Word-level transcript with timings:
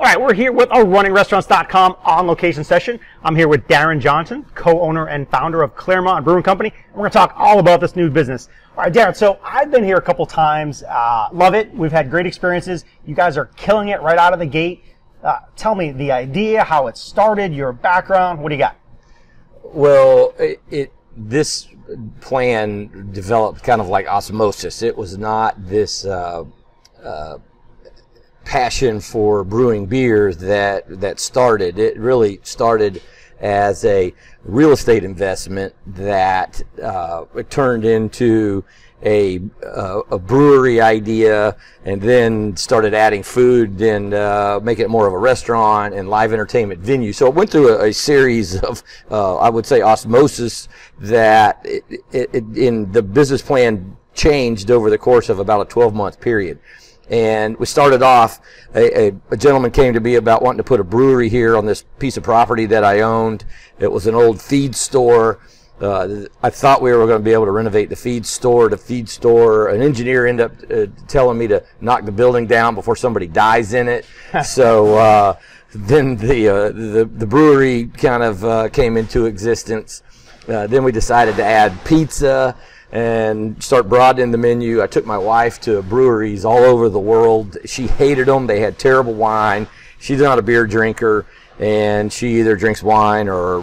All 0.00 0.06
right, 0.06 0.20
we're 0.20 0.32
here 0.32 0.52
with 0.52 0.70
our 0.70 0.84
runningrestaurants.com 0.84 1.96
on 2.04 2.28
location 2.28 2.62
session. 2.62 3.00
I'm 3.24 3.34
here 3.34 3.48
with 3.48 3.66
Darren 3.66 3.98
Johnson, 3.98 4.46
co-owner 4.54 5.08
and 5.08 5.28
founder 5.28 5.60
of 5.60 5.74
Clermont 5.74 6.24
Brewing 6.24 6.44
Company. 6.44 6.72
And 6.72 6.94
we're 6.94 7.00
going 7.00 7.10
to 7.10 7.18
talk 7.18 7.34
all 7.36 7.58
about 7.58 7.80
this 7.80 7.96
new 7.96 8.08
business. 8.08 8.48
All 8.76 8.84
right, 8.84 8.92
Darren, 8.92 9.16
so 9.16 9.40
I've 9.42 9.72
been 9.72 9.82
here 9.82 9.96
a 9.96 10.00
couple 10.00 10.24
times. 10.24 10.84
Uh, 10.84 11.30
love 11.32 11.54
it. 11.54 11.74
We've 11.74 11.90
had 11.90 12.10
great 12.10 12.26
experiences. 12.26 12.84
You 13.06 13.16
guys 13.16 13.36
are 13.36 13.46
killing 13.56 13.88
it 13.88 14.00
right 14.00 14.18
out 14.18 14.32
of 14.32 14.38
the 14.38 14.46
gate. 14.46 14.84
Uh, 15.24 15.40
tell 15.56 15.74
me 15.74 15.90
the 15.90 16.12
idea, 16.12 16.62
how 16.62 16.86
it 16.86 16.96
started, 16.96 17.52
your 17.52 17.72
background. 17.72 18.40
What 18.40 18.50
do 18.50 18.54
you 18.54 18.60
got? 18.60 18.76
Well, 19.64 20.32
it, 20.38 20.62
it 20.70 20.92
this 21.16 21.66
plan 22.20 23.10
developed 23.10 23.64
kind 23.64 23.80
of 23.80 23.88
like 23.88 24.06
osmosis. 24.06 24.80
It 24.80 24.96
was 24.96 25.18
not 25.18 25.56
this 25.68 26.04
uh, 26.04 26.44
uh, 27.02 27.38
passion 28.48 28.98
for 28.98 29.44
brewing 29.44 29.84
beer 29.84 30.32
that 30.32 31.00
that 31.00 31.20
started. 31.20 31.78
It 31.78 31.98
really 31.98 32.40
started 32.42 33.02
as 33.40 33.84
a 33.84 34.12
real 34.42 34.72
estate 34.72 35.04
investment 35.04 35.74
that 35.86 36.62
uh, 36.82 37.26
turned 37.50 37.84
into 37.84 38.64
a, 39.04 39.38
uh, 39.62 40.00
a 40.10 40.18
brewery 40.18 40.80
idea 40.80 41.56
and 41.84 42.00
then 42.00 42.56
started 42.56 42.94
adding 42.94 43.22
food 43.22 43.80
and 43.82 44.14
uh, 44.14 44.58
making 44.62 44.86
it 44.86 44.88
more 44.88 45.06
of 45.06 45.12
a 45.12 45.18
restaurant 45.18 45.92
and 45.94 46.08
live 46.08 46.32
entertainment 46.32 46.80
venue. 46.80 47.12
So 47.12 47.26
it 47.28 47.34
went 47.34 47.50
through 47.50 47.76
a, 47.76 47.88
a 47.88 47.92
series 47.92 48.58
of, 48.62 48.82
uh, 49.10 49.36
I 49.36 49.50
would 49.50 49.66
say, 49.66 49.82
osmosis 49.82 50.68
that 51.00 51.60
it, 51.64 51.84
it, 52.12 52.34
in 52.56 52.90
the 52.90 53.02
business 53.02 53.42
plan 53.42 53.96
changed 54.14 54.70
over 54.70 54.90
the 54.90 54.98
course 54.98 55.28
of 55.28 55.38
about 55.38 55.60
a 55.60 55.70
12 55.70 55.94
month 55.94 56.18
period. 56.18 56.58
And 57.10 57.56
we 57.58 57.66
started 57.66 58.02
off, 58.02 58.40
a, 58.74 59.08
a, 59.08 59.14
a, 59.30 59.36
gentleman 59.36 59.70
came 59.70 59.94
to 59.94 60.00
me 60.00 60.16
about 60.16 60.42
wanting 60.42 60.58
to 60.58 60.64
put 60.64 60.78
a 60.78 60.84
brewery 60.84 61.30
here 61.30 61.56
on 61.56 61.64
this 61.64 61.84
piece 61.98 62.18
of 62.18 62.22
property 62.22 62.66
that 62.66 62.84
I 62.84 63.00
owned. 63.00 63.46
It 63.78 63.90
was 63.90 64.06
an 64.06 64.14
old 64.14 64.42
feed 64.42 64.76
store. 64.76 65.40
Uh, 65.80 66.26
I 66.42 66.50
thought 66.50 66.82
we 66.82 66.92
were 66.92 67.06
going 67.06 67.20
to 67.20 67.24
be 67.24 67.32
able 67.32 67.46
to 67.46 67.50
renovate 67.50 67.88
the 67.88 67.96
feed 67.96 68.26
store. 68.26 68.68
The 68.68 68.76
feed 68.76 69.08
store, 69.08 69.68
an 69.68 69.80
engineer 69.80 70.26
ended 70.26 70.46
up 70.46 70.70
uh, 70.70 70.86
telling 71.06 71.38
me 71.38 71.46
to 71.46 71.64
knock 71.80 72.04
the 72.04 72.12
building 72.12 72.46
down 72.46 72.74
before 72.74 72.96
somebody 72.96 73.26
dies 73.26 73.72
in 73.72 73.88
it. 73.88 74.04
so 74.44 74.96
uh, 74.96 75.36
then 75.70 76.16
the, 76.16 76.48
uh, 76.48 76.68
the 76.72 77.04
the 77.10 77.26
brewery 77.26 77.86
kind 77.86 78.22
of 78.22 78.44
uh, 78.44 78.68
came 78.70 78.96
into 78.96 79.26
existence. 79.26 80.02
Uh, 80.48 80.66
then 80.66 80.82
we 80.82 80.92
decided 80.92 81.36
to 81.36 81.44
add 81.44 81.72
pizza 81.84 82.56
and 82.92 83.62
start 83.62 83.88
broadening 83.88 84.30
the 84.30 84.38
menu. 84.38 84.82
I 84.82 84.86
took 84.86 85.04
my 85.04 85.18
wife 85.18 85.60
to 85.62 85.82
breweries 85.82 86.44
all 86.44 86.64
over 86.64 86.88
the 86.88 86.98
world. 86.98 87.56
She 87.64 87.86
hated 87.86 88.28
them. 88.28 88.46
They 88.46 88.60
had 88.60 88.78
terrible 88.78 89.14
wine. 89.14 89.66
She's 89.98 90.20
not 90.20 90.38
a 90.38 90.42
beer 90.42 90.66
drinker, 90.66 91.26
and 91.58 92.12
she 92.12 92.38
either 92.38 92.56
drinks 92.56 92.82
wine 92.82 93.28
or 93.28 93.60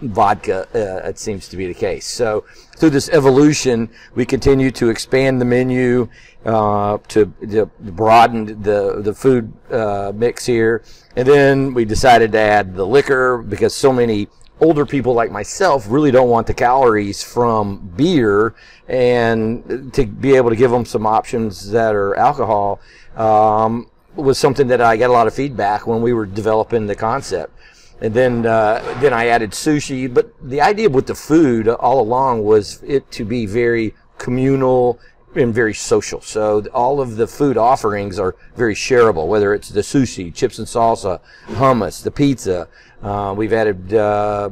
vodka. 0.00 0.66
Uh, 0.74 1.08
it 1.08 1.18
seems 1.18 1.48
to 1.48 1.56
be 1.56 1.66
the 1.66 1.74
case. 1.74 2.06
So 2.06 2.44
through 2.76 2.90
this 2.90 3.08
evolution, 3.10 3.90
we 4.14 4.24
continue 4.24 4.70
to 4.72 4.88
expand 4.88 5.40
the 5.40 5.44
menu 5.44 6.08
uh, 6.44 6.98
to, 7.08 7.32
to, 7.50 7.66
broaden 7.80 8.62
the 8.62 9.00
the 9.00 9.14
food 9.14 9.52
uh, 9.70 10.12
mix 10.14 10.44
here, 10.44 10.82
and 11.16 11.28
then 11.28 11.74
we 11.74 11.84
decided 11.84 12.32
to 12.32 12.38
add 12.38 12.74
the 12.74 12.86
liquor 12.86 13.38
because 13.38 13.74
so 13.74 13.92
many 13.92 14.28
older 14.64 14.86
people 14.86 15.12
like 15.12 15.30
myself 15.30 15.86
really 15.88 16.10
don't 16.10 16.30
want 16.30 16.46
the 16.46 16.54
calories 16.54 17.22
from 17.22 17.76
beer 17.96 18.54
and 18.88 19.92
to 19.92 20.06
be 20.06 20.34
able 20.34 20.48
to 20.48 20.56
give 20.56 20.70
them 20.70 20.86
some 20.86 21.06
options 21.06 21.70
that 21.70 21.94
are 21.94 22.16
alcohol 22.16 22.80
um, 23.16 23.90
was 24.16 24.38
something 24.38 24.68
that 24.68 24.80
I 24.80 24.96
got 24.96 25.10
a 25.10 25.12
lot 25.12 25.26
of 25.26 25.34
feedback 25.34 25.86
when 25.86 26.00
we 26.00 26.14
were 26.14 26.24
developing 26.24 26.86
the 26.86 26.94
concept. 26.94 27.52
And 28.00 28.14
then, 28.14 28.46
uh, 28.46 28.98
then 29.00 29.12
I 29.12 29.26
added 29.26 29.50
sushi. 29.50 30.12
But 30.12 30.32
the 30.42 30.60
idea 30.60 30.88
with 30.88 31.06
the 31.06 31.14
food 31.14 31.68
all 31.68 32.00
along 32.00 32.44
was 32.44 32.82
it 32.82 33.10
to 33.12 33.24
be 33.24 33.46
very 33.46 33.94
communal 34.18 34.98
and 35.36 35.54
very 35.54 35.74
social. 35.74 36.20
So 36.20 36.64
all 36.72 37.00
of 37.00 37.16
the 37.16 37.26
food 37.26 37.56
offerings 37.56 38.18
are 38.18 38.36
very 38.56 38.74
shareable, 38.74 39.26
whether 39.26 39.54
it's 39.54 39.68
the 39.68 39.80
sushi, 39.80 40.34
chips 40.34 40.58
and 40.58 40.66
salsa, 40.66 41.20
hummus, 41.46 42.02
the 42.02 42.10
pizza. 42.10 42.68
Uh, 43.02 43.34
we've 43.36 43.52
added 43.52 43.94
uh, 43.94 44.50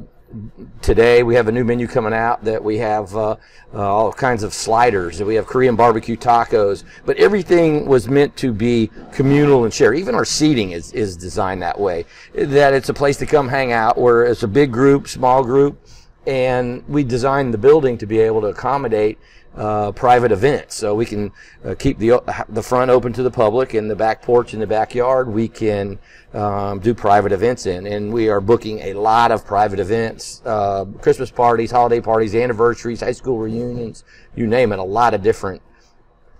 today 0.81 1.22
we 1.22 1.34
have 1.34 1.48
a 1.48 1.53
new 1.53 1.65
menu 1.65 1.87
coming 1.87 2.15
out 2.15 2.43
that 2.43 2.62
we 2.62 2.78
have 2.78 3.15
uh, 3.15 3.37
uh, 3.75 3.78
all 3.78 4.10
kinds 4.12 4.43
of 4.43 4.54
sliders 4.54 5.22
we 5.22 5.34
have 5.34 5.47
korean 5.47 5.76
barbecue 5.76 6.16
tacos 6.16 6.84
but 7.04 7.16
everything 7.19 7.84
was 7.87 8.09
meant 8.09 8.34
to 8.34 8.50
be 8.50 8.91
communal 9.12 9.64
and 9.64 9.75
share 9.75 9.93
even 9.93 10.14
our 10.14 10.25
seating 10.25 10.72
is, 10.72 10.91
is 10.93 11.19
designed 11.19 11.60
that 11.60 11.78
way 11.78 12.06
that 12.34 12.72
it's 12.72 12.88
a 12.88 12.94
place 12.94 13.19
to 13.19 13.26
come 13.26 13.47
hang 13.47 13.72
out 13.72 13.99
where 13.99 14.25
it's 14.25 14.43
a 14.43 14.49
big 14.49 14.72
group 14.72 15.06
small 15.06 15.44
group 15.44 15.78
and 16.26 16.87
we 16.88 17.04
designed 17.04 17.53
the 17.53 17.59
building 17.59 17.99
to 17.99 18.06
be 18.06 18.19
able 18.19 18.41
to 18.41 18.47
accommodate 18.47 19.19
uh, 19.57 19.93
private 19.93 20.33
events. 20.33 20.75
So 20.75 20.95
we 20.95 21.07
can 21.07 21.33
uh, 21.65 21.75
keep 21.79 21.99
the 21.99 22.23
the 22.49 22.63
front 22.63 22.91
open 22.91 23.13
to 23.15 23.23
the 23.23 23.31
public 23.31 23.75
and 23.75 23.91
the 23.91 23.97
back 23.97 24.23
porch 24.23 24.55
in 24.55 24.61
the 24.61 24.67
backyard. 24.67 25.29
We 25.29 25.49
can 25.49 25.99
um, 26.33 26.81
do 26.81 26.95
private 26.95 27.33
events 27.33 27.67
in, 27.67 27.87
and 27.87 28.12
we 28.12 28.29
are 28.29 28.41
booking 28.41 28.81
a 28.81 28.95
lot 28.95 29.31
of 29.31 29.45
private 29.45 29.81
events, 29.81 30.43
uh, 30.45 30.85
Christmas 31.01 31.31
parties, 31.31 31.71
holiday 31.71 32.01
parties, 32.01 32.35
anniversaries, 32.35 33.01
high 33.01 33.12
school 33.12 33.39
reunions, 33.39 34.05
you 34.35 34.47
name 34.47 34.73
it. 34.73 34.79
A 34.79 34.83
lot 34.83 35.15
of 35.15 35.23
different 35.23 35.61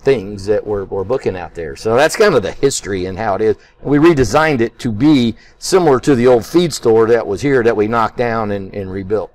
things 0.01 0.47
that 0.47 0.67
we're, 0.67 0.85
we're 0.85 1.05
booking 1.05 1.37
out 1.37 1.55
there. 1.55 1.77
So 1.77 1.95
that's 1.95 2.17
kind 2.17 2.35
of 2.35 2.43
the 2.43 2.51
history 2.51 3.07
and 3.07 3.17
how 3.17 3.37
it 3.37 3.41
is. 3.41 3.57
We 3.83 3.99
redesigned 3.99 4.61
it 4.61 4.77
to 4.81 4.91
be 4.91 5.37
similar 5.59 6.01
to 6.01 6.17
the 6.17 6.27
old 6.27 6.45
feed 6.45 6.73
store 6.73 7.07
that 7.07 7.25
was 7.25 7.41
here 7.41 7.63
that 7.63 7.77
we 7.77 7.87
knocked 7.87 8.17
down 8.17 8.51
and, 8.51 8.75
and 8.75 8.91
rebuilt 8.91 9.33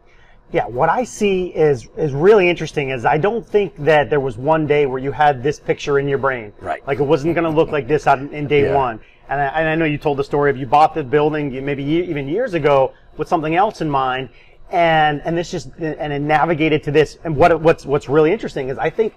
yeah, 0.51 0.65
what 0.65 0.89
I 0.89 1.03
see 1.03 1.47
is 1.47 1.89
is 1.97 2.13
really 2.13 2.49
interesting 2.49 2.89
is 2.91 3.03
I 3.05 3.17
don't 3.17 3.45
think 3.45 3.75
that 3.83 4.09
there 4.09 4.21
was 4.21 4.37
one 4.37 4.65
day 4.65 4.85
where 4.85 4.99
you 4.99 5.11
had 5.11 5.43
this 5.43 5.59
picture 5.59 5.99
in 5.99 6.07
your 6.07 6.19
brain. 6.19 6.53
Right. 6.61 6.85
Like 6.87 6.99
it 6.99 7.03
wasn't 7.03 7.35
going 7.35 7.43
to 7.43 7.49
look 7.49 7.69
like 7.71 7.87
this 7.87 8.07
on, 8.07 8.29
in 8.33 8.47
day 8.47 8.63
Yeah. 8.63 8.75
one. 8.75 8.99
And 9.29 9.41
I, 9.41 9.45
and 9.45 9.67
I 9.67 9.75
know 9.75 9.83
you 9.83 9.97
told 9.97 10.17
the 10.17 10.23
story 10.23 10.49
of 10.49 10.55
you 10.55 10.65
bought 10.65 10.93
the 10.95 11.03
building 11.03 11.51
maybe 11.65 11.83
even 11.83 12.29
years 12.29 12.53
ago 12.53 12.93
with 13.17 13.27
something 13.27 13.55
else 13.55 13.81
in 13.81 13.89
mind, 13.89 14.29
and 14.71 15.21
and 15.25 15.37
this 15.37 15.51
just 15.51 15.67
and 15.79 16.13
it 16.13 16.21
navigated 16.21 16.81
to 16.83 16.91
this. 16.91 17.17
And 17.25 17.35
what 17.35 17.59
what's 17.61 17.85
what's 17.85 18.07
really 18.07 18.31
interesting 18.31 18.69
is 18.69 18.77
I 18.77 18.89
think 18.89 19.15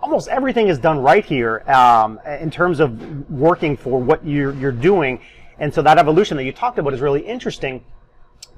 almost 0.00 0.26
everything 0.26 0.66
is 0.66 0.78
done 0.80 0.98
right 0.98 1.24
here 1.24 1.60
um, 1.70 2.18
in 2.40 2.50
terms 2.50 2.80
of 2.80 3.30
working 3.30 3.76
for 3.76 4.00
what 4.00 4.26
you're 4.26 4.52
you're 4.54 4.72
doing. 4.72 5.20
And 5.60 5.72
so 5.72 5.80
that 5.82 5.96
evolution 5.96 6.36
that 6.38 6.44
you 6.44 6.52
talked 6.52 6.78
about 6.78 6.92
is 6.92 7.00
really 7.00 7.22
interesting. 7.22 7.84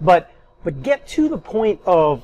But 0.01 0.33
but 0.65 0.83
get 0.83 1.07
to 1.09 1.29
the 1.29 1.39
point 1.39 1.81
of 1.87 2.23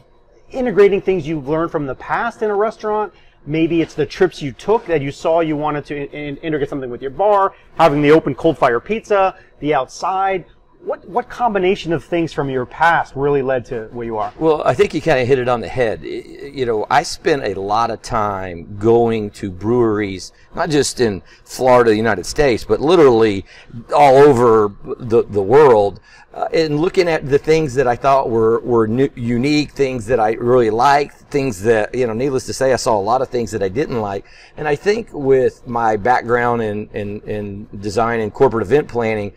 integrating 0.50 1.00
things 1.00 1.26
you've 1.26 1.48
learned 1.48 1.70
from 1.70 1.86
the 1.86 1.94
past 1.94 2.42
in 2.42 2.50
a 2.50 2.54
restaurant. 2.54 3.12
Maybe 3.46 3.82
it's 3.82 3.94
the 3.94 4.06
trips 4.06 4.40
you 4.40 4.52
took 4.52 4.86
that 4.86 5.02
you 5.02 5.12
saw 5.12 5.40
you 5.40 5.56
wanted 5.56 5.84
to 5.86 5.96
in- 5.96 6.36
integrate 6.38 6.68
something 6.68 6.90
with 6.90 7.02
your 7.02 7.10
bar, 7.10 7.54
having 7.76 8.00
the 8.00 8.10
open 8.10 8.34
cold 8.34 8.56
fire 8.56 8.80
pizza, 8.80 9.36
the 9.60 9.74
outside. 9.74 10.46
What 10.84 11.08
what 11.08 11.30
combination 11.30 11.94
of 11.94 12.04
things 12.04 12.34
from 12.34 12.50
your 12.50 12.66
past 12.66 13.16
really 13.16 13.40
led 13.40 13.64
to 13.66 13.88
where 13.92 14.04
you 14.04 14.18
are? 14.18 14.34
Well, 14.38 14.62
I 14.66 14.74
think 14.74 14.92
you 14.92 15.00
kind 15.00 15.18
of 15.18 15.26
hit 15.26 15.38
it 15.38 15.48
on 15.48 15.62
the 15.62 15.68
head. 15.68 16.04
You 16.04 16.66
know, 16.66 16.86
I 16.90 17.04
spent 17.04 17.42
a 17.44 17.58
lot 17.58 17.90
of 17.90 18.02
time 18.02 18.76
going 18.78 19.30
to 19.30 19.50
breweries, 19.50 20.32
not 20.54 20.68
just 20.68 21.00
in 21.00 21.22
Florida, 21.44 21.90
the 21.90 21.96
United 21.96 22.26
States, 22.26 22.64
but 22.64 22.80
literally 22.80 23.46
all 23.94 24.16
over 24.16 24.74
the, 24.84 25.22
the 25.22 25.42
world, 25.42 26.00
uh, 26.34 26.48
and 26.52 26.78
looking 26.78 27.08
at 27.08 27.30
the 27.30 27.38
things 27.38 27.74
that 27.74 27.86
I 27.86 27.96
thought 27.96 28.28
were, 28.28 28.60
were 28.60 28.86
new, 28.86 29.08
unique, 29.14 29.70
things 29.70 30.04
that 30.06 30.20
I 30.20 30.32
really 30.32 30.70
liked, 30.70 31.14
things 31.30 31.62
that, 31.62 31.94
you 31.94 32.06
know, 32.06 32.12
needless 32.12 32.44
to 32.46 32.52
say, 32.52 32.72
I 32.72 32.76
saw 32.76 32.98
a 32.98 33.00
lot 33.00 33.22
of 33.22 33.28
things 33.28 33.52
that 33.52 33.62
I 33.62 33.68
didn't 33.68 34.00
like. 34.00 34.26
And 34.56 34.66
I 34.66 34.74
think 34.74 35.12
with 35.12 35.66
my 35.66 35.96
background 35.96 36.60
in, 36.60 36.88
in, 36.92 37.20
in 37.20 37.68
design 37.80 38.20
and 38.20 38.34
corporate 38.34 38.66
event 38.66 38.88
planning, 38.88 39.32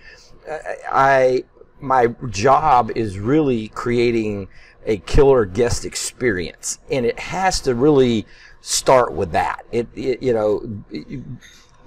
I 0.91 1.43
my 1.79 2.07
job 2.29 2.91
is 2.95 3.19
really 3.19 3.67
creating 3.69 4.47
a 4.85 4.97
killer 4.97 5.45
guest 5.45 5.85
experience, 5.85 6.79
and 6.89 7.05
it 7.05 7.19
has 7.19 7.61
to 7.61 7.75
really 7.75 8.25
start 8.61 9.13
with 9.13 9.31
that. 9.31 9.65
It, 9.71 9.87
it 9.95 10.23
you 10.23 10.33
know. 10.33 10.83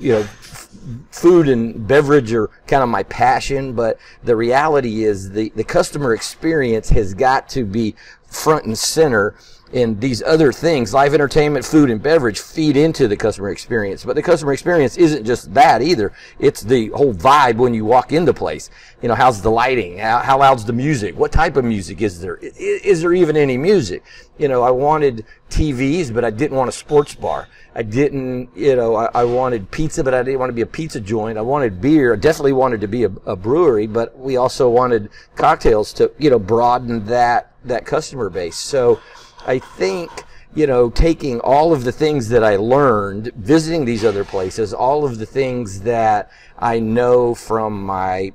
you 0.01 0.13
know, 0.13 0.21
f- 0.21 0.69
food 1.11 1.47
and 1.47 1.87
beverage 1.87 2.33
are 2.33 2.49
kind 2.67 2.83
of 2.83 2.89
my 2.89 3.03
passion, 3.03 3.75
but 3.75 3.99
the 4.25 4.35
reality 4.35 5.05
is 5.05 5.33
the, 5.33 5.51
the 5.55 5.63
customer 5.63 6.15
experience 6.15 6.89
has 6.89 7.13
got 7.13 7.51
to 7.51 7.67
be 7.67 7.95
front 8.27 8.65
and 8.65 8.79
center 8.79 9.35
and 9.73 10.01
these 10.01 10.23
other 10.23 10.53
things, 10.53 10.93
live 10.93 11.15
entertainment, 11.15 11.65
food, 11.65 11.91
and 11.91 12.03
beverage, 12.03 12.41
feed 12.41 12.77
into 12.77 13.07
the 13.07 13.17
customer 13.17 13.51
experience. 13.51 14.05
But 14.05 14.17
the 14.17 14.23
customer 14.23 14.53
experience 14.53 14.97
isn't 14.97 15.25
just 15.25 15.55
that 15.55 15.81
either. 15.81 16.13
It's 16.39 16.63
the 16.63 16.89
whole 16.89 17.15
vibe 17.15 17.57
when 17.57 17.73
you 17.73 17.85
walk 17.85 18.13
into 18.13 18.33
the 18.33 18.39
place. 18.39 18.71
You 19.01 19.09
know, 19.09 19.15
how's 19.15 19.43
the 19.43 19.51
lighting? 19.51 19.99
How, 19.99 20.19
how 20.19 20.39
loud's 20.39 20.65
the 20.65 20.73
music? 20.73 21.17
What 21.17 21.31
type 21.31 21.57
of 21.57 21.65
music 21.65 22.03
is 22.03 22.21
there? 22.21 22.37
Is, 22.37 22.57
is 22.57 23.01
there 23.01 23.13
even 23.13 23.37
any 23.37 23.57
music? 23.57 24.03
You 24.39 24.49
know, 24.49 24.63
I 24.63 24.71
wanted 24.71 25.25
TVs, 25.51 26.13
but 26.13 26.25
I 26.25 26.31
didn't 26.31 26.57
want 26.57 26.69
a 26.69 26.73
sports 26.73 27.15
bar. 27.15 27.49
I 27.73 27.83
didn't, 27.83 28.51
you 28.57 28.75
know, 28.75 28.97
I, 28.97 29.09
I 29.15 29.25
wanted 29.25 29.71
pizza, 29.71 30.03
but 30.03 30.15
I 30.15 30.25
didn't 30.25 30.41
want 30.41 30.51
to 30.51 30.55
be 30.55 30.63
a 30.63 30.67
pizza 30.67 31.01
joint. 31.01 31.39
I 31.39 31.43
wanted 31.43 31.81
beer. 31.81 32.15
I 32.15 32.17
definitely 32.17 32.55
wanted 32.55 32.81
to 32.81 32.89
be 32.89 33.05
a, 33.05 33.13
a 33.25 33.37
brewery, 33.37 33.87
but 33.87 34.19
we 34.19 34.37
also 34.37 34.69
wanted 34.69 35.11
cocktails 35.37 35.93
to, 35.95 36.11
you 36.19 36.29
know, 36.29 36.41
broaden 36.41 37.07
that, 37.07 37.55
that 37.65 37.87
customer 37.87 38.29
base. 38.29 38.57
So 38.57 39.01
I 39.47 39.59
think, 39.59 40.11
you 40.55 40.67
know, 40.67 40.91
taking 40.91 41.41
all 41.41 41.73
of 41.73 41.85
the 41.85 41.93
things 41.93 42.29
that 42.31 42.45
I 42.45 42.57
learned 42.57 43.33
visiting 43.37 43.85
these 43.85 44.05
other 44.05 44.25
places, 44.25 44.73
all 44.75 45.05
of 45.05 45.19
the 45.19 45.27
things 45.27 45.81
that 45.83 46.31
I 46.59 46.81
know 46.81 47.35
from 47.35 47.83
my 47.83 48.33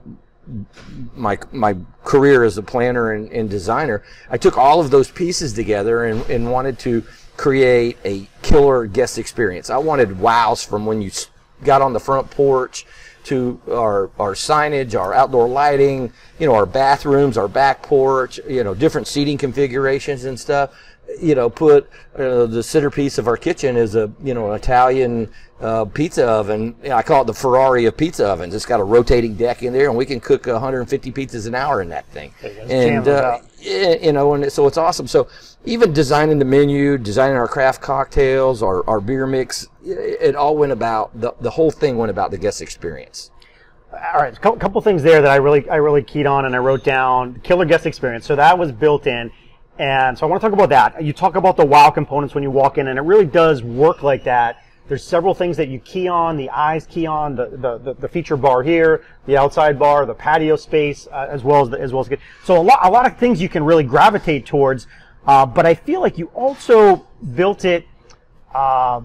my 1.16 1.40
my 1.52 1.76
career 2.04 2.44
as 2.44 2.58
a 2.58 2.64
planner 2.64 3.12
and, 3.12 3.32
and, 3.32 3.50
designer, 3.50 4.04
I 4.30 4.38
took 4.38 4.58
all 4.58 4.80
of 4.80 4.92
those 4.92 5.10
pieces 5.10 5.54
together 5.54 6.06
and, 6.06 6.22
and 6.30 6.52
wanted 6.52 6.78
to 6.80 7.04
create 7.36 7.98
a 8.06 8.28
killer 8.44 8.86
guest 8.86 9.18
experience. 9.18 9.70
I 9.70 9.78
wanted 9.78 10.20
wows 10.20 10.64
from 10.64 10.86
when 10.86 11.02
you 11.02 11.12
got 11.64 11.82
on 11.82 11.94
the 11.94 12.00
front 12.00 12.30
porch 12.30 12.86
to 13.26 13.60
our 13.72 14.12
our 14.20 14.34
signage, 14.34 14.98
our 14.98 15.14
outdoor 15.14 15.48
lighting, 15.48 16.14
you 16.40 16.46
know, 16.46 16.54
our 16.54 16.68
bathrooms, 16.68 17.38
our 17.38 17.48
back 17.48 17.82
porch, 17.82 18.40
you 18.48 18.64
know, 18.64 18.76
different 18.76 19.08
seating 19.08 19.38
configurations 19.38 20.26
and 20.26 20.40
stuff 20.40 20.72
you 21.22 21.36
know, 21.36 21.50
put 21.50 21.90
uh, 22.18 22.46
the 22.46 22.64
centerpiece 22.64 23.18
of 23.18 23.28
our 23.28 23.38
kitchen 23.38 23.78
is 23.78 23.96
a 23.96 24.12
you 24.24 24.34
know 24.34 24.52
an 24.52 24.56
Italian 24.56 25.32
uh, 25.62 25.86
pizza 25.86 26.26
oven. 26.26 26.76
I 26.92 27.02
call 27.02 27.22
it 27.22 27.26
the 27.26 27.34
Ferrari 27.34 27.86
of 27.86 27.96
pizza 27.96 28.28
ovens. 28.28 28.54
It's 28.54 28.66
got 28.66 28.80
a 28.80 28.84
rotating 28.84 29.36
deck 29.36 29.64
in 29.64 29.74
there, 29.74 29.90
and 29.90 29.98
we 29.98 30.06
can 30.06 30.20
cook 30.20 30.48
150 30.48 31.12
pizzas 31.12 31.48
an 31.48 31.56
hour 31.56 31.82
in 31.82 31.90
that 31.90 32.06
thing. 32.08 32.34
And 32.70 33.08
uh, 33.08 33.40
you 33.60 34.12
know, 34.12 34.34
and 34.34 34.52
so 34.52 34.68
it's 34.68 34.78
awesome. 34.78 35.08
So 35.08 35.28
even 35.66 35.94
designing 35.94 36.40
the 36.40 36.46
menu, 36.46 36.98
designing 36.98 37.38
our 37.38 37.48
craft 37.48 37.82
cocktails, 37.82 38.62
our, 38.62 38.88
our 38.90 39.00
beer 39.00 39.26
mix, 39.26 39.68
it 39.84 40.36
all 40.36 40.58
went 40.58 40.72
about 40.72 41.20
the 41.20 41.34
the 41.42 41.52
whole 41.52 41.72
thing 41.72 41.98
went 41.98 42.12
about 42.12 42.32
the 42.32 42.38
guest 42.38 42.62
experience. 42.62 43.32
All 43.94 44.20
right, 44.22 44.36
a 44.36 44.40
couple 44.40 44.82
things 44.82 45.04
there 45.04 45.22
that 45.22 45.32
I 45.32 45.38
really 45.38 45.70
I 45.70 45.78
really 45.78 46.04
keyed 46.04 46.26
on 46.26 46.46
and 46.46 46.54
I 46.54 46.60
wrote 46.60 46.84
down 46.84 47.40
killer 47.44 47.66
guest 47.66 47.86
experience. 47.86 48.26
So 48.26 48.36
that 48.36 48.58
was 48.58 48.72
built 48.72 49.08
in 49.08 49.32
and 49.78 50.18
so 50.18 50.26
I 50.26 50.30
want 50.30 50.42
to 50.42 50.48
talk 50.48 50.54
about 50.54 50.70
that. 50.70 51.04
You 51.04 51.14
talk 51.14 51.36
about 51.36 51.58
the 51.58 51.66
wow 51.66 51.90
components 51.90 52.34
when 52.34 52.44
you 52.44 52.52
walk 52.52 52.78
in, 52.78 52.88
and 52.88 52.98
it 52.98 53.02
really 53.02 53.26
does 53.26 53.64
work 53.64 54.04
like 54.04 54.24
that. 54.24 54.64
There's 54.88 55.04
several 55.04 55.34
things 55.34 55.58
that 55.58 55.68
you 55.68 55.80
key 55.80 56.08
on, 56.08 56.38
the 56.38 56.50
eyes 56.52 56.86
key 56.86 57.08
on, 57.08 57.36
the, 57.36 57.80
the, 57.82 57.96
the, 57.96 58.08
feature 58.08 58.38
bar 58.38 58.62
here, 58.62 59.04
the 59.26 59.36
outside 59.36 59.80
bar, 59.80 60.06
the 60.06 60.14
patio 60.14 60.56
space, 60.56 61.08
uh, 61.12 61.28
as 61.30 61.44
well 61.44 61.64
as 61.64 61.72
the, 61.72 61.82
as 61.82 61.92
well 61.92 62.02
as, 62.02 62.08
good. 62.08 62.20
so 62.44 62.62
a 62.62 62.62
lot, 62.62 62.80
a 62.84 62.90
lot 62.90 63.08
of 63.08 63.18
things 63.18 63.42
you 63.42 63.50
can 63.50 63.64
really 63.64 63.84
gravitate 63.84 64.46
towards, 64.46 64.86
uh, 65.26 65.44
but 65.44 65.66
I 65.66 65.74
feel 65.74 66.02
like 66.02 66.20
you 66.20 66.28
also 66.28 67.08
built 67.34 67.66
it, 67.66 67.88
uh, 68.54 69.02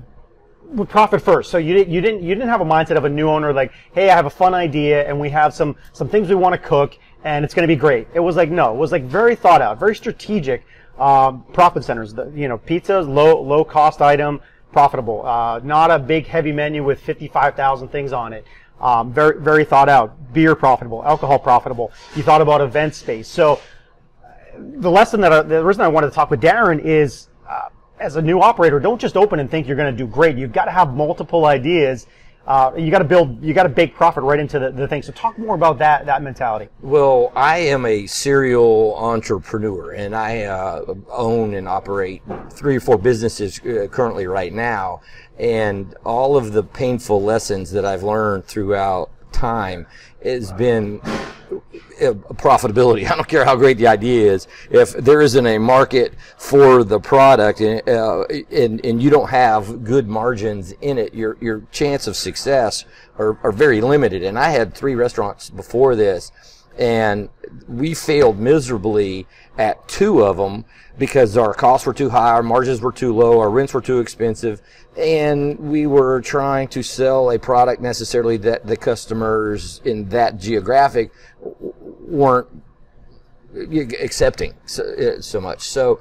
with 0.74 0.88
profit 0.88 1.22
first. 1.22 1.50
So 1.50 1.58
you 1.58 1.74
didn't, 1.74 1.92
you 1.92 2.00
didn't, 2.00 2.22
you 2.22 2.34
didn't 2.34 2.50
have 2.50 2.60
a 2.60 2.64
mindset 2.64 2.96
of 2.96 3.04
a 3.04 3.08
new 3.08 3.28
owner 3.28 3.52
like, 3.52 3.72
hey, 3.92 4.10
I 4.10 4.14
have 4.14 4.26
a 4.26 4.30
fun 4.30 4.54
idea 4.54 5.08
and 5.08 5.18
we 5.18 5.30
have 5.30 5.54
some, 5.54 5.76
some 5.92 6.08
things 6.08 6.28
we 6.28 6.34
want 6.34 6.52
to 6.52 6.58
cook 6.58 6.96
and 7.24 7.44
it's 7.44 7.54
going 7.54 7.66
to 7.66 7.72
be 7.72 7.78
great. 7.78 8.08
It 8.14 8.20
was 8.20 8.36
like 8.36 8.50
no, 8.50 8.72
it 8.72 8.76
was 8.76 8.92
like 8.92 9.04
very 9.04 9.34
thought 9.34 9.62
out, 9.62 9.78
very 9.78 9.94
strategic. 9.94 10.64
Um, 10.98 11.44
profit 11.54 11.84
centers, 11.84 12.12
the, 12.12 12.30
you 12.34 12.46
know, 12.46 12.58
pizzas, 12.58 13.08
low 13.08 13.40
low 13.40 13.64
cost 13.64 14.02
item, 14.02 14.40
profitable. 14.72 15.24
Uh, 15.24 15.60
not 15.62 15.90
a 15.90 15.98
big 15.98 16.26
heavy 16.26 16.52
menu 16.52 16.84
with 16.84 17.00
55,000 17.00 17.88
things 17.88 18.12
on 18.12 18.32
it. 18.32 18.46
Um, 18.80 19.12
very 19.12 19.40
very 19.40 19.64
thought 19.64 19.88
out. 19.88 20.32
Beer 20.32 20.54
profitable, 20.54 21.02
alcohol 21.04 21.38
profitable. 21.38 21.92
You 22.16 22.22
thought 22.22 22.40
about 22.40 22.60
event 22.60 22.94
space. 22.94 23.28
So 23.28 23.60
the 24.58 24.90
lesson 24.90 25.20
that 25.22 25.32
I, 25.32 25.42
the 25.42 25.64
reason 25.64 25.82
I 25.82 25.88
wanted 25.88 26.08
to 26.08 26.14
talk 26.14 26.30
with 26.30 26.40
Darren 26.40 26.80
is. 26.80 27.28
Uh, 27.48 27.68
as 27.98 28.16
a 28.16 28.22
new 28.22 28.40
operator, 28.40 28.80
don't 28.80 28.98
just 28.98 29.14
open 29.14 29.40
and 29.40 29.50
think 29.50 29.66
you're 29.66 29.76
going 29.76 29.94
to 29.94 30.04
do 30.04 30.06
great. 30.06 30.38
You've 30.38 30.52
got 30.54 30.64
to 30.64 30.70
have 30.70 30.94
multiple 30.94 31.44
ideas 31.44 32.06
uh, 32.50 32.74
you 32.76 32.90
got 32.90 32.98
to 32.98 33.04
build, 33.04 33.40
you 33.44 33.54
got 33.54 33.62
to 33.62 33.68
bake 33.68 33.94
profit 33.94 34.24
right 34.24 34.40
into 34.40 34.58
the, 34.58 34.72
the 34.72 34.88
thing. 34.88 35.02
So 35.02 35.12
talk 35.12 35.38
more 35.38 35.54
about 35.54 35.78
that 35.78 36.04
that 36.06 36.20
mentality. 36.20 36.68
Well, 36.80 37.32
I 37.36 37.58
am 37.58 37.86
a 37.86 38.08
serial 38.08 38.96
entrepreneur, 38.96 39.92
and 39.92 40.16
I 40.16 40.42
uh, 40.42 40.94
own 41.12 41.54
and 41.54 41.68
operate 41.68 42.22
three 42.50 42.76
or 42.76 42.80
four 42.80 42.98
businesses 42.98 43.60
uh, 43.60 43.86
currently 43.88 44.26
right 44.26 44.52
now. 44.52 45.00
And 45.38 45.94
all 46.04 46.36
of 46.36 46.52
the 46.52 46.64
painful 46.64 47.22
lessons 47.22 47.70
that 47.70 47.84
I've 47.84 48.02
learned 48.02 48.46
throughout 48.46 49.10
time 49.30 49.86
has 50.24 50.50
been 50.50 51.00
profitability. 51.50 53.04
I 53.10 53.16
don't 53.16 53.28
care 53.28 53.44
how 53.44 53.56
great 53.56 53.78
the 53.78 53.86
idea 53.86 54.32
is. 54.32 54.48
If 54.70 54.92
there 54.92 55.20
isn't 55.20 55.46
a 55.46 55.58
market 55.58 56.14
for 56.38 56.84
the 56.84 57.00
product 57.00 57.60
and, 57.60 57.86
uh, 57.88 58.24
and, 58.50 58.84
and 58.84 59.02
you 59.02 59.10
don't 59.10 59.30
have 59.30 59.84
good 59.84 60.08
margins 60.08 60.72
in 60.80 60.98
it, 60.98 61.14
your, 61.14 61.36
your 61.40 61.62
chance 61.72 62.06
of 62.06 62.16
success 62.16 62.84
are, 63.18 63.38
are 63.42 63.52
very 63.52 63.80
limited. 63.80 64.22
And 64.22 64.38
I 64.38 64.50
had 64.50 64.74
three 64.74 64.94
restaurants 64.94 65.50
before 65.50 65.96
this 65.96 66.32
and 66.78 67.28
we 67.68 67.94
failed 67.94 68.38
miserably 68.38 69.26
at 69.58 69.86
two 69.88 70.22
of 70.22 70.36
them 70.36 70.64
because 70.98 71.36
our 71.36 71.54
costs 71.54 71.86
were 71.86 71.94
too 71.94 72.10
high, 72.10 72.30
our 72.30 72.42
margins 72.42 72.80
were 72.80 72.92
too 72.92 73.14
low, 73.14 73.40
our 73.40 73.50
rents 73.50 73.72
were 73.72 73.80
too 73.80 74.00
expensive, 74.00 74.60
and 74.96 75.58
we 75.58 75.86
were 75.86 76.20
trying 76.20 76.68
to 76.68 76.82
sell 76.82 77.30
a 77.30 77.38
product 77.38 77.80
necessarily 77.80 78.36
that 78.36 78.66
the 78.66 78.76
customers 78.76 79.80
in 79.84 80.08
that 80.10 80.38
geographic 80.38 81.10
weren't 81.40 82.48
accepting 84.00 84.54
so, 84.66 84.84
uh, 84.84 85.20
so 85.20 85.40
much. 85.40 85.60
So, 85.62 86.00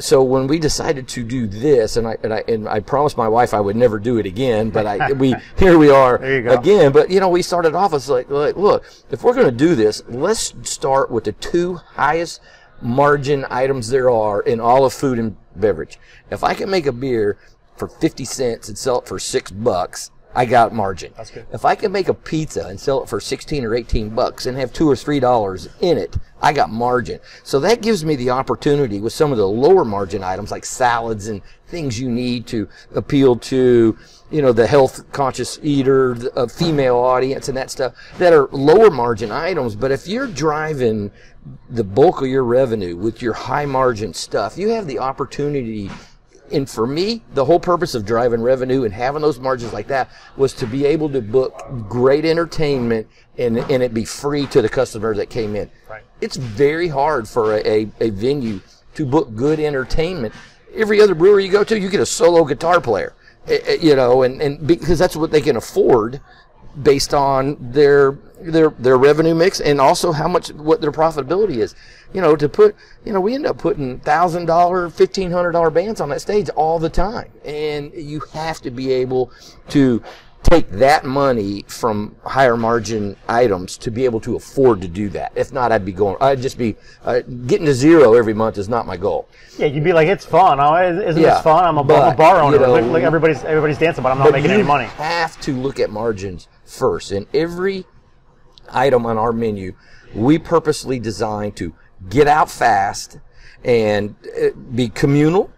so 0.00 0.22
when 0.22 0.48
we 0.48 0.58
decided 0.58 1.06
to 1.08 1.22
do 1.22 1.46
this, 1.46 1.96
and 1.96 2.06
I 2.06 2.16
and 2.22 2.34
I 2.34 2.44
and 2.48 2.68
I 2.68 2.80
promised 2.80 3.16
my 3.16 3.28
wife 3.28 3.54
I 3.54 3.60
would 3.60 3.76
never 3.76 3.98
do 3.98 4.18
it 4.18 4.26
again, 4.26 4.70
but 4.70 4.84
I 4.86 5.12
we 5.12 5.34
here 5.58 5.78
we 5.78 5.90
are 5.90 6.16
again. 6.16 6.92
But 6.92 7.10
you 7.10 7.20
know, 7.20 7.28
we 7.28 7.42
started 7.42 7.74
off 7.74 7.92
as 7.94 8.08
like, 8.08 8.28
like 8.30 8.56
look, 8.56 8.84
if 9.10 9.22
we're 9.22 9.34
going 9.34 9.46
to 9.46 9.52
do 9.52 9.74
this, 9.74 10.02
let's 10.08 10.54
start 10.68 11.10
with 11.10 11.24
the 11.24 11.32
two 11.32 11.76
highest 11.76 12.40
margin 12.82 13.46
items 13.48 13.88
there 13.88 14.10
are 14.10 14.40
in 14.40 14.58
all 14.58 14.84
of 14.84 14.92
food 14.92 15.18
and 15.18 15.36
beverage. 15.54 15.98
If 16.30 16.42
I 16.42 16.54
can 16.54 16.68
make 16.68 16.86
a 16.86 16.92
beer 16.92 17.38
for 17.76 17.86
fifty 17.86 18.24
cents 18.24 18.68
and 18.68 18.76
sell 18.76 19.00
it 19.00 19.06
for 19.06 19.20
six 19.20 19.52
bucks, 19.52 20.10
I 20.34 20.44
got 20.44 20.72
margin. 20.72 21.12
That's 21.16 21.30
good. 21.30 21.46
If 21.52 21.64
I 21.64 21.74
can 21.74 21.90
make 21.90 22.08
a 22.08 22.14
pizza 22.14 22.66
and 22.66 22.78
sell 22.78 23.02
it 23.02 23.08
for 23.08 23.20
16 23.20 23.64
or 23.64 23.74
18 23.74 24.10
bucks 24.10 24.46
and 24.46 24.56
have 24.56 24.72
two 24.72 24.88
or 24.88 24.94
three 24.94 25.18
dollars 25.18 25.68
in 25.80 25.98
it, 25.98 26.16
I 26.40 26.52
got 26.52 26.70
margin. 26.70 27.20
So 27.42 27.58
that 27.60 27.82
gives 27.82 28.04
me 28.04 28.16
the 28.16 28.30
opportunity 28.30 29.00
with 29.00 29.12
some 29.12 29.32
of 29.32 29.38
the 29.38 29.48
lower 29.48 29.84
margin 29.84 30.22
items 30.22 30.50
like 30.50 30.64
salads 30.64 31.28
and 31.28 31.42
things 31.66 31.98
you 31.98 32.08
need 32.08 32.46
to 32.48 32.68
appeal 32.94 33.36
to, 33.36 33.96
you 34.30 34.42
know, 34.42 34.52
the 34.52 34.66
health 34.66 35.10
conscious 35.12 35.58
eater, 35.62 36.12
a 36.12 36.40
uh, 36.40 36.46
female 36.46 36.96
audience 36.96 37.48
and 37.48 37.56
that 37.56 37.70
stuff 37.70 37.94
that 38.18 38.32
are 38.32 38.48
lower 38.52 38.90
margin 38.90 39.32
items. 39.32 39.74
But 39.74 39.90
if 39.90 40.06
you're 40.06 40.28
driving 40.28 41.10
the 41.68 41.84
bulk 41.84 42.22
of 42.22 42.28
your 42.28 42.44
revenue 42.44 42.96
with 42.96 43.20
your 43.20 43.32
high 43.32 43.66
margin 43.66 44.14
stuff, 44.14 44.56
you 44.56 44.68
have 44.68 44.86
the 44.86 44.98
opportunity 44.98 45.90
and 46.52 46.68
for 46.68 46.86
me, 46.86 47.22
the 47.34 47.44
whole 47.44 47.60
purpose 47.60 47.94
of 47.94 48.04
driving 48.04 48.42
revenue 48.42 48.84
and 48.84 48.92
having 48.92 49.22
those 49.22 49.38
margins 49.38 49.72
like 49.72 49.86
that 49.88 50.10
was 50.36 50.52
to 50.54 50.66
be 50.66 50.84
able 50.84 51.08
to 51.10 51.20
book 51.20 51.64
great 51.88 52.24
entertainment 52.24 53.06
and, 53.38 53.58
and 53.58 53.82
it 53.82 53.94
be 53.94 54.04
free 54.04 54.46
to 54.46 54.62
the 54.62 54.68
customer 54.68 55.14
that 55.14 55.30
came 55.30 55.56
in. 55.56 55.70
Right. 55.88 56.02
It's 56.20 56.36
very 56.36 56.88
hard 56.88 57.28
for 57.28 57.56
a, 57.56 57.66
a, 57.66 57.88
a 58.00 58.10
venue 58.10 58.60
to 58.94 59.06
book 59.06 59.34
good 59.34 59.60
entertainment. 59.60 60.34
Every 60.74 61.00
other 61.00 61.14
brewery 61.14 61.46
you 61.46 61.52
go 61.52 61.64
to, 61.64 61.78
you 61.78 61.88
get 61.88 62.00
a 62.00 62.06
solo 62.06 62.44
guitar 62.44 62.80
player, 62.80 63.14
eh, 63.48 63.58
eh, 63.64 63.78
you 63.80 63.96
know, 63.96 64.22
and, 64.22 64.40
and 64.40 64.66
because 64.66 64.98
that's 64.98 65.16
what 65.16 65.30
they 65.30 65.40
can 65.40 65.56
afford 65.56 66.20
based 66.82 67.14
on 67.14 67.56
their 67.60 68.12
their 68.40 68.70
their 68.70 68.96
revenue 68.96 69.34
mix 69.34 69.60
and 69.60 69.80
also 69.80 70.12
how 70.12 70.28
much 70.28 70.52
what 70.52 70.80
their 70.80 70.92
profitability 70.92 71.56
is. 71.56 71.74
You 72.12 72.20
know, 72.20 72.36
to 72.36 72.48
put 72.48 72.74
you 73.04 73.12
know 73.12 73.20
we 73.20 73.34
end 73.34 73.46
up 73.46 73.58
putting 73.58 74.00
thousand 74.00 74.46
dollar, 74.46 74.88
fifteen 74.90 75.30
hundred 75.30 75.52
dollar 75.52 75.70
bands 75.70 76.00
on 76.00 76.08
that 76.10 76.20
stage 76.20 76.48
all 76.50 76.78
the 76.78 76.90
time, 76.90 77.30
and 77.44 77.92
you 77.94 78.20
have 78.32 78.60
to 78.62 78.70
be 78.70 78.92
able 78.92 79.30
to 79.70 80.02
take 80.42 80.70
that 80.70 81.04
money 81.04 81.64
from 81.68 82.16
higher 82.24 82.56
margin 82.56 83.14
items 83.28 83.76
to 83.76 83.90
be 83.90 84.04
able 84.04 84.20
to 84.20 84.36
afford 84.36 84.80
to 84.80 84.88
do 84.88 85.08
that. 85.10 85.32
If 85.34 85.52
not, 85.52 85.70
I'd 85.70 85.84
be 85.84 85.92
going. 85.92 86.16
I'd 86.20 86.40
just 86.40 86.58
be 86.58 86.76
uh, 87.04 87.20
getting 87.46 87.66
to 87.66 87.74
zero 87.74 88.14
every 88.14 88.34
month 88.34 88.58
is 88.58 88.68
not 88.68 88.86
my 88.86 88.96
goal. 88.96 89.28
Yeah, 89.58 89.66
you'd 89.66 89.84
be 89.84 89.92
like, 89.92 90.08
it's 90.08 90.24
fun. 90.24 90.58
Oh, 90.58 90.74
isn't 90.76 91.22
yeah, 91.22 91.34
this 91.34 91.42
fun? 91.42 91.64
I'm 91.64 91.78
a, 91.78 91.84
but, 91.84 92.14
a 92.14 92.16
bar 92.16 92.40
owner. 92.40 92.56
You 92.56 92.62
know, 92.62 92.94
everybody's 92.94 93.44
everybody's 93.44 93.78
dancing, 93.78 94.02
but 94.02 94.10
I'm 94.10 94.18
not 94.18 94.32
making 94.32 94.50
any 94.50 94.62
money. 94.62 94.84
You 94.84 94.90
Have 94.90 95.40
to 95.42 95.52
look 95.52 95.78
at 95.78 95.90
margins 95.90 96.48
first, 96.70 97.10
and 97.12 97.26
every 97.34 97.84
item 98.70 99.06
on 99.06 99.18
our 99.18 99.32
menu, 99.32 99.74
we 100.14 100.38
purposely 100.38 100.98
design 100.98 101.52
to 101.52 101.74
get 102.08 102.26
out 102.26 102.50
fast 102.50 103.18
and 103.64 104.14
uh, 104.40 104.50
be 104.74 104.88
communal 104.88 105.50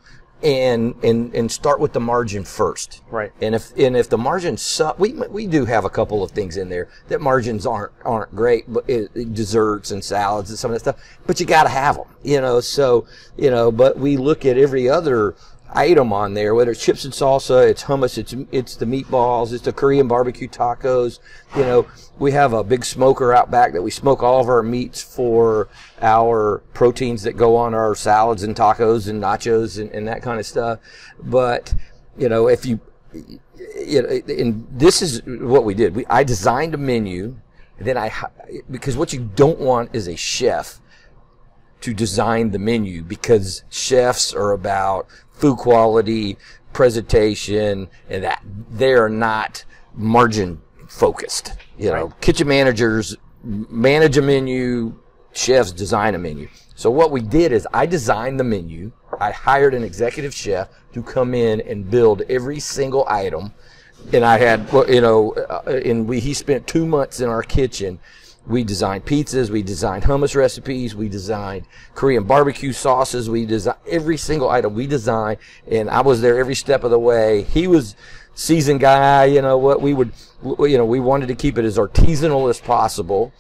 and 0.43 0.97
and 1.05 1.33
and 1.35 1.53
start 1.53 1.79
with 1.79 1.93
the 1.93 2.01
margin 2.01 2.45
first. 2.45 3.03
Right. 3.11 3.33
And 3.41 3.55
if 3.55 3.77
and 3.79 3.97
if 3.97 4.09
the 4.09 4.19
margins 4.19 4.61
suck, 4.63 4.99
we 4.99 5.13
we 5.13 5.47
do 5.47 5.65
have 5.67 5.85
a 5.85 5.91
couple 5.91 6.23
of 6.23 6.33
things 6.33 6.57
in 6.57 6.69
there 6.69 6.89
that 7.09 7.21
margins 7.21 7.65
aren't 7.65 7.93
aren't 8.05 8.35
great, 8.35 8.65
but 8.67 8.89
it, 8.89 9.35
desserts 9.35 9.93
and 9.93 10.03
salads 10.03 10.51
and 10.51 10.59
some 10.59 10.73
of 10.73 10.75
that 10.75 10.81
stuff. 10.81 11.19
But 11.27 11.39
you 11.39 11.47
got 11.47 11.65
to 11.65 11.69
have 11.69 11.97
them, 11.97 12.09
you 12.23 12.41
know. 12.41 12.61
So 12.61 13.07
you 13.37 13.51
know, 13.51 13.71
but 13.71 13.99
we 13.99 14.17
look 14.17 14.45
at 14.45 14.59
every 14.59 14.89
other 14.89 15.37
item 15.75 16.13
on 16.13 16.35
there, 16.35 16.55
whether 16.55 16.71
it's 16.71 16.85
chips 16.85 17.05
and 17.05 17.13
salsa, 17.13 17.69
it's 17.69 17.85
hummus, 17.85 18.19
it's 18.19 18.35
it's 18.51 18.77
the 18.77 18.87
meatballs, 18.87 19.53
it's 19.53 19.65
the 19.65 19.73
Korean 19.73 20.09
barbecue 20.09 20.49
tacos. 20.49 21.19
You 21.57 21.63
know, 21.63 21.87
we 22.19 22.33
have 22.33 22.53
a 22.53 22.63
big 22.63 22.85
smoker 22.85 23.33
out 23.33 23.51
back 23.51 23.73
that 23.73 23.83
we 23.83 23.91
smoke 23.91 24.23
all 24.23 24.41
of 24.41 24.49
our 24.49 24.63
meats 24.63 25.03
for 25.03 25.69
our 26.01 26.63
proteins 26.75 27.23
that 27.23 27.37
go 27.37 27.57
on 27.57 27.75
our 27.75 27.95
salads 27.95 28.43
and 28.43 28.55
tacos 28.55 29.09
and 29.09 29.23
nachos 29.23 29.81
and, 29.81 29.91
and 29.93 30.07
that 30.09 30.23
kind 30.23 30.39
of 30.39 30.47
stuff. 30.47 30.79
But 31.23 31.75
you 32.17 32.29
know, 32.29 32.49
if 32.49 32.67
you 32.67 32.81
you 33.15 34.03
know, 34.03 34.09
and 34.09 34.67
this 34.71 35.03
is 35.03 35.23
what 35.25 35.65
we 35.65 35.75
did. 35.75 35.95
We 35.95 36.07
I 36.07 36.25
designed 36.25 36.75
a 36.75 36.79
menu, 36.79 37.39
then 37.79 37.97
I 37.97 38.13
because 38.71 38.97
what 38.97 39.13
you 39.13 39.31
don't 39.35 39.59
want 39.59 39.95
is 39.95 40.09
a 40.09 40.17
chef 40.17 40.81
to 41.83 41.93
design 41.93 42.51
the 42.51 42.59
menu 42.59 43.03
because 43.03 43.65
chefs 43.69 44.33
are 44.33 44.53
about 44.53 45.07
food 45.33 45.59
quality, 45.59 46.39
presentation, 46.73 47.89
and 48.09 48.25
that 48.25 48.43
they 48.71 48.93
are 48.93 49.09
not 49.09 49.65
margin 49.95 50.61
focused. 50.89 51.53
You 51.79 51.91
know, 51.91 52.05
Right. 52.07 52.21
kitchen 52.21 52.49
managers 52.49 53.17
manage 53.45 54.17
a 54.17 54.23
menu, 54.23 54.95
chefs 55.33 55.73
design 55.73 56.15
a 56.15 56.19
menu. 56.19 56.49
So 56.75 56.91
what 56.91 57.11
we 57.11 57.21
did 57.21 57.53
is 57.53 57.67
I 57.75 57.87
designed 57.87 58.39
the 58.41 58.45
menu. 58.45 58.93
I 59.21 59.31
hired 59.31 59.75
an 59.75 59.83
executive 59.85 60.35
chef 60.35 60.69
to 60.95 61.03
come 61.03 61.35
in 61.35 61.61
and 61.61 61.91
build 61.91 62.23
every 62.29 62.61
single 62.61 63.05
item. 63.09 63.53
And 64.13 64.25
I 64.25 64.39
had, 64.39 64.73
well, 64.73 64.89
you 64.91 65.01
know, 65.01 65.33
uh, 65.33 65.63
and 65.85 66.09
we, 66.09 66.19
he 66.21 66.35
spent 66.35 66.67
two 66.67 66.87
months 66.87 67.21
in 67.21 67.29
our 67.29 67.43
kitchen. 67.43 68.01
We 68.47 68.65
designed 68.65 69.07
pizzas, 69.07 69.51
we 69.51 69.63
designed 69.63 70.05
hummus 70.05 70.35
recipes, 70.35 70.97
we 70.97 71.09
designed 71.09 71.65
Korean 71.95 72.25
barbecue 72.25 72.73
sauces, 72.73 73.31
we 73.31 73.47
designed 73.47 73.79
every 73.87 74.17
single 74.17 74.51
item 74.51 74.75
we 74.75 74.87
designed, 74.87 75.39
and 75.71 75.89
I 75.89 76.01
was 76.01 76.21
there 76.21 76.39
every 76.39 76.57
step 76.57 76.83
of 76.83 76.91
the 76.91 76.99
way. 76.99 77.43
He 77.43 77.69
was 77.69 77.95
seasoned 78.35 78.81
guy, 78.81 79.27
you 79.27 79.43
know 79.43 79.59
what 79.59 79.81
we 79.81 79.95
would, 79.95 80.13
you 80.43 80.77
know, 80.77 80.85
we 80.85 80.99
wanted 80.99 81.29
to 81.29 81.37
keep 81.37 81.57
it 81.57 81.65
as 81.65 81.79
artisanal 81.79 82.51
as 82.51 82.61
possible 82.61 83.33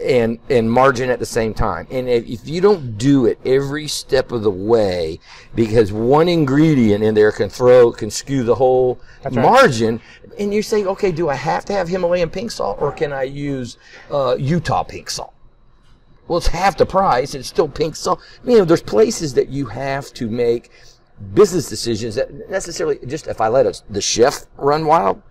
and 0.00 0.38
and 0.50 0.70
margin 0.70 1.08
at 1.10 1.18
the 1.18 1.26
same 1.26 1.54
time. 1.54 1.86
And 1.90 2.08
if, 2.08 2.26
if 2.26 2.48
you 2.48 2.60
don't 2.60 2.98
do 2.98 3.26
it 3.26 3.38
every 3.44 3.88
step 3.88 4.32
of 4.32 4.42
the 4.42 4.50
way, 4.50 5.20
because 5.54 5.92
one 5.92 6.28
ingredient 6.28 7.04
in 7.04 7.14
there 7.14 7.32
can 7.32 7.48
throw 7.48 7.92
can 7.92 8.10
skew 8.10 8.42
the 8.42 8.56
whole 8.56 9.00
right. 9.24 9.34
margin, 9.34 10.00
and 10.38 10.52
you 10.52 10.62
say, 10.62 10.84
okay, 10.84 11.12
do 11.12 11.28
I 11.28 11.34
have 11.34 11.64
to 11.66 11.72
have 11.72 11.88
Himalayan 11.88 12.30
pink 12.30 12.50
salt 12.50 12.80
or 12.80 12.92
can 12.92 13.12
I 13.12 13.22
use 13.24 13.78
uh, 14.10 14.36
Utah 14.38 14.82
pink 14.82 15.10
salt? 15.10 15.34
Well, 16.26 16.38
it's 16.38 16.46
half 16.46 16.76
the 16.76 16.86
price. 16.86 17.34
It's 17.34 17.48
still 17.48 17.68
pink 17.68 17.96
salt. 17.96 18.20
You 18.44 18.58
know, 18.58 18.64
there's 18.64 18.82
places 18.82 19.34
that 19.34 19.48
you 19.48 19.66
have 19.66 20.12
to 20.14 20.28
make 20.28 20.70
business 21.34 21.68
decisions 21.68 22.14
that 22.16 22.50
necessarily 22.50 22.98
just 23.06 23.26
if 23.26 23.40
I 23.40 23.48
let 23.48 23.66
a, 23.66 23.80
the 23.90 24.00
chef 24.00 24.46
run 24.56 24.86
wild, 24.86 25.22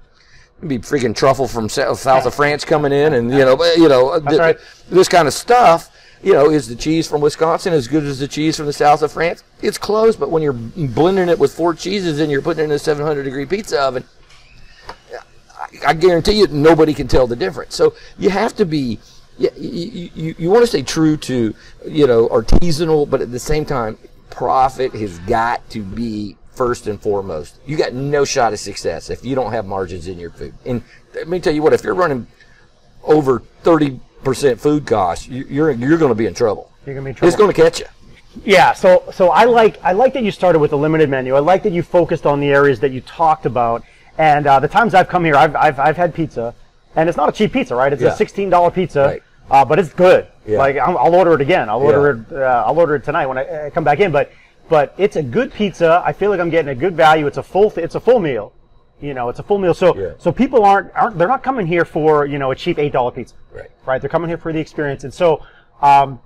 it'd 0.59 0.69
be 0.69 0.79
freaking 0.79 1.15
truffle 1.15 1.47
from 1.47 1.67
south, 1.67 1.99
south 1.99 2.25
of 2.25 2.35
France 2.35 2.63
coming 2.63 2.91
in, 2.91 3.13
and 3.13 3.31
you 3.31 3.39
know, 3.39 3.61
you 3.75 3.89
know, 3.89 4.19
th- 4.19 4.39
right. 4.39 4.57
this 4.89 5.09
kind 5.09 5.27
of 5.27 5.33
stuff. 5.33 5.89
You 6.21 6.31
know, 6.31 6.49
is 6.49 6.69
the 6.69 6.75
cheese 6.75 7.05
from 7.05 7.19
Wisconsin 7.19 7.73
as 7.73 7.89
good 7.89 8.03
as 8.05 8.19
the 8.19 8.29
cheese 8.29 8.55
from 8.55 8.65
the 8.65 8.71
south 8.71 9.01
of 9.01 9.11
France? 9.11 9.43
It's 9.61 9.77
close, 9.77 10.15
but 10.15 10.31
when 10.31 10.41
you're 10.41 10.53
blending 10.53 11.27
it 11.27 11.37
with 11.37 11.51
four 11.53 11.73
cheeses 11.73 12.21
and 12.21 12.31
you're 12.31 12.41
putting 12.41 12.61
it 12.61 12.65
in 12.65 12.71
a 12.71 12.79
700 12.79 13.23
degree 13.23 13.45
pizza 13.45 13.81
oven, 13.81 14.05
I- 15.85 15.93
guarantee 15.93 16.33
you 16.33 16.47
nobody 16.47 16.93
can 16.93 17.07
tell 17.07 17.27
the 17.27 17.35
difference. 17.35 17.75
So 17.75 17.93
you 18.17 18.29
have 18.29 18.55
to 18.57 18.65
be, 18.65 18.99
you, 19.37 19.49
you, 19.55 20.35
you, 20.37 20.49
want 20.49 20.63
to 20.63 20.67
stay 20.67 20.83
true 20.83 21.17
to, 21.17 21.53
you 21.87 22.07
know, 22.07 22.27
artisanal, 22.29 23.09
but 23.09 23.21
at 23.21 23.31
the 23.31 23.39
same 23.39 23.65
time, 23.65 23.97
profit 24.29 24.93
has 24.93 25.19
got 25.19 25.67
to 25.71 25.81
be 25.81 26.37
first 26.51 26.87
and 26.87 27.01
foremost. 27.01 27.59
You 27.65 27.77
got 27.77 27.93
no 27.93 28.25
shot 28.25 28.53
of 28.53 28.59
success 28.59 29.09
if 29.09 29.25
you 29.25 29.35
don't 29.35 29.51
have 29.51 29.65
margins 29.65 30.07
in 30.07 30.19
your 30.19 30.29
food. 30.29 30.53
And 30.65 30.83
let 31.15 31.27
me 31.27 31.39
tell 31.39 31.53
you 31.53 31.61
what, 31.63 31.73
if 31.73 31.83
you're 31.83 31.95
running 31.95 32.27
over 33.03 33.41
30% 33.63 33.99
food 34.59 34.85
costs, 34.85 35.27
you- 35.27 35.45
you're, 35.49 35.71
you're 35.71 35.97
going 35.97 36.11
to 36.11 36.15
be 36.15 36.25
in 36.27 36.33
trouble. 36.33 36.71
You're 36.85 36.95
gonna 36.95 37.05
be 37.05 37.09
in 37.11 37.15
trouble. 37.15 37.27
It's 37.29 37.37
going 37.37 37.51
to 37.53 37.61
catch 37.61 37.79
you. 37.79 37.85
Yeah, 38.43 38.73
so 38.73 39.03
so 39.13 39.29
I 39.29 39.43
like 39.45 39.79
I 39.83 39.91
like 39.91 40.13
that 40.13 40.23
you 40.23 40.31
started 40.31 40.57
with 40.57 40.73
a 40.73 40.75
limited 40.75 41.07
menu. 41.07 41.35
I 41.35 41.39
like 41.39 41.61
that 41.63 41.71
you 41.71 41.83
focused 41.83 42.25
on 42.25 42.39
the 42.39 42.47
areas 42.47 42.79
that 42.79 42.91
you 42.91 42.99
talked 43.01 43.45
about. 43.45 43.83
And 44.17 44.45
uh, 44.47 44.59
the 44.59 44.67
times 44.67 44.93
I've 44.93 45.07
come 45.09 45.25
here, 45.25 45.35
I've, 45.35 45.55
I've 45.55 45.79
I've 45.79 45.97
had 45.97 46.13
pizza, 46.13 46.53
and 46.95 47.09
it's 47.09 47.17
not 47.17 47.29
a 47.29 47.31
cheap 47.31 47.51
pizza, 47.53 47.75
right? 47.75 47.91
It's 47.91 48.01
Yeah. 48.01 48.09
a 48.13 48.15
sixteen 48.15 48.49
dollar 48.49 48.69
pizza, 48.71 49.03
Right. 49.05 49.23
uh, 49.49 49.65
but 49.65 49.79
it's 49.79 49.91
good. 49.93 50.27
Yeah. 50.45 50.59
Like 50.59 50.77
I'm, 50.77 50.95
I'll 50.97 51.15
order 51.15 51.33
it 51.33 51.41
again. 51.41 51.69
I'll 51.69 51.81
order 51.81 52.23
Yeah. 52.31 52.37
it. 52.37 52.41
Uh, 52.43 52.63
I'll 52.67 52.77
order 52.77 52.95
it 52.95 53.03
tonight 53.03 53.25
when 53.25 53.37
I, 53.39 53.65
I 53.65 53.69
come 53.71 53.83
back 53.83 53.99
in. 53.99 54.11
But 54.11 54.31
but 54.69 54.93
it's 54.97 55.15
a 55.15 55.23
good 55.23 55.51
pizza. 55.51 56.01
I 56.05 56.13
feel 56.13 56.29
like 56.29 56.39
I'm 56.39 56.49
getting 56.51 56.69
a 56.69 56.75
good 56.75 56.95
value. 56.95 57.25
It's 57.27 57.37
a 57.37 57.43
full 57.43 57.71
it's 57.77 57.95
a 57.95 57.99
full 57.99 58.19
meal. 58.19 58.53
You 59.01 59.13
know, 59.15 59.29
it's 59.29 59.39
a 59.39 59.43
full 59.43 59.57
meal. 59.57 59.73
So 59.73 59.95
Yeah. 59.97 60.11
so 60.19 60.31
people 60.31 60.63
aren't 60.63 60.91
aren't 60.95 61.17
they're 61.17 61.27
not 61.27 61.41
coming 61.43 61.65
here 61.65 61.83
for 61.85 62.25
you 62.27 62.37
know 62.37 62.51
a 62.51 62.55
cheap 62.55 62.77
eight 62.77 62.93
dollar 62.93 63.11
pizza 63.11 63.33
Right. 63.51 63.71
right? 63.87 63.99
They're 63.99 64.09
coming 64.09 64.29
here 64.29 64.37
for 64.37 64.53
the 64.53 64.59
experience, 64.59 65.03
and 65.03 65.13
so 65.13 65.41
um, 65.81 66.19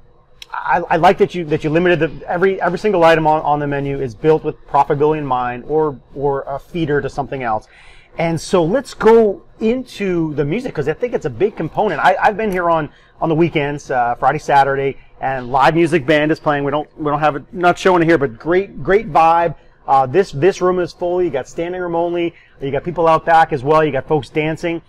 I, 0.58 0.82
I 0.90 0.96
like 0.98 1.20
that 1.20 1.36
you 1.36 1.46
that 1.46 1.64
you 1.64 1.70
limited 1.70 2.00
the 2.00 2.30
every 2.30 2.60
every 2.62 2.80
single 2.80 3.04
item 3.04 3.28
on, 3.28 3.42
on 3.44 3.60
the 3.60 3.68
menu 3.68 4.00
is 4.02 4.16
built 4.16 4.44
with 4.44 4.56
profitability 4.68 5.20
in 5.20 5.26
mind, 5.26 5.64
or 5.68 6.00
or 6.16 6.42
a 6.44 6.60
feeder 6.60 7.02
to 7.02 7.10
something 7.10 7.44
else. 7.44 7.68
And 8.18 8.42
so 8.42 8.64
let's 8.64 8.96
go 8.96 9.44
into 9.60 10.34
the 10.34 10.44
music 10.44 10.72
because 10.74 10.88
I 10.88 10.94
think 10.94 11.14
it's 11.14 11.26
a 11.26 11.30
big 11.30 11.56
component. 11.56 12.02
I, 12.02 12.16
I've 12.20 12.38
been 12.38 12.52
here 12.52 12.70
on 12.70 12.90
on 13.22 13.30
the 13.30 13.36
weekends, 13.36 13.92
uh, 13.92 14.16
Friday, 14.16 14.40
Saturday, 14.40 14.98
and 15.22 15.52
live 15.52 15.76
music 15.76 16.06
band 16.06 16.32
is 16.32 16.40
playing. 16.40 16.64
We 16.64 16.72
don't 16.72 16.90
we 16.98 17.06
don't 17.06 17.20
have 17.20 17.36
it 17.36 17.54
not 17.54 17.78
showing 17.78 18.02
it 18.02 18.06
here, 18.06 18.18
but 18.18 18.40
great 18.40 18.84
great 18.84 19.12
vibe. 19.12 19.56
Uh, 19.88 20.06
this 20.06 20.32
this 20.32 20.60
room 20.60 20.80
is 20.80 20.92
full. 20.92 21.22
You 21.22 21.30
got 21.30 21.48
standing 21.48 21.80
room 21.80 21.96
only. 21.96 22.34
You 22.60 22.72
got 22.72 22.84
people 22.84 23.08
out 23.08 23.26
back 23.26 23.54
as 23.54 23.64
well. 23.64 23.86
You 23.86 23.92
got 23.92 24.08
folks 24.08 24.30
dancing, 24.30 24.82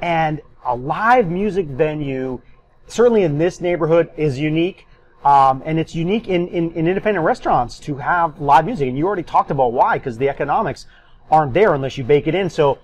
and 0.00 0.40
a 0.64 0.74
live 0.74 1.28
music 1.28 1.66
venue, 1.66 2.40
certainly 2.86 3.24
in 3.24 3.38
this 3.38 3.60
neighborhood, 3.60 4.10
is 4.16 4.38
unique. 4.38 4.86
Um, 5.24 5.62
and 5.64 5.78
it's 5.78 5.94
unique 5.94 6.28
in, 6.28 6.46
in, 6.48 6.70
in 6.72 6.86
independent 6.86 7.24
restaurants 7.24 7.80
to 7.80 7.96
have 7.96 8.40
live 8.40 8.64
music. 8.64 8.88
And 8.88 8.96
you 8.96 9.06
already 9.06 9.24
talked 9.24 9.50
about 9.50 9.72
why, 9.72 9.98
because 9.98 10.18
the 10.18 10.28
economics 10.28 10.86
aren't 11.30 11.52
there 11.52 11.74
unless 11.74 11.98
you 11.98 12.04
bake 12.04 12.26
it 12.26 12.34
in. 12.34 12.48
So 12.48 12.78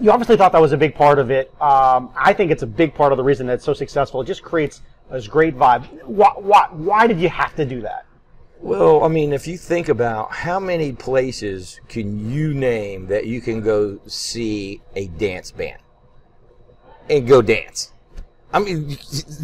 you 0.00 0.10
obviously 0.10 0.36
thought 0.36 0.52
that 0.52 0.60
was 0.60 0.72
a 0.72 0.76
big 0.76 0.94
part 0.94 1.18
of 1.18 1.30
it. 1.30 1.48
Um, 1.60 2.10
I 2.16 2.32
think 2.32 2.50
it's 2.50 2.62
a 2.62 2.66
big 2.66 2.94
part 2.94 3.12
of 3.12 3.16
the 3.16 3.24
reason 3.24 3.46
that 3.46 3.54
it's 3.54 3.64
so 3.64 3.72
successful. 3.72 4.20
It 4.20 4.26
just 4.26 4.42
creates 4.42 4.82
this 5.10 5.26
great 5.26 5.56
vibe. 5.56 5.84
Why, 6.04 6.32
why, 6.36 6.68
why 6.72 7.06
did 7.06 7.20
you 7.20 7.28
have 7.28 7.54
to 7.56 7.64
do 7.64 7.80
that? 7.82 8.06
Well, 8.60 9.02
I 9.02 9.08
mean, 9.08 9.32
if 9.32 9.46
you 9.46 9.56
think 9.56 9.88
about 9.88 10.32
how 10.32 10.60
many 10.60 10.92
places 10.92 11.80
can 11.88 12.30
you 12.30 12.54
name 12.54 13.06
that 13.08 13.26
you 13.26 13.40
can 13.40 13.60
go 13.60 13.98
see 14.06 14.80
a 14.94 15.08
dance 15.08 15.50
band 15.50 15.80
and 17.10 17.26
go 17.26 17.42
dance? 17.42 17.91
I 18.54 18.58
mean, 18.58 18.88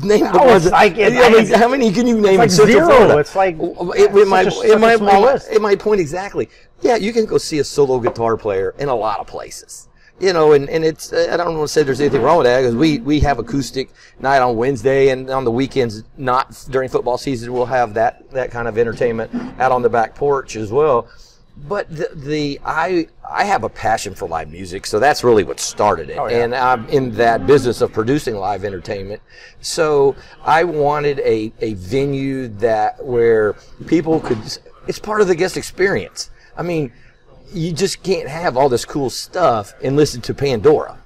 name 0.03 0.21
the 0.21 0.53
it's 0.57 0.67
like- 0.71 0.97
it- 0.99 1.13
I 1.15 1.31
mean, 1.31 1.45
it's- 1.45 1.55
how 1.59 1.69
many 1.69 1.91
can 1.93 2.07
you 2.07 2.21
name 2.21 2.37
like 2.39 2.51
in 2.51 2.51
Central 2.51 2.81
zero. 2.81 2.87
Florida? 2.89 3.19
It's 3.19 3.35
like- 3.37 3.57
it, 3.59 3.61
it's 3.61 4.17
it, 4.17 4.29
might, 4.29 4.47
it, 4.49 4.79
might, 4.81 4.97
small 4.99 5.27
it, 5.29 5.33
list. 5.33 5.49
it 5.51 5.63
might 5.63 5.79
point 5.79 6.01
exactly. 6.01 6.49
Yeah, 6.83 6.97
you 6.97 7.13
can 7.13 7.25
go 7.27 7.39
see 7.39 7.59
a 7.59 7.65
solo 7.65 7.99
guitar 8.01 8.37
player 8.37 8.75
in 8.79 8.89
a 8.89 8.95
lot 8.95 9.19
of 9.21 9.27
places. 9.27 9.89
You 10.21 10.33
know, 10.33 10.53
and, 10.53 10.69
and 10.69 10.85
it's, 10.85 11.13
I 11.13 11.37
don't 11.37 11.57
want 11.57 11.69
to 11.69 11.73
say 11.73 11.85
there's 11.85 12.01
anything 12.01 12.23
wrong 12.23 12.39
with 12.39 12.47
that 12.47 12.61
because 12.61 12.75
we, 12.75 12.99
we 12.99 13.21
have 13.21 13.39
acoustic 13.39 13.89
night 14.19 14.41
on 14.41 14.57
Wednesday 14.57 15.11
and 15.11 15.31
on 15.31 15.45
the 15.45 15.51
weekends, 15.53 16.03
not 16.17 16.67
during 16.71 16.89
football 16.89 17.17
season, 17.19 17.53
we'll 17.53 17.67
have 17.67 17.95
that, 17.95 18.29
that 18.33 18.51
kind 18.51 18.67
of 18.67 18.77
entertainment 18.79 19.31
out 19.61 19.71
on 19.71 19.81
the 19.81 19.89
back 19.89 20.17
porch 20.17 20.57
as 20.57 20.73
well. 20.73 21.07
But 21.67 21.89
the, 21.91 22.11
the 22.15 22.61
I 22.65 23.09
I 23.29 23.45
have 23.45 23.65
a 23.65 23.69
passion 23.69 24.15
for 24.15 24.29
live 24.29 24.51
music, 24.51 24.87
so 24.87 24.99
that's 24.99 25.25
really 25.25 25.45
what 25.45 25.61
started 25.61 26.11
it. 26.11 26.19
Oh, 26.19 26.29
yeah. 26.29 26.45
And 26.45 26.55
I'm 26.55 26.89
in 26.89 27.11
that 27.13 27.47
business 27.47 27.81
of 27.81 27.93
producing 27.93 28.37
live 28.37 28.65
entertainment. 28.65 29.21
So 29.61 30.15
I 30.45 30.65
wanted 30.65 31.19
a, 31.21 31.53
a 31.61 31.75
venue 31.75 32.49
that 32.49 33.05
where 33.05 33.55
people 33.87 34.21
could 34.21 34.39
it's 34.87 34.99
part 34.99 35.21
of 35.21 35.29
the 35.29 35.35
guest 35.35 35.57
experience. 35.57 36.31
I 36.57 36.63
mean, 36.63 36.93
you 37.53 37.73
just 37.73 38.03
can't 38.03 38.29
have 38.29 38.57
all 38.57 38.69
this 38.69 38.85
cool 38.85 39.11
stuff 39.11 39.75
and 39.83 39.97
listen 39.97 40.21
to 40.23 40.35
Pandora. 40.35 40.99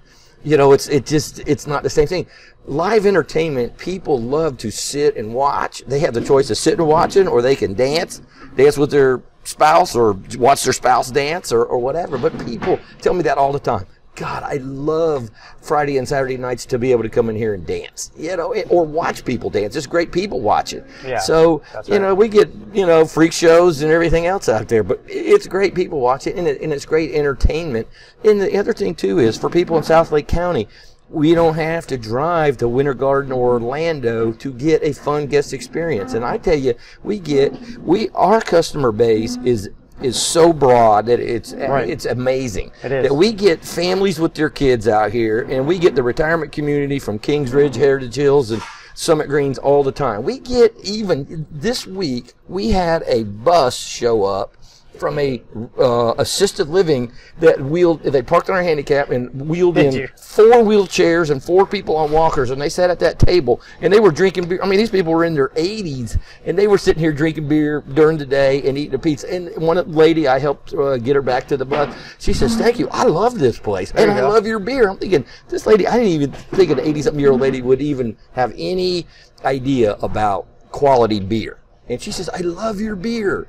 You 0.44 0.56
know, 0.56 0.72
it's 0.72 0.88
it 0.88 1.06
just 1.06 1.40
it's 1.40 1.66
not 1.66 1.82
the 1.82 1.90
same 1.90 2.06
thing. 2.06 2.26
Live 2.64 3.06
entertainment, 3.06 3.76
people 3.78 4.20
love 4.20 4.58
to 4.58 4.70
sit 4.70 5.16
and 5.16 5.34
watch. 5.34 5.82
They 5.86 5.98
have 6.00 6.14
the 6.14 6.20
choice 6.20 6.50
of 6.50 6.56
sitting 6.56 6.80
and 6.80 6.88
watching, 6.88 7.26
or 7.26 7.42
they 7.42 7.56
can 7.56 7.74
dance, 7.74 8.22
dance 8.56 8.76
with 8.76 8.90
their 8.90 9.22
spouse, 9.44 9.94
or 9.94 10.12
watch 10.38 10.64
their 10.64 10.72
spouse 10.72 11.10
dance, 11.10 11.52
or, 11.52 11.64
or 11.64 11.78
whatever. 11.78 12.18
But 12.18 12.38
people 12.44 12.78
tell 13.00 13.14
me 13.14 13.22
that 13.22 13.38
all 13.38 13.52
the 13.52 13.60
time. 13.60 13.86
God, 14.14 14.42
I 14.42 14.56
love 14.56 15.30
Friday 15.62 15.96
and 15.96 16.06
Saturday 16.06 16.36
nights 16.36 16.66
to 16.66 16.78
be 16.78 16.92
able 16.92 17.02
to 17.02 17.08
come 17.08 17.30
in 17.30 17.36
here 17.36 17.54
and 17.54 17.66
dance, 17.66 18.12
you 18.14 18.36
know, 18.36 18.54
or 18.68 18.84
watch 18.84 19.24
people 19.24 19.48
dance. 19.48 19.74
It's 19.74 19.86
great 19.86 20.12
people 20.12 20.42
watching. 20.42 20.84
Yeah, 21.04 21.18
so, 21.18 21.62
that's 21.72 21.88
you 21.88 21.98
know, 21.98 22.14
we 22.14 22.28
get, 22.28 22.50
you 22.74 22.84
know, 22.84 23.06
freak 23.06 23.32
shows 23.32 23.80
and 23.80 23.90
everything 23.90 24.26
else 24.26 24.50
out 24.50 24.68
there, 24.68 24.82
but 24.82 25.00
it's 25.06 25.46
great 25.46 25.74
people 25.74 25.98
watching 25.98 26.38
and, 26.38 26.46
it, 26.46 26.60
and 26.60 26.74
it's 26.74 26.84
great 26.84 27.14
entertainment. 27.14 27.88
And 28.22 28.38
the 28.38 28.58
other 28.58 28.74
thing, 28.74 28.94
too, 28.94 29.18
is 29.18 29.38
for 29.38 29.48
people 29.48 29.78
in 29.78 29.82
South 29.82 30.12
Lake 30.12 30.28
County, 30.28 30.68
we 31.12 31.34
don't 31.34 31.54
have 31.54 31.86
to 31.88 31.98
drive 31.98 32.56
to 32.58 32.68
Winter 32.68 32.94
Garden 32.94 33.32
or 33.32 33.52
Orlando 33.52 34.32
to 34.32 34.52
get 34.52 34.82
a 34.82 34.92
fun 34.92 35.26
guest 35.26 35.52
experience. 35.52 36.14
And 36.14 36.24
I 36.24 36.38
tell 36.38 36.56
you, 36.56 36.74
we 37.02 37.18
get, 37.18 37.52
we, 37.80 38.08
our 38.10 38.40
customer 38.40 38.92
base 38.92 39.36
is 39.44 39.70
is 40.00 40.20
so 40.20 40.52
broad 40.52 41.06
that 41.06 41.20
it's 41.20 41.52
Right. 41.54 41.88
it's 41.88 42.06
amazing. 42.06 42.72
It 42.82 42.90
is. 42.90 43.08
That 43.08 43.14
we 43.14 43.32
get 43.32 43.64
families 43.64 44.18
with 44.18 44.34
their 44.34 44.50
kids 44.50 44.88
out 44.88 45.12
here, 45.12 45.42
and 45.48 45.64
we 45.64 45.78
get 45.78 45.94
the 45.94 46.02
retirement 46.02 46.50
community 46.50 46.98
from 46.98 47.20
Kings 47.20 47.52
Ridge, 47.52 47.76
Heritage 47.76 48.16
Hills, 48.16 48.50
and 48.50 48.60
Summit 48.94 49.28
Greens 49.28 49.58
all 49.58 49.84
the 49.84 49.92
time. 49.92 50.24
We 50.24 50.40
get 50.40 50.74
even 50.82 51.46
this 51.52 51.86
week 51.86 52.32
we 52.48 52.70
had 52.70 53.04
a 53.06 53.22
bus 53.22 53.76
show 53.76 54.24
up 54.24 54.56
from 54.98 55.18
a 55.18 55.42
uh, 55.78 56.14
assisted 56.18 56.68
living 56.68 57.12
that 57.40 57.60
wheeled 57.60 58.02
they 58.02 58.22
parked 58.22 58.50
on 58.50 58.56
our 58.56 58.62
handicap 58.62 59.10
and 59.10 59.48
wheeled 59.48 59.76
Did 59.76 59.86
in 59.86 60.00
you? 60.00 60.08
four 60.16 60.62
wheelchairs 60.62 61.30
and 61.30 61.42
four 61.42 61.66
people 61.66 61.96
on 61.96 62.12
walkers 62.12 62.50
and 62.50 62.60
they 62.60 62.68
sat 62.68 62.90
at 62.90 62.98
that 63.00 63.18
table 63.18 63.60
and 63.80 63.92
they 63.92 64.00
were 64.00 64.10
drinking 64.10 64.48
beer. 64.48 64.60
I 64.62 64.66
mean 64.66 64.78
these 64.78 64.90
people 64.90 65.12
were 65.12 65.24
in 65.24 65.34
their 65.34 65.48
80s 65.50 66.18
and 66.44 66.58
they 66.58 66.68
were 66.68 66.78
sitting 66.78 67.00
here 67.00 67.12
drinking 67.12 67.48
beer 67.48 67.82
during 67.94 68.18
the 68.18 68.26
day 68.26 68.62
and 68.68 68.76
eating 68.76 68.94
a 68.94 68.98
pizza. 68.98 69.32
And 69.32 69.50
one 69.56 69.76
lady 69.90 70.28
i 70.28 70.38
helped 70.38 70.74
uh, 70.74 70.98
get 70.98 71.16
her 71.16 71.22
back 71.22 71.48
to 71.48 71.56
the 71.56 71.64
bus. 71.64 71.94
She 72.18 72.32
says 72.32 72.56
thank 72.56 72.78
you. 72.78 72.88
I 72.90 73.04
love 73.04 73.38
this 73.38 73.58
place 73.58 73.92
and 73.92 74.10
i 74.10 74.20
go. 74.20 74.28
love 74.28 74.46
your 74.46 74.58
beer. 74.58 74.88
I'm 74.88 74.98
thinking 74.98 75.24
this 75.48 75.66
lady 75.66 75.86
i 75.86 75.96
didn't 75.96 76.12
even 76.12 76.32
think 76.32 76.70
an 76.70 76.80
80 76.80 77.02
something 77.02 77.20
year 77.20 77.32
old 77.32 77.40
lady 77.40 77.62
would 77.62 77.80
even 77.80 78.16
have 78.32 78.52
any 78.56 79.06
idea 79.44 79.94
about 80.02 80.46
quality 80.70 81.20
beer. 81.20 81.58
And 81.88 82.00
she 82.00 82.12
says 82.12 82.28
i 82.28 82.40
love 82.40 82.80
your 82.80 82.96
beer 82.96 83.48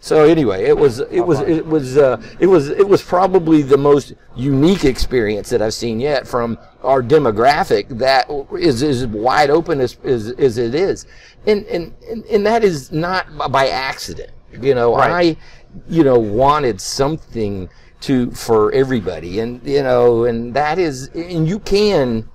so 0.00 0.24
anyway, 0.24 0.64
it 0.64 0.76
was 0.76 1.00
it 1.00 1.20
was 1.20 1.40
it 1.40 1.66
was 1.66 1.96
uh, 1.96 2.22
it 2.38 2.46
was 2.46 2.68
it 2.68 2.86
was 2.86 3.02
probably 3.02 3.62
the 3.62 3.76
most 3.76 4.14
unique 4.36 4.84
experience 4.84 5.50
that 5.50 5.60
I've 5.60 5.74
seen 5.74 5.98
yet 5.98 6.26
from 6.26 6.56
our 6.82 7.02
demographic 7.02 7.88
that 7.98 8.30
is 8.56 8.82
is 8.82 9.06
wide 9.08 9.50
open 9.50 9.80
as 9.80 9.98
as, 10.04 10.30
as 10.32 10.56
it 10.56 10.74
is, 10.74 11.06
and, 11.46 11.66
and 11.66 11.92
and 12.30 12.46
that 12.46 12.62
is 12.62 12.92
not 12.92 13.26
by 13.50 13.68
accident. 13.68 14.30
You 14.52 14.74
know, 14.74 14.96
Right. 14.96 15.36
I 15.36 15.82
you 15.88 16.04
know 16.04 16.18
wanted 16.18 16.80
something 16.80 17.68
to 18.02 18.30
for 18.30 18.70
everybody, 18.72 19.40
and 19.40 19.60
you 19.66 19.82
know, 19.82 20.24
and 20.24 20.54
that 20.54 20.78
is 20.78 21.08
and 21.08 21.48
you 21.48 21.58
can 21.58 22.28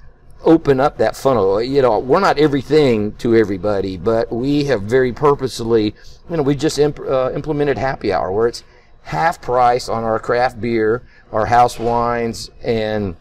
open 0.43 0.79
up 0.79 0.97
that 0.97 1.15
funnel. 1.15 1.61
You 1.61 1.81
know, 1.81 1.99
we're 1.99 2.19
not 2.19 2.37
everything 2.37 3.13
to 3.17 3.35
everybody, 3.35 3.97
but 3.97 4.31
we 4.31 4.65
have 4.65 4.83
very 4.83 5.13
purposely, 5.13 5.95
you 6.29 6.37
know, 6.37 6.43
we 6.43 6.55
just 6.55 6.79
imp- 6.79 6.99
uh, 6.99 7.31
implemented 7.33 7.77
happy 7.77 8.11
hour 8.13 8.31
where 8.31 8.47
it's 8.47 8.63
half 9.03 9.41
price 9.41 9.89
on 9.89 10.03
our 10.03 10.19
craft 10.19 10.59
beer, 10.61 11.03
our 11.31 11.45
house 11.45 11.79
wines, 11.79 12.49
and 12.63 13.15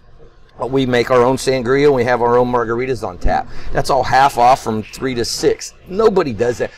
we 0.61 0.87
make 0.87 1.11
our 1.11 1.23
own 1.23 1.37
sangria. 1.37 1.87
and 1.87 1.95
We 1.95 2.05
have 2.05 2.23
our 2.23 2.37
own 2.37 2.51
margaritas 2.53 3.07
on 3.07 3.19
tap. 3.19 3.49
That's 3.73 3.91
all 3.91 4.05
half 4.05 4.39
off 4.39 4.63
from 4.63 4.83
three 4.83 5.15
to 5.15 5.25
six. 5.25 5.75
Nobody 5.89 6.33
does 6.33 6.59
that. 6.59 6.71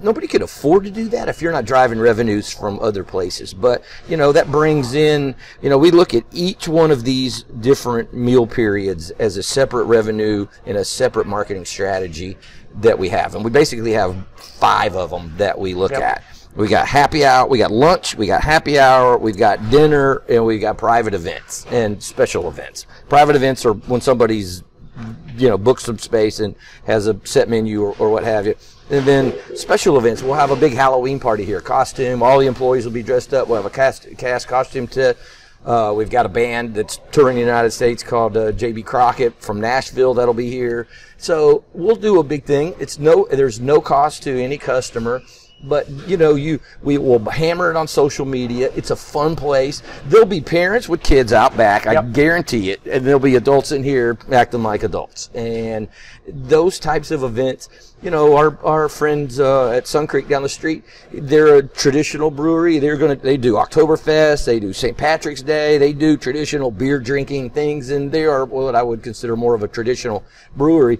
Nobody 0.00 0.26
could 0.26 0.40
afford 0.42 0.84
to 0.84 0.90
do 0.90 1.08
that 1.08 1.28
if 1.28 1.42
you're 1.42 1.52
not 1.52 1.66
driving 1.66 1.98
revenues 1.98 2.52
from 2.52 2.78
other 2.80 3.04
places. 3.04 3.52
But, 3.52 3.82
you 4.08 4.16
know, 4.16 4.32
that 4.32 4.50
brings 4.50 4.94
in, 4.94 5.34
you 5.60 5.68
know, 5.68 5.76
we 5.76 5.90
look 5.90 6.14
at 6.14 6.24
each 6.32 6.66
one 6.66 6.90
of 6.90 7.04
these 7.04 7.42
different 7.60 8.14
meal 8.14 8.46
periods 8.46 9.10
as 9.12 9.36
a 9.36 9.42
separate 9.42 9.84
revenue 9.84 10.46
and 10.64 10.78
a 10.78 10.84
separate 10.84 11.26
marketing 11.26 11.66
strategy 11.66 12.38
that 12.80 12.98
we 12.98 13.10
have. 13.10 13.34
And 13.34 13.44
we 13.44 13.50
basically 13.50 13.92
have 13.92 14.16
five 14.36 14.96
of 14.96 15.10
them 15.10 15.34
that 15.36 15.58
we 15.58 15.74
look 15.74 15.92
Yep. 15.92 16.02
at. 16.02 16.22
We 16.54 16.68
got 16.68 16.86
happy 16.88 17.22
hour, 17.26 17.46
we 17.46 17.58
got 17.58 17.70
lunch, 17.70 18.16
we 18.16 18.26
got 18.26 18.42
happy 18.42 18.78
hour, 18.78 19.18
we've 19.18 19.36
got 19.36 19.68
dinner, 19.68 20.22
and 20.26 20.46
we've 20.46 20.60
got 20.62 20.78
private 20.78 21.12
events 21.12 21.66
and 21.70 22.02
special 22.02 22.48
events. 22.48 22.86
Private 23.10 23.36
events 23.36 23.66
are 23.66 23.74
when 23.74 24.00
somebody's, 24.00 24.62
you 25.36 25.50
know, 25.50 25.58
books 25.58 25.84
some 25.84 25.98
space 25.98 26.40
and 26.40 26.54
has 26.86 27.08
a 27.08 27.20
set 27.24 27.50
menu 27.50 27.82
or, 27.82 27.94
or 27.98 28.08
what 28.08 28.24
have 28.24 28.46
you. 28.46 28.54
And 28.88 29.04
then 29.04 29.34
special 29.56 29.98
events, 29.98 30.22
we'll 30.22 30.34
have 30.34 30.52
a 30.52 30.56
big 30.56 30.72
Halloween 30.72 31.18
party 31.18 31.44
here, 31.44 31.60
costume, 31.60 32.22
all 32.22 32.38
the 32.38 32.46
employees 32.46 32.84
will 32.84 32.92
be 32.92 33.02
dressed 33.02 33.34
up. 33.34 33.48
We'll 33.48 33.60
have 33.60 33.66
a 33.66 33.74
cast, 33.74 34.06
cast 34.16 34.46
costume 34.46 34.86
to, 34.88 35.16
uh, 35.64 35.92
we've 35.96 36.10
got 36.10 36.24
a 36.24 36.28
band 36.28 36.74
that's 36.74 37.00
touring 37.10 37.34
the 37.34 37.40
United 37.40 37.72
States 37.72 38.04
called 38.04 38.36
uh, 38.36 38.52
JB 38.52 38.84
Crockett 38.84 39.42
from 39.42 39.60
Nashville 39.60 40.14
that'll 40.14 40.34
be 40.34 40.48
here. 40.48 40.86
So 41.16 41.64
we'll 41.72 41.96
do 41.96 42.20
a 42.20 42.22
big 42.22 42.44
thing. 42.44 42.76
It's 42.78 43.00
no, 43.00 43.26
there's 43.28 43.58
no 43.58 43.80
cost 43.80 44.22
to 44.22 44.40
any 44.40 44.56
customer 44.56 45.20
but 45.68 45.88
you 46.08 46.16
know 46.16 46.34
you 46.34 46.60
we 46.82 46.98
will 46.98 47.18
hammer 47.28 47.70
it 47.70 47.76
on 47.76 47.86
social 47.88 48.24
media. 48.24 48.70
It's 48.76 48.90
a 48.90 48.96
fun 48.96 49.36
place. 49.36 49.82
There'll 50.06 50.26
be 50.26 50.40
parents 50.40 50.88
with 50.88 51.02
kids 51.02 51.32
out 51.32 51.56
back 51.56 51.86
i 51.86 51.92
Yep. 51.94 52.12
guarantee 52.12 52.70
it. 52.70 52.80
And 52.86 53.04
there'll 53.06 53.20
be 53.20 53.36
adults 53.36 53.72
in 53.72 53.82
here 53.82 54.18
acting 54.32 54.62
like 54.62 54.82
adults. 54.82 55.30
And 55.34 55.88
those 56.28 56.78
types 56.78 57.10
of 57.10 57.22
events 57.22 57.68
you 58.02 58.10
know 58.10 58.36
our 58.36 58.58
our 58.64 58.88
friends 58.88 59.40
uh, 59.40 59.70
at 59.70 59.84
SunCreek 59.84 60.28
down 60.28 60.42
the 60.42 60.48
street 60.48 60.84
they're 61.12 61.56
a 61.56 61.62
traditional 61.62 62.30
brewery. 62.30 62.78
They're 62.78 62.96
gonna 62.96 63.16
they 63.16 63.36
do 63.36 63.54
oktoberfest 63.54 64.44
they 64.44 64.60
do 64.60 64.72
st 64.72 64.96
patrick's 64.96 65.42
day 65.42 65.78
they 65.78 65.92
do 65.92 66.16
traditional 66.16 66.70
beer 66.70 66.98
drinking 66.98 67.50
things 67.50 67.90
and 67.90 68.12
they 68.12 68.24
are 68.26 68.44
what 68.44 68.74
i 68.74 68.82
would 68.82 69.02
consider 69.02 69.34
more 69.36 69.54
of 69.54 69.62
a 69.62 69.68
traditional 69.68 70.24
brewery 70.56 70.98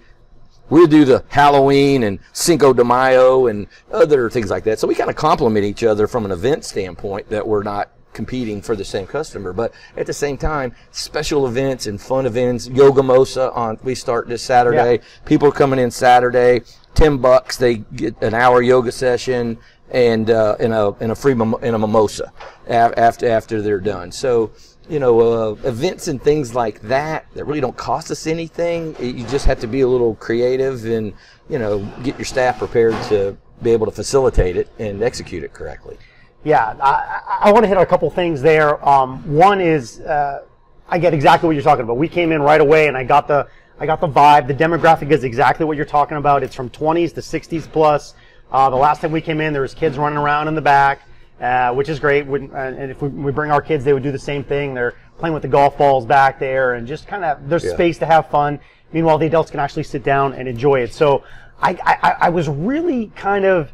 We'll 0.69 0.87
do 0.87 1.05
the 1.05 1.25
Halloween 1.29 2.03
and 2.03 2.19
Cinco 2.33 2.73
de 2.73 2.85
Mayo 2.85 3.47
and 3.47 3.67
other 3.93 4.29
things 4.31 4.51
like 4.51 4.65
that. 4.65 4.79
So 4.79 4.89
we 4.89 4.95
kind 4.95 5.11
of 5.11 5.17
complement 5.17 5.65
each 5.65 5.85
other 5.85 6.07
from 6.07 6.25
an 6.25 6.31
event 6.31 6.65
standpoint 6.65 7.29
that 7.31 7.47
we're 7.47 7.63
not 7.63 7.91
competing 8.13 8.63
for 8.63 8.75
the 8.75 8.85
same 8.85 9.07
customer. 9.07 9.53
But 9.53 9.73
at 9.97 10.07
the 10.07 10.13
same 10.13 10.37
time, 10.37 10.75
special 10.91 11.47
events 11.47 11.87
and 11.87 12.01
fun 12.01 12.27
events, 12.27 12.67
Yoga 12.67 13.03
Mosa 13.03 13.55
on, 13.55 13.79
we 13.85 13.95
start 13.95 14.27
this 14.27 14.43
Saturday. 14.43 14.95
Yeah. 14.95 15.25
People 15.25 15.49
are 15.49 15.53
coming 15.53 15.79
in 15.79 15.91
Saturday, 15.91 16.63
10 16.95 17.19
bucks. 17.19 17.57
They 17.59 17.77
get 17.77 18.21
an 18.23 18.35
hour 18.35 18.63
yoga 18.63 18.91
session 18.91 19.59
and, 19.91 20.31
uh, 20.31 20.57
in 20.59 20.73
a, 20.73 20.93
in 20.99 21.11
a 21.13 21.15
free, 21.15 21.33
in 21.33 21.75
a 21.75 21.79
mimosa 21.79 22.33
after, 22.67 23.29
after 23.29 23.63
they're 23.63 23.81
done. 23.81 24.11
So, 24.11 24.51
you 24.89 24.99
know, 24.99 25.21
uh, 25.21 25.51
events 25.65 26.09
and 26.09 26.23
things 26.23 26.55
like 26.55 26.81
that 26.83 27.27
that 27.35 27.45
really 27.45 27.61
don't 27.61 27.77
cost 27.77 28.11
us 28.11 28.27
anything. 28.27 28.95
You 29.01 29.27
just 29.27 29.47
have 29.47 29.61
to 29.61 29.67
be 29.67 29.81
a 29.81 29.89
little 29.89 30.15
creative 30.17 30.85
and, 30.85 31.13
you 31.49 31.59
know, 31.59 31.81
get 32.03 32.17
your 32.19 32.25
staff 32.25 32.59
prepared 32.59 32.95
to 33.05 33.37
be 33.63 33.71
able 33.71 33.87
to 33.87 33.93
facilitate 33.93 34.57
it 34.57 34.69
and 34.79 35.03
execute 35.03 35.43
it 35.43 35.53
correctly. 35.53 35.97
Yeah, 36.45 36.77
I, 36.81 37.49
I- 37.49 37.53
want 37.53 37.65
to 37.65 37.69
hit 37.69 37.77
on 37.77 37.83
a 37.83 37.87
couple 37.87 38.09
things 38.11 38.41
there. 38.41 38.87
Um, 38.89 39.35
one 39.35 39.61
is 39.61 40.01
uh, 40.01 40.45
I 40.89 40.99
get 40.99 41.13
exactly 41.13 41.49
what 41.49 41.55
you're 41.57 41.65
talking 41.65 41.83
about. 41.83 41.97
We 41.97 42.07
came 42.09 42.31
in 42.31 42.41
right 42.41 42.61
away, 42.61 42.87
and 42.87 42.97
I 42.97 43.03
got 43.03 43.27
the 43.27 43.49
I 43.81 43.87
got 43.87 44.01
the 44.01 44.09
vibe. 44.09 44.47
The 44.47 44.55
demographic 44.55 45.11
is 45.11 45.25
exactly 45.25 45.67
what 45.67 45.77
you're 45.77 45.85
talking 45.85 46.17
about. 46.17 46.43
It's 46.45 46.55
from 46.55 46.71
20s 46.71 47.13
to 47.15 47.21
60s 47.21 47.71
plus. 47.71 48.15
Uh, 48.51 48.71
the 48.71 48.77
last 48.77 49.01
time 49.01 49.11
we 49.11 49.21
came 49.21 49.41
in, 49.41 49.53
there 49.53 49.63
was 49.63 49.75
kids 49.75 49.99
running 49.99 50.19
around 50.19 50.47
in 50.49 50.55
the 50.55 50.63
back, 50.63 51.01
uh, 51.41 51.73
which 51.75 51.89
is 51.89 51.99
great. 51.99 52.27
When, 52.27 52.51
uh, 52.53 52.75
and 52.79 52.91
if 52.91 53.03
we, 53.03 53.09
we 53.09 53.33
bring 53.33 53.51
our 53.51 53.61
kids, 53.61 53.85
they 53.85 53.93
would 53.93 54.03
do 54.03 54.13
the 54.13 54.19
same 54.19 54.45
thing. 54.45 54.75
They're 54.75 54.95
playing 55.19 55.35
with 55.35 55.43
the 55.43 55.49
golf 55.49 55.77
balls 55.79 56.05
back 56.07 56.39
there, 56.39 56.75
and 56.75 56.87
just 56.87 57.07
kind 57.07 57.25
of 57.25 57.49
there's 57.49 57.65
Yeah. 57.65 57.75
space 57.75 57.99
to 57.99 58.07
have 58.07 58.29
fun. 58.31 58.59
Meanwhile, 58.93 59.19
the 59.19 59.27
adults 59.27 59.51
can 59.51 59.61
actually 59.61 59.83
sit 59.83 60.03
down 60.03 60.33
and 60.33 60.49
enjoy 60.49 60.81
it. 60.81 60.93
So 60.93 61.25
I, 61.61 61.77
I, 61.85 62.15
I 62.27 62.29
was 62.31 62.49
really 62.49 63.13
kind 63.17 63.45
of 63.45 63.71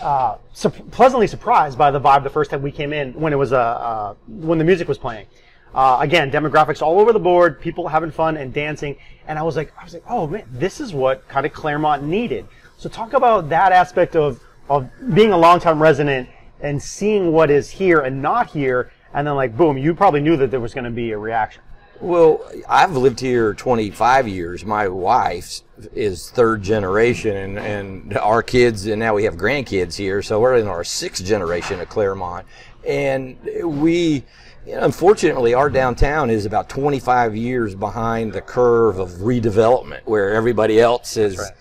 uh, 0.00 0.36
sup- 0.52 0.90
pleasantly 0.90 1.26
surprised 1.26 1.78
by 1.78 1.90
the 1.90 2.00
vibe 2.00 2.22
the 2.24 2.30
first 2.30 2.50
time 2.50 2.62
we 2.62 2.72
came 2.72 2.92
in 2.92 3.12
when 3.14 3.32
it 3.32 3.36
was 3.36 3.52
uh, 3.52 3.58
uh, 3.58 4.14
when 4.28 4.58
the 4.58 4.64
music 4.64 4.88
was 4.88 4.98
playing. 4.98 5.26
Uh, 5.74 5.98
again, 6.00 6.30
demographics 6.30 6.82
all 6.82 7.00
over 7.00 7.12
the 7.14 7.18
board, 7.18 7.58
people 7.60 7.88
having 7.88 8.10
fun 8.10 8.36
and 8.36 8.52
dancing, 8.52 8.94
and 9.26 9.38
I 9.38 9.42
was 9.42 9.56
like, 9.56 9.72
I 9.80 9.84
was 9.84 9.94
like, 9.94 10.04
oh 10.06 10.26
man, 10.26 10.44
this 10.50 10.80
is 10.80 10.92
what 10.92 11.26
kind 11.28 11.46
of 11.46 11.52
Clermont 11.54 12.02
needed. 12.02 12.46
So 12.76 12.88
talk 12.90 13.14
about 13.14 13.48
that 13.48 13.72
aspect 13.72 14.14
of 14.16 14.40
of 14.68 14.90
being 15.14 15.32
a 15.32 15.38
longtime 15.38 15.80
resident 15.80 16.28
and 16.62 16.82
seeing 16.82 17.32
what 17.32 17.50
is 17.50 17.68
here 17.70 18.00
and 18.00 18.22
not 18.22 18.48
here, 18.50 18.90
and 19.12 19.26
then 19.26 19.34
like 19.34 19.56
boom, 19.56 19.76
you 19.76 19.94
probably 19.94 20.20
knew 20.20 20.36
that 20.36 20.50
there 20.50 20.60
was 20.60 20.72
going 20.72 20.84
to 20.84 20.90
be 20.90 21.10
a 21.10 21.18
reaction. 21.18 21.62
Well, 22.00 22.44
I've 22.68 22.96
lived 22.96 23.20
here 23.20 23.54
25 23.54 24.26
years. 24.26 24.64
My 24.64 24.88
wife 24.88 25.60
is 25.94 26.30
third 26.30 26.62
generation, 26.62 27.36
and, 27.36 27.58
and 27.58 28.18
our 28.18 28.42
kids, 28.42 28.86
and 28.86 28.98
now 28.98 29.14
we 29.14 29.22
have 29.22 29.36
grandkids 29.36 29.94
here, 29.94 30.20
so 30.20 30.40
we're 30.40 30.56
in 30.56 30.66
our 30.66 30.82
sixth 30.82 31.24
generation 31.24 31.80
of 31.80 31.88
Clermont. 31.88 32.44
And 32.84 33.38
we, 33.62 34.24
unfortunately, 34.66 35.54
our 35.54 35.70
downtown 35.70 36.28
is 36.28 36.44
about 36.44 36.68
25 36.68 37.36
years 37.36 37.76
behind 37.76 38.32
the 38.32 38.40
curve 38.40 38.98
of 38.98 39.10
redevelopment, 39.10 40.00
where 40.04 40.32
everybody 40.32 40.80
else 40.80 41.14
has 41.14 41.52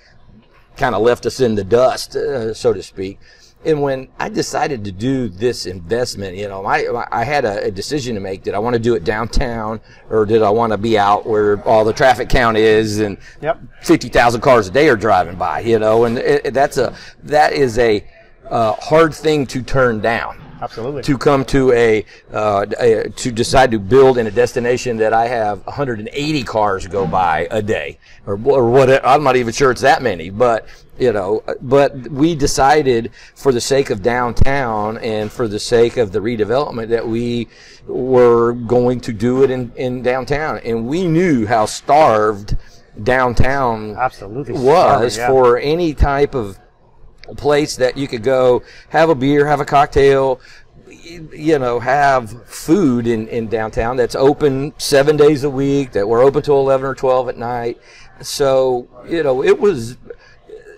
kind 0.76 0.96
of 0.96 1.04
left 1.04 1.28
us 1.28 1.40
in 1.40 1.54
the 1.54 1.64
dust, 1.64 2.16
uh, 2.16 2.52
so 2.52 2.74
to 2.74 2.82
speak. 2.82 3.20
And 3.64 3.82
when 3.82 4.08
I 4.20 4.30
decided 4.30 4.84
to 4.86 4.92
do 4.92 5.30
this 5.30 5.66
investment, 5.68 6.36
you 6.36 6.48
know, 6.48 6.66
I, 6.66 7.06
I 7.12 7.24
had 7.24 7.46
a, 7.46 7.66
a 7.66 7.72
decision 7.72 8.16
to 8.16 8.22
make. 8.22 8.42
Did 8.44 8.56
I 8.56 8.60
want 8.60 8.74
to 8.74 8.80
do 8.80 8.96
it 8.96 9.04
downtown 9.04 9.80
or 10.10 10.26
did 10.26 10.42
I 10.42 10.50
want 10.50 10.72
to 10.72 10.78
be 10.78 10.98
out 10.98 11.28
where 11.28 11.62
all 11.68 11.86
the 11.86 11.94
traffic 11.94 12.28
count 12.28 12.58
is 12.58 13.00
and 13.00 13.18
Yep. 13.42 13.60
50,000 13.84 14.42
cars 14.42 14.68
a 14.68 14.72
day 14.72 14.90
are 14.90 14.96
driving 14.98 15.36
by, 15.36 15.60
you 15.60 15.78
know, 15.78 16.06
and 16.06 16.18
it, 16.18 16.46
it- 16.48 16.54
that's 16.56 16.78
a, 16.78 16.96
that 17.24 17.54
is 17.54 17.78
a, 17.78 18.04
uh, 18.50 18.74
hard 18.74 19.14
thing 19.14 19.46
to 19.48 19.62
turn 19.62 20.02
down. 20.02 20.38
Absolutely. 20.62 21.02
to 21.02 21.18
come 21.18 21.44
to 21.46 21.72
a, 21.72 22.06
uh, 22.32 22.66
a 22.80 23.10
to 23.10 23.32
decide 23.32 23.72
to 23.72 23.80
build 23.80 24.20
in 24.20 24.28
a 24.28 24.32
destination 24.32 24.98
that 24.98 25.12
I 25.12 25.28
have 25.28 25.66
180 25.66 26.44
cars 26.44 26.86
go 26.86 27.08
by 27.08 27.48
a 27.50 27.64
day, 27.64 27.98
or 28.28 28.34
or 28.46 28.70
what? 28.70 29.04
I'm 29.04 29.24
not 29.24 29.36
even 29.38 29.54
sure 29.54 29.72
it's 29.72 29.82
that 29.82 30.04
many, 30.04 30.30
but 30.30 30.68
you 31.02 31.12
know, 31.12 31.44
but 31.62 31.98
we 32.10 32.36
decided 32.36 33.12
for 33.34 33.52
the 33.52 33.60
sake 33.60 33.90
of 33.90 34.04
downtown 34.04 35.00
and 35.00 35.32
for 35.32 35.48
the 35.48 35.60
sake 35.60 35.98
of 35.98 36.12
the 36.12 36.20
redevelopment 36.20 36.90
that 36.90 37.08
we 37.08 37.48
were 37.88 38.54
going 38.54 39.02
to 39.02 39.12
do 39.12 39.44
it 39.44 39.50
in, 39.50 39.72
in 39.78 40.04
downtown, 40.04 40.60
and 40.60 40.86
we 40.86 41.08
knew 41.08 41.48
how 41.48 41.66
starved 41.66 42.56
downtown 43.02 43.96
Absolutely 43.98 44.54
was 44.54 45.16
starving, 45.16 45.18
yeah. 45.18 45.28
for 45.28 45.58
any 45.58 45.96
type 45.96 46.36
of 46.36 46.60
place 47.36 47.76
that 47.78 47.98
you 47.98 48.08
could 48.08 48.22
go 48.22 48.62
have 48.90 49.10
a 49.10 49.16
beer, 49.16 49.48
have 49.48 49.60
a 49.60 49.66
cocktail, 49.66 50.40
you 50.88 51.58
know, 51.58 51.80
have 51.80 52.46
food 52.46 53.08
in, 53.08 53.28
in 53.30 53.48
downtown 53.48 53.98
that's 53.98 54.14
open 54.14 54.72
seven 54.78 55.18
days 55.18 55.44
a 55.44 55.50
week, 55.50 55.94
that 55.94 56.08
we're 56.08 56.24
open 56.24 56.44
till 56.44 56.60
11 56.60 56.86
or 56.86 56.94
12 56.94 57.30
at 57.30 57.38
night. 57.38 57.82
So, 58.22 58.88
you 59.10 59.24
know, 59.24 59.44
it 59.44 59.60
was, 59.60 59.98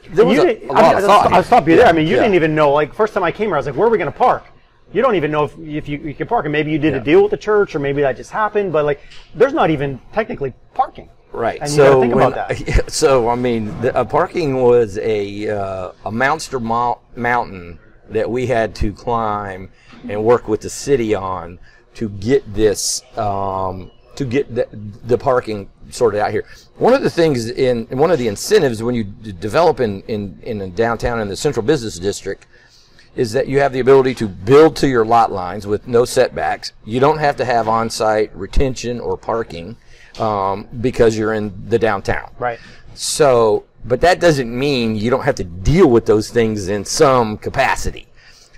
there 0.10 0.26
was 0.26 0.38
You 0.38 0.44
a, 0.44 0.48
a 0.48 0.50
I 0.50 0.56
mean, 0.58 0.70
of 0.70 0.76
I'll- 0.78 1.02
thought. 1.02 1.34
I'll 1.34 1.44
stop 1.44 1.68
you 1.68 1.76
there. 1.78 1.88
I 1.88 1.92
mean, 1.92 2.08
you 2.08 2.16
Yeah. 2.16 2.22
didn't 2.24 2.36
even 2.36 2.56
know. 2.56 2.72
Like 2.72 2.94
first 2.94 3.14
time 3.14 3.24
I 3.24 3.32
came 3.32 3.48
here, 3.50 3.56
I 3.56 3.60
was 3.60 3.66
like, 3.66 3.76
"Where 3.76 3.88
are 3.88 3.92
we 3.92 3.98
going 3.98 4.12
to 4.12 4.18
park?" 4.18 4.44
You 4.92 5.02
don't 5.02 5.16
even 5.16 5.32
know 5.32 5.46
if, 5.46 5.58
if 5.58 5.90
you, 5.90 5.98
you 5.98 6.14
can 6.14 6.28
park, 6.28 6.46
and 6.46 6.52
maybe 6.52 6.72
you 6.72 6.78
did 6.78 6.94
a 6.94 7.00
deal 7.00 7.24
with 7.24 7.32
the 7.32 7.38
church, 7.38 7.74
or 7.74 7.80
maybe 7.80 8.02
that 8.02 8.16
just 8.16 8.30
happened. 8.30 8.72
But 8.72 8.86
like, 8.86 9.02
there's 9.34 9.54
not 9.54 9.70
even 9.72 10.00
technically 10.14 10.54
parking. 10.76 11.10
Right. 11.32 11.60
And 11.62 11.70
so 11.70 12.02
think 12.02 12.14
when- 12.14 12.28
about 12.28 12.48
that. 12.50 12.92
So 12.92 13.28
I 13.30 13.36
mean, 13.36 13.80
the, 13.82 13.96
uh, 13.96 14.04
parking 14.04 14.62
was 14.62 14.98
a 15.00 15.50
uh, 15.50 15.92
a 16.06 16.12
monster 16.12 16.60
mo- 16.60 17.00
mountain 17.16 17.80
that 18.10 18.30
we 18.30 18.46
had 18.48 18.76
to 18.76 18.94
climb 18.94 19.72
and 20.08 20.24
work 20.24 20.48
with 20.48 20.62
the 20.62 20.70
city 20.70 21.16
on 21.16 21.58
to 21.96 22.10
get 22.10 22.54
this 22.54 23.02
um, 23.18 23.90
to 24.16 24.26
get 24.26 24.54
the, 24.54 24.68
the 25.06 25.18
parking 25.18 25.70
sorted 25.90 26.20
out 26.20 26.32
here. 26.32 26.46
One 26.78 26.94
of 26.94 27.02
the 27.02 27.10
things 27.10 27.50
in 27.50 27.86
one 27.98 28.12
of 28.12 28.20
the 28.20 28.28
incentives 28.28 28.82
when 28.82 28.96
you 28.96 29.04
d- 29.04 29.32
develop 29.32 29.80
in, 29.80 30.02
in 30.04 30.40
in 30.44 30.74
downtown 30.74 31.20
in 31.20 31.28
the 31.28 31.36
central 31.36 31.66
business 31.66 32.00
district 32.00 32.48
is 33.16 33.32
that 33.34 33.48
you 33.48 33.60
have 33.60 33.74
the 33.74 33.80
ability 33.80 34.16
to 34.16 34.28
build 34.28 34.76
to 34.76 34.88
your 34.88 35.06
lot 35.06 35.32
lines 35.32 35.68
with 35.68 35.88
no 35.88 36.04
setbacks. 36.04 36.74
You 36.84 37.00
don't 37.00 37.20
have 37.20 37.36
to 37.38 37.46
have 37.46 37.68
on-site 37.68 38.36
retention 38.36 39.00
or 39.00 39.18
parking 39.18 39.78
um, 40.20 40.68
because 40.82 41.16
you're 41.16 41.34
in 41.34 41.70
the 41.70 41.78
downtown. 41.78 42.32
Right. 42.40 42.60
So, 42.96 43.66
but 43.86 44.02
that 44.02 44.20
doesn't 44.20 44.50
mean 44.58 44.96
you 44.96 45.12
don't 45.12 45.24
have 45.24 45.36
to 45.36 45.44
deal 45.44 45.88
with 45.88 46.06
those 46.06 46.30
things 46.30 46.70
in 46.70 46.86
some 46.86 47.38
capacity. 47.38 48.08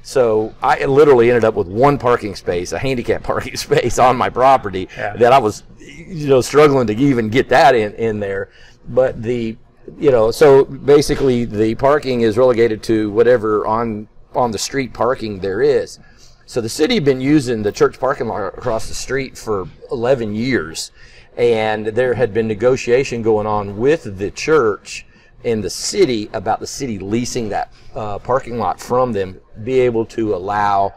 So 0.05 0.53
I 0.61 0.85
literally 0.85 1.31
ended 1.31 1.43
up 1.43 1.55
with 1.55 1.67
one 1.67 1.97
parking 1.97 2.35
space, 2.35 2.73
a 2.73 2.77
handicap 2.77 3.23
parking 3.31 3.57
space 3.57 3.97
on 3.97 4.15
my 4.15 4.29
property 4.29 4.87
Yeah. 4.95 5.17
that 5.17 5.33
I 5.33 5.39
was, 5.39 5.63
you 5.79 6.27
know, 6.27 6.41
struggling 6.41 6.85
to 6.87 6.95
even 6.95 7.29
get 7.29 7.49
that 7.49 7.73
in, 7.73 7.91
in 7.95 8.19
there. 8.19 8.49
But 8.87 9.23
the, 9.23 9.57
you 9.97 10.11
know, 10.11 10.29
so 10.29 10.63
basically 10.63 11.45
the 11.45 11.73
parking 11.73 12.21
is 12.21 12.37
relegated 12.37 12.83
to 12.83 13.09
whatever 13.09 13.65
on, 13.65 14.07
on 14.35 14.51
the 14.51 14.59
street 14.59 14.93
parking 14.93 15.39
there 15.39 15.63
is. 15.63 15.97
So 16.45 16.61
the 16.61 16.69
city 16.69 16.93
had 16.93 17.03
been 17.05 17.19
using 17.19 17.63
the 17.63 17.71
church 17.71 17.99
parking 17.99 18.27
lot 18.27 18.45
across 18.55 18.87
the 18.87 18.93
street 18.93 19.35
for 19.35 19.67
11 19.91 20.35
years. 20.35 20.91
And 21.35 21.87
there 21.87 22.13
had 22.13 22.31
been 22.31 22.47
negotiation 22.47 23.23
going 23.23 23.47
on 23.47 23.77
with 23.79 24.19
the 24.19 24.29
church 24.29 25.03
and 25.45 25.63
the 25.63 25.69
city 25.69 26.29
about 26.33 26.59
the 26.59 26.67
city 26.67 26.99
leasing 26.99 27.49
that 27.49 27.71
uh, 27.95 28.19
parking 28.19 28.57
lot 28.57 28.79
from 28.79 29.13
them, 29.13 29.39
be 29.63 29.79
able 29.79 30.05
to 30.05 30.35
allow 30.35 30.93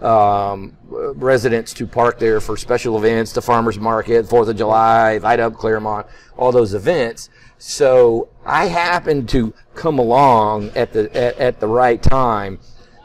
um, 0.00 0.76
residents 0.88 1.74
to 1.74 1.86
park 1.86 2.20
there 2.20 2.40
for 2.40 2.56
special 2.56 2.96
events, 2.96 3.32
the 3.32 3.42
farmers 3.42 3.78
market, 3.78 4.26
Fourth 4.28 4.48
of 4.48 4.56
July, 4.56 5.18
Light 5.18 5.40
Up 5.40 5.54
Clermont, 5.54 6.06
all 6.36 6.52
those 6.52 6.72
events. 6.72 7.28
So 7.58 8.28
I 8.46 8.66
happened 8.66 9.28
to 9.30 9.52
come 9.74 9.98
along 9.98 10.70
at 10.76 10.92
the 10.92 11.14
at, 11.16 11.36
at 11.38 11.60
the 11.60 11.66
right 11.66 12.00
time 12.00 12.60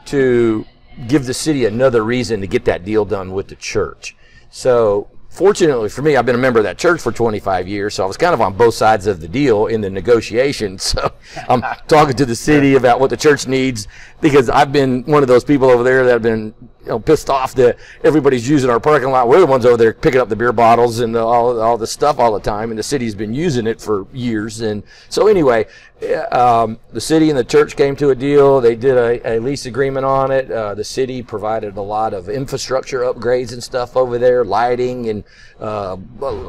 to 0.06 0.64
give 1.08 1.26
the 1.26 1.34
city 1.34 1.64
another 1.64 2.04
reason 2.04 2.40
to 2.40 2.46
get 2.46 2.64
that 2.66 2.84
deal 2.84 3.04
done 3.04 3.32
with 3.32 3.48
the 3.48 3.56
church. 3.56 4.16
So 4.50 5.10
fortunately 5.34 5.88
for 5.88 6.02
me, 6.02 6.16
I've 6.16 6.24
been 6.24 6.36
a 6.36 6.38
member 6.38 6.60
of 6.60 6.64
that 6.64 6.78
church 6.78 7.00
for 7.00 7.12
25 7.12 7.66
years, 7.66 7.94
so 7.94 8.04
I 8.04 8.06
was 8.06 8.16
kind 8.16 8.32
of 8.32 8.40
on 8.40 8.54
both 8.54 8.74
sides 8.74 9.06
of 9.06 9.20
the 9.20 9.28
deal 9.28 9.66
in 9.66 9.80
the 9.80 9.90
negotiation. 9.90 10.78
So 10.94 11.12
I'm 11.48 11.62
talking 11.88 12.14
to 12.14 12.26
the 12.26 12.36
city 12.36 12.76
about 12.76 13.00
what 13.00 13.10
the 13.10 13.16
church 13.16 13.48
needs 13.48 13.88
because 14.20 14.48
I've 14.48 14.70
been 14.70 15.02
one 15.04 15.22
of 15.22 15.28
those 15.28 15.42
people 15.42 15.68
over 15.68 15.82
there 15.82 16.04
that 16.04 16.12
have 16.12 16.22
been 16.22 16.54
you 16.84 16.90
know, 16.90 16.98
pissed 16.98 17.30
off 17.30 17.54
that 17.54 17.78
everybody's 18.02 18.48
using 18.48 18.68
our 18.68 18.78
parking 18.78 19.10
lot. 19.10 19.26
We're 19.26 19.40
the 19.40 19.46
ones 19.46 19.64
over 19.64 19.76
there 19.76 19.94
picking 19.94 20.20
up 20.20 20.28
the 20.28 20.36
beer 20.36 20.52
bottles 20.52 21.00
and 21.00 21.14
the, 21.14 21.20
all 21.20 21.60
all 21.60 21.78
the 21.78 21.86
stuff 21.86 22.18
all 22.18 22.32
the 22.32 22.40
time, 22.40 22.70
and 22.70 22.78
the 22.78 22.82
city's 22.82 23.14
been 23.14 23.32
using 23.32 23.66
it 23.66 23.80
for 23.80 24.06
years. 24.12 24.60
And 24.60 24.82
so 25.08 25.26
anyway, 25.26 25.66
uh, 26.02 26.64
um, 26.64 26.78
the 26.92 27.00
city 27.00 27.30
and 27.30 27.38
the 27.38 27.44
church 27.44 27.76
came 27.76 27.96
to 27.96 28.10
a 28.10 28.14
deal. 28.14 28.60
They 28.60 28.76
did 28.76 28.96
a, 28.96 29.36
a 29.36 29.38
lease 29.38 29.66
agreement 29.66 30.04
on 30.04 30.30
it. 30.30 30.50
Uh, 30.50 30.74
the 30.74 30.84
city 30.84 31.22
provided 31.22 31.76
a 31.76 31.82
lot 31.82 32.12
of 32.12 32.28
infrastructure 32.28 33.00
upgrades 33.00 33.52
and 33.52 33.62
stuff 33.62 33.96
over 33.96 34.18
there, 34.18 34.44
lighting 34.44 35.08
and 35.08 35.24
uh, 35.60 35.96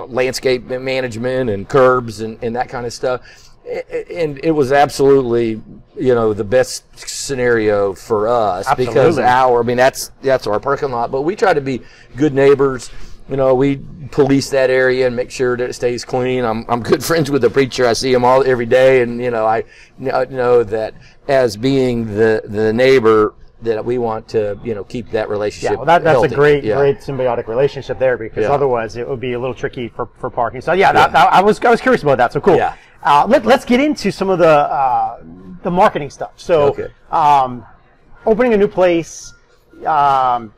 landscape 0.08 0.66
management 0.66 1.50
and 1.50 1.70
curbs 1.70 2.22
and, 2.22 2.38
and 2.44 2.56
that 2.56 2.68
kind 2.70 2.86
of 2.86 2.94
stuff. 2.94 3.45
And 3.66 4.40
it 4.44 4.52
was 4.52 4.72
absolutely, 4.72 5.62
you 5.98 6.14
know, 6.14 6.34
the 6.34 6.44
best 6.44 6.84
scenario 7.00 7.94
for 7.94 8.28
us 8.28 8.68
because 8.76 9.18
our, 9.18 9.62
I 9.62 9.64
mean, 9.64 9.78
that's 9.78 10.12
that's 10.22 10.46
our 10.46 10.60
parking 10.60 10.92
lot. 10.92 11.12
But 11.12 11.24
we 11.24 11.36
try 11.36 11.54
to 11.54 11.62
be 11.62 11.82
good 12.16 12.34
neighbors. 12.34 12.92
You 13.28 13.38
know, 13.38 13.56
we 13.56 13.78
police 14.12 14.52
that 14.52 14.70
area 14.70 15.08
and 15.08 15.16
make 15.16 15.32
sure 15.32 15.58
that 15.58 15.68
it 15.68 15.74
stays 15.74 16.06
clean. 16.06 16.46
I'm, 16.46 16.64
I'm 16.70 16.84
good 16.84 17.04
friends 17.10 17.32
with 17.32 17.42
the 17.42 17.50
preacher. 17.50 17.88
I 17.88 17.94
see 17.94 18.14
him 18.14 18.24
all 18.24 18.44
every 18.46 18.68
day, 18.68 19.02
and 19.02 19.20
you 19.20 19.32
know, 19.32 19.48
I 19.48 19.64
know 19.98 20.64
that 20.64 20.94
as 21.28 21.58
being 21.58 22.06
the 22.06 22.44
the 22.46 22.72
neighbor 22.72 23.34
that 23.64 23.84
we 23.84 23.98
want 23.98 24.28
to, 24.28 24.60
you 24.64 24.76
know, 24.76 24.84
keep 24.84 25.10
that 25.10 25.28
relationship. 25.28 25.72
Yeah, 25.72 25.76
well, 25.78 25.86
that, 25.86 26.04
that's 26.04 26.14
healthy. 26.20 26.34
a 26.34 26.38
great, 26.38 26.64
Yeah. 26.64 26.76
great 26.76 27.00
symbiotic 27.00 27.48
relationship 27.48 27.98
there 27.98 28.16
because 28.18 28.44
Yeah. 28.44 28.52
otherwise 28.52 28.96
it 28.96 29.08
would 29.10 29.22
be 29.22 29.34
a 29.34 29.40
little 29.40 29.56
tricky 29.56 29.88
for, 29.88 30.08
for 30.20 30.30
parking. 30.30 30.62
So 30.62 30.74
yeah, 30.74 30.92
that, 30.92 31.14
that- 31.14 31.34
I 31.34 31.42
was 31.42 31.60
I 31.62 31.72
was 31.72 31.82
curious 31.82 32.04
about 32.04 32.18
that. 32.20 32.32
So 32.34 32.42
cool. 32.42 32.58
Yeah. 32.58 32.76
Uh, 33.06 33.26
let, 33.28 33.46
let's 33.46 33.64
get 33.66 33.80
into 33.80 34.12
some 34.12 34.30
of 34.32 34.40
the 34.40 34.48
uh, 34.48 35.22
the 35.62 35.72
marketing 35.72 36.10
stuff. 36.10 36.32
So, 36.38 36.70
Okay. 36.70 36.88
um, 37.12 37.64
opening 38.26 38.54
a 38.54 38.58
new 38.58 38.68
place, 38.68 39.34
um, 39.86 40.52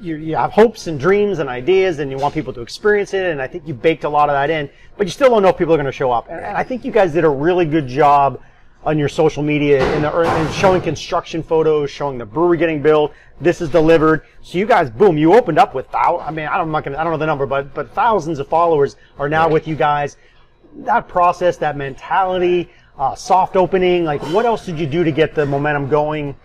you, 0.00 0.16
you 0.16 0.36
have 0.36 0.52
hopes 0.52 0.86
and 0.86 0.98
dreams 0.98 1.38
and 1.38 1.48
ideas, 1.48 1.98
and 1.98 2.10
you 2.10 2.16
want 2.16 2.32
people 2.32 2.52
to 2.54 2.62
experience 2.62 3.12
it. 3.14 3.26
And 3.30 3.42
I 3.42 3.46
think 3.46 3.68
you 3.68 3.74
baked 3.74 4.04
a 4.04 4.08
lot 4.08 4.28
of 4.30 4.34
that 4.34 4.48
in, 4.48 4.70
but 4.96 5.06
you 5.06 5.10
still 5.10 5.28
don't 5.28 5.42
know 5.42 5.48
if 5.48 5.58
people 5.58 5.74
are 5.74 5.76
going 5.76 5.86
to 5.86 5.92
show 5.92 6.10
up. 6.10 6.28
And, 6.30 6.40
and 6.40 6.56
I 6.56 6.62
think 6.64 6.84
you 6.84 6.92
guys 6.92 7.12
did 7.12 7.24
a 7.24 7.28
really 7.28 7.66
good 7.66 7.86
job 7.88 8.40
on 8.84 8.96
your 8.96 9.08
social 9.08 9.42
media 9.42 9.84
in, 9.96 10.02
the, 10.02 10.40
in 10.40 10.52
showing 10.52 10.80
construction 10.80 11.42
photos, 11.42 11.90
showing 11.90 12.16
the 12.16 12.24
brewery 12.24 12.56
getting 12.56 12.80
built. 12.80 13.12
This 13.40 13.60
is 13.60 13.68
delivered. 13.68 14.22
So 14.40 14.56
you 14.56 14.66
guys, 14.66 14.88
boom, 14.88 15.18
you 15.18 15.34
opened 15.34 15.58
up 15.58 15.74
with 15.74 15.90
thou. 15.90 16.18
I 16.20 16.30
mean, 16.30 16.46
I 16.46 16.56
don't, 16.56 16.68
I'm 16.68 16.72
not 16.72 16.84
gonna, 16.84 16.96
I 16.96 17.04
don't 17.04 17.12
know 17.12 17.18
the 17.18 17.26
number, 17.26 17.46
but 17.46 17.74
but 17.74 17.92
thousands 17.92 18.38
of 18.38 18.48
followers 18.48 18.96
are 19.18 19.28
now 19.28 19.48
with 19.48 19.66
you 19.68 19.74
guys. 19.74 20.16
That 20.76 21.08
process, 21.08 21.56
that 21.58 21.76
mentality, 21.76 22.70
uh, 22.98 23.14
soft 23.14 23.56
opening. 23.56 24.04
Like, 24.04 24.22
what 24.32 24.44
else 24.44 24.66
did 24.66 24.78
you 24.78 24.86
do 24.86 25.04
to 25.04 25.12
get 25.12 25.34
the 25.34 25.46
momentum 25.46 25.88
going 25.88 26.36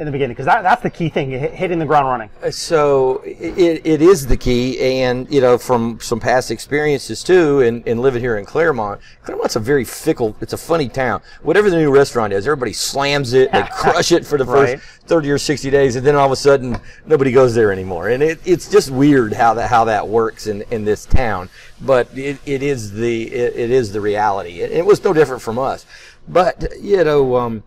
in 0.00 0.06
the 0.06 0.12
beginning? 0.12 0.32
Because 0.32 0.46
that, 0.46 0.62
that's 0.62 0.82
the 0.82 0.88
key 0.90 1.10
thing, 1.10 1.30
hit- 1.30 1.52
hitting 1.52 1.78
the 1.78 1.84
ground 1.84 2.06
running. 2.06 2.30
So 2.52 3.20
it, 3.24 3.82
it 3.84 4.00
is 4.02 4.26
the 4.26 4.36
key, 4.36 4.80
and 4.80 5.30
you 5.30 5.42
know 5.42 5.58
from 5.58 6.00
some 6.00 6.18
past 6.18 6.50
experiences 6.50 7.22
too, 7.22 7.60
and, 7.60 7.86
and 7.86 8.00
living 8.00 8.22
here 8.22 8.38
in 8.38 8.46
Clermont. 8.46 9.00
Clermont's 9.22 9.56
a 9.56 9.60
very 9.60 9.84
fickle. 9.84 10.34
It's 10.40 10.54
a 10.54 10.56
funny 10.56 10.88
town. 10.88 11.20
Whatever 11.42 11.68
the 11.68 11.76
new 11.76 11.92
restaurant 11.92 12.32
is, 12.32 12.46
everybody 12.46 12.72
slams 12.72 13.34
it. 13.34 13.52
They 13.52 13.62
crush 13.70 14.10
it 14.10 14.26
for 14.26 14.38
the 14.38 14.46
first 14.46 14.72
Right. 14.72 14.80
thirty 15.06 15.30
or 15.30 15.36
sixty 15.38 15.68
days, 15.68 15.96
and 15.96 16.06
then 16.06 16.16
all 16.16 16.26
of 16.26 16.32
a 16.32 16.36
sudden 16.36 16.78
nobody 17.04 17.30
goes 17.30 17.54
there 17.54 17.70
anymore. 17.70 18.08
And 18.08 18.22
it, 18.22 18.40
it's 18.46 18.70
just 18.70 18.90
weird 18.90 19.34
how 19.34 19.52
that 19.54 19.68
how 19.68 19.84
that 19.84 20.08
works 20.08 20.46
in, 20.46 20.62
in 20.70 20.84
this 20.86 21.04
town. 21.04 21.50
But 21.82 22.08
it, 22.16 22.38
it 22.46 22.62
is 22.62 22.90
the 22.92 23.30
it, 23.30 23.54
it 23.54 23.70
is 23.70 23.92
the 23.92 24.00
reality. 24.00 24.60
It, 24.62 24.72
it 24.72 24.86
was 24.86 25.04
no 25.04 25.12
different 25.12 25.42
from 25.42 25.58
us. 25.58 25.84
But 26.26 26.72
you 26.80 27.04
know. 27.04 27.36
Um, 27.36 27.62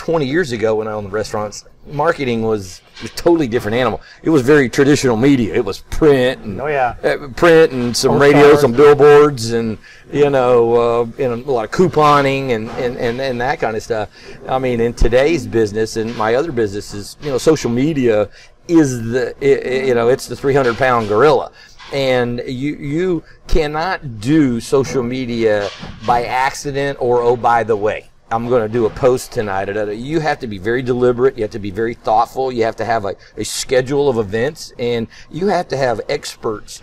20 0.00 0.24
years 0.26 0.50
ago 0.52 0.76
when 0.76 0.88
I 0.88 0.92
owned 0.92 1.06
the 1.06 1.10
restaurants, 1.10 1.66
marketing 1.86 2.40
was 2.42 2.80
a 3.04 3.08
totally 3.08 3.46
different 3.46 3.76
animal. 3.76 4.00
It 4.22 4.30
was 4.30 4.40
very 4.40 4.68
traditional 4.70 5.16
media. 5.16 5.54
It 5.54 5.62
was 5.64 5.80
print 5.90 6.40
and 6.42 6.58
Oh, 6.58 6.66
yeah. 6.68 6.96
uh, 7.04 7.28
print 7.36 7.72
and 7.72 7.94
some 7.94 8.12
Postcards. 8.12 8.34
radio, 8.34 8.56
some 8.56 8.72
billboards, 8.72 9.52
and 9.52 9.76
you 10.10 10.30
know, 10.30 10.74
uh, 10.74 11.02
and 11.22 11.46
a 11.46 11.50
lot 11.52 11.64
of 11.66 11.70
couponing 11.70 12.50
and, 12.56 12.70
and, 12.70 12.96
and, 12.96 13.20
and 13.20 13.40
that 13.42 13.60
kind 13.60 13.76
of 13.76 13.82
stuff. 13.82 14.08
I 14.48 14.58
mean, 14.58 14.80
in 14.80 14.94
today's 14.94 15.46
business 15.46 15.96
and 15.96 16.16
my 16.16 16.34
other 16.34 16.50
businesses, 16.50 17.16
you 17.20 17.30
know, 17.30 17.38
social 17.38 17.70
media 17.70 18.28
is 18.68 19.02
the 19.12 19.34
i- 19.42 19.68
i- 19.68 19.86
you 19.88 19.94
know 19.94 20.08
it's 20.08 20.26
the 20.28 20.36
300 20.36 20.76
pound 20.78 21.08
gorilla. 21.08 21.52
And 21.92 22.40
you 22.46 22.74
you 22.76 23.24
cannot 23.48 24.20
do 24.20 24.60
social 24.60 25.02
media 25.02 25.68
by 26.06 26.24
accident 26.24 26.96
or 27.00 27.20
oh 27.20 27.36
by 27.36 27.64
the 27.64 27.76
way 27.76 28.09
I'm 28.32 28.48
going 28.48 28.62
to 28.62 28.72
do 28.72 28.86
a 28.86 28.90
post 28.90 29.32
tonight. 29.32 29.68
You 29.96 30.20
have 30.20 30.38
to 30.40 30.46
be 30.46 30.58
very 30.58 30.82
deliberate. 30.82 31.36
You 31.36 31.42
have 31.42 31.50
to 31.50 31.58
be 31.58 31.72
very 31.72 31.94
thoughtful. 31.94 32.52
You 32.52 32.62
have 32.62 32.76
to 32.76 32.84
have 32.84 33.04
a, 33.04 33.16
a 33.36 33.44
schedule 33.44 34.08
of 34.08 34.18
events, 34.18 34.72
and 34.78 35.08
you 35.30 35.48
have 35.48 35.66
to 35.68 35.76
have 35.76 36.00
experts 36.08 36.80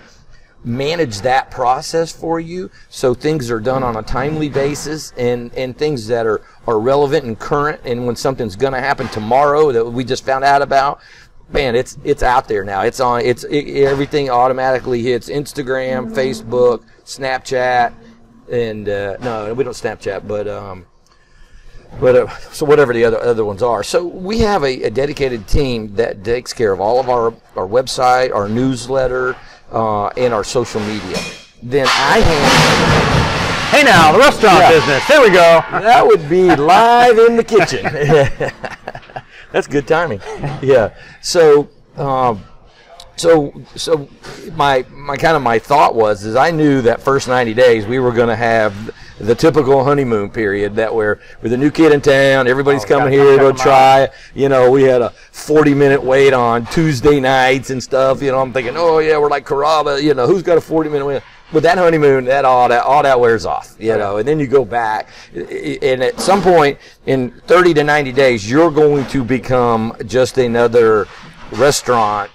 manage 0.63 1.21
that 1.21 1.49
process 1.49 2.11
for 2.11 2.39
you 2.39 2.69
so 2.89 3.13
things 3.13 3.49
are 3.49 3.59
done 3.59 3.83
on 3.83 3.95
a 3.95 4.01
timely 4.01 4.49
basis 4.49 5.13
and, 5.15 5.53
and 5.53 5.77
things 5.77 6.07
that 6.07 6.25
are, 6.25 6.41
are 6.65 6.79
relevant 6.79 7.23
and 7.23 7.39
current 7.39 7.79
and 7.85 8.05
when 8.05 8.15
something's 8.15 8.55
going 8.55 8.73
to 8.73 8.79
happen 8.79 9.07
tomorrow 9.09 9.71
that 9.71 9.85
we 9.85 10.03
just 10.03 10.25
found 10.25 10.43
out 10.43 10.61
about 10.61 10.99
man 11.49 11.75
it's 11.75 11.97
it's 12.03 12.23
out 12.23 12.47
there 12.47 12.65
now 12.65 12.81
it's 12.81 12.99
on 12.99 13.21
it's 13.21 13.45
it, 13.45 13.83
everything 13.85 14.29
automatically 14.29 15.01
hits 15.01 15.29
instagram 15.29 16.11
facebook 16.11 16.83
snapchat 17.05 17.93
and 18.51 18.89
uh, 18.89 19.15
no 19.21 19.53
we 19.53 19.63
don't 19.63 19.73
snapchat 19.73 20.27
but 20.27 20.47
um, 20.47 20.85
but 21.99 22.15
uh, 22.15 22.37
so 22.51 22.65
whatever 22.65 22.93
the 22.93 23.05
other 23.05 23.19
other 23.19 23.45
ones 23.45 23.63
are. 23.63 23.83
So 23.83 24.05
we 24.05 24.39
have 24.39 24.63
a, 24.63 24.83
a, 24.83 24.89
dedicated 24.89 25.47
team 25.47 25.95
that 25.95 26.23
takes 26.23 26.53
care 26.53 26.71
of 26.71 26.79
all 26.79 26.99
of 26.99 27.09
our 27.09 27.33
our 27.55 27.67
website, 27.67 28.33
our 28.33 28.47
newsletter, 28.47 29.35
uh, 29.71 30.07
and 30.07 30.33
our 30.33 30.43
social 30.43 30.81
media. 30.81 31.17
Then 31.63 31.87
I 31.89 32.19
handle. 32.19 33.17
Hey 33.69 33.83
now, 33.83 34.13
the 34.13 34.19
restaurant 34.19 34.59
yeah. 34.59 34.69
business. 34.69 35.07
There 35.07 35.21
we 35.21 35.29
go. 35.29 35.61
That 35.71 36.05
would 36.05 36.29
be 36.29 36.55
live 36.55 37.17
in 37.17 37.35
the 37.35 37.43
kitchen. 37.43 37.83
That's 39.51 39.67
good 39.67 39.87
timing. 39.87 40.21
Yeah. 40.61 40.95
So. 41.21 41.69
Um, 41.95 42.43
so 43.17 43.51
so 43.75 44.07
my 44.53 44.85
my 44.91 45.17
kind 45.17 45.35
of 45.35 45.41
my 45.41 45.57
thought 45.57 45.95
was 45.95 46.23
is 46.23 46.35
I 46.35 46.51
knew 46.51 46.81
that 46.83 47.01
first 47.01 47.27
90 47.27 47.55
days 47.55 47.87
we 47.87 47.97
were 47.97 48.11
going 48.11 48.27
to 48.27 48.35
have 48.35 48.91
the 49.19 49.35
typical 49.35 49.83
honeymoon 49.83 50.29
period 50.29 50.75
that 50.75 50.93
where 50.93 51.19
with 51.41 51.53
a 51.53 51.57
new 51.57 51.71
kid 51.71 51.91
in 51.91 52.01
town, 52.01 52.47
everybody's 52.47 52.85
oh, 52.85 52.87
coming 52.87 53.13
here 53.13 53.37
to 53.37 53.53
try. 53.53 54.03
Out. 54.03 54.09
You 54.35 54.49
know, 54.49 54.69
we 54.69 54.83
had 54.83 55.01
a 55.01 55.09
40 55.09 55.73
minute 55.73 56.03
wait 56.03 56.33
on 56.33 56.65
Tuesday 56.67 57.19
nights 57.19 57.69
and 57.69 57.81
stuff. 57.81 58.21
You 58.21 58.31
know, 58.31 58.39
I'm 58.39 58.53
thinking, 58.53 58.75
oh 58.77 58.99
yeah, 58.99 59.17
we're 59.17 59.29
like 59.29 59.45
Carrabba. 59.45 60.01
You 60.01 60.13
know, 60.13 60.27
who's 60.27 60.43
got 60.43 60.57
a 60.57 60.61
40 60.61 60.89
minute 60.89 61.05
wait? 61.05 61.21
With 61.53 61.63
that 61.63 61.77
honeymoon, 61.77 62.25
that 62.25 62.43
all 62.43 62.67
that 62.67 62.83
all 62.83 63.03
that 63.03 63.19
wears 63.19 63.45
off. 63.45 63.75
You 63.79 63.91
right. 63.91 63.99
know, 63.99 64.17
and 64.17 64.27
then 64.27 64.37
you 64.39 64.47
go 64.47 64.65
back, 64.65 65.07
and 65.33 66.03
at 66.03 66.19
some 66.19 66.41
point 66.41 66.77
in 67.05 67.31
30 67.47 67.73
to 67.75 67.83
90 67.85 68.11
days, 68.11 68.49
you're 68.49 68.71
going 68.71 69.05
to 69.07 69.23
become 69.23 69.95
just 70.05 70.37
another 70.37 71.07
restaurant 71.53 72.29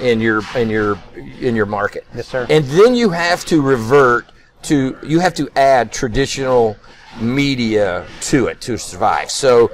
in 0.00 0.20
your 0.20 0.42
in 0.56 0.68
your 0.68 0.98
in 1.40 1.54
your 1.54 1.66
market. 1.66 2.06
Yes, 2.14 2.26
sir. 2.26 2.46
And 2.50 2.64
then 2.64 2.94
you 2.94 3.10
have 3.10 3.44
to 3.46 3.62
revert 3.62 4.26
to 4.66 4.98
you 5.02 5.20
have 5.20 5.34
to 5.34 5.48
add 5.56 5.92
traditional 5.92 6.76
media 7.20 8.06
to 8.20 8.46
it 8.46 8.60
to 8.62 8.76
survive. 8.76 9.30
So, 9.30 9.70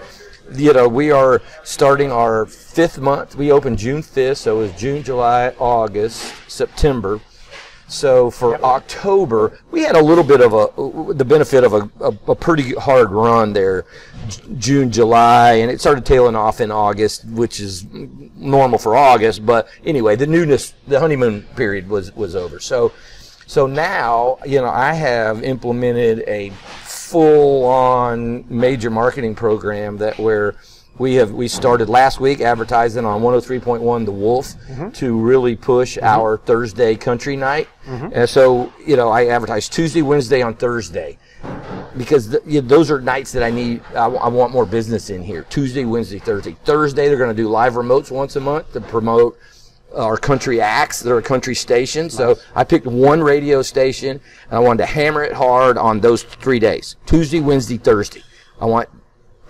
you 0.54 0.72
know, 0.72 0.88
we 0.88 1.10
are 1.10 1.42
starting 1.64 2.12
our 2.12 2.46
fifth 2.46 2.98
month. 2.98 3.36
We 3.36 3.50
opened 3.52 3.78
June 3.78 4.02
5th, 4.02 4.38
so 4.38 4.60
it 4.60 4.62
was 4.62 4.80
June, 4.80 5.02
July, 5.02 5.54
August, 5.58 6.34
September. 6.48 7.20
So 7.88 8.30
for. 8.30 8.62
October, 8.64 9.58
we 9.70 9.82
had 9.82 9.96
a 9.96 10.02
little 10.02 10.24
bit 10.24 10.40
of 10.40 10.54
a 10.54 11.12
the 11.12 11.26
benefit 11.26 11.62
of 11.62 11.74
a, 11.74 11.90
a, 12.00 12.30
a 12.30 12.34
pretty 12.34 12.72
hard 12.72 13.10
run 13.10 13.52
there, 13.52 13.84
June, 14.56 14.90
July, 14.90 15.54
and 15.54 15.70
it 15.70 15.78
started 15.78 16.06
tailing 16.06 16.34
off 16.34 16.62
in 16.62 16.70
August, 16.70 17.26
which 17.26 17.60
is 17.60 17.84
normal 18.34 18.78
for 18.78 18.96
August. 18.96 19.44
But 19.44 19.68
anyway, 19.84 20.16
the 20.16 20.26
newness, 20.26 20.72
the 20.88 21.00
honeymoon 21.00 21.42
period 21.54 21.86
was 21.88 22.16
was 22.16 22.34
over. 22.34 22.60
So 22.60 22.92
so 23.46 23.66
now, 23.66 24.38
you 24.46 24.60
know, 24.60 24.68
I 24.68 24.92
have 24.92 25.42
implemented 25.42 26.24
a 26.26 26.50
full-on 26.84 28.44
major 28.48 28.90
marketing 28.90 29.34
program 29.34 29.98
that 29.98 30.18
where 30.18 30.54
we 30.98 31.14
have 31.14 31.32
we 31.32 31.48
started 31.48 31.88
last 31.88 32.20
week 32.20 32.40
advertising 32.40 33.04
on 33.04 33.22
103.1 33.22 34.04
The 34.04 34.12
Wolf 34.12 34.54
mm-hmm. 34.54 34.90
to 34.90 35.18
really 35.18 35.56
push 35.56 35.96
mm-hmm. 35.96 36.06
our 36.06 36.38
Thursday 36.38 36.94
country 36.94 37.36
night. 37.36 37.68
Mm-hmm. 37.86 38.08
And 38.12 38.28
so, 38.28 38.72
you 38.86 38.96
know, 38.96 39.08
I 39.08 39.26
advertise 39.26 39.68
Tuesday, 39.68 40.02
Wednesday, 40.02 40.42
on 40.42 40.54
Thursday 40.54 41.18
because 41.96 42.36
you 42.46 42.60
know, 42.60 42.68
those 42.68 42.90
are 42.90 43.00
nights 43.00 43.32
that 43.32 43.42
I 43.42 43.50
need. 43.50 43.82
I, 43.94 44.06
I, 44.06 44.28
want 44.28 44.52
more 44.52 44.66
business 44.66 45.10
in 45.10 45.22
here. 45.22 45.44
Tuesday, 45.50 45.84
Wednesday, 45.84 46.18
Thursday. 46.18 46.56
Thursday, 46.64 47.08
they're 47.08 47.18
going 47.18 47.34
to 47.34 47.42
do 47.42 47.48
live 47.48 47.74
remotes 47.74 48.10
once 48.10 48.36
a 48.36 48.40
month 48.40 48.72
to 48.72 48.80
promote 48.80 49.38
our 49.94 50.16
country 50.16 50.60
acts. 50.60 51.00
They're 51.00 51.18
a 51.18 51.22
country 51.22 51.54
station. 51.54 52.04
Nice. 52.04 52.16
So 52.16 52.38
I 52.54 52.64
picked 52.64 52.86
one 52.86 53.22
radio 53.22 53.62
station 53.62 54.20
and 54.48 54.56
I 54.56 54.58
wanted 54.58 54.78
to 54.78 54.86
hammer 54.86 55.22
it 55.22 55.32
hard 55.32 55.78
on 55.78 56.00
those 56.00 56.22
three 56.22 56.58
days 56.58 56.96
Tuesday, 57.06 57.40
Wednesday, 57.40 57.78
Thursday. 57.78 58.22
I 58.60 58.66
want 58.66 58.88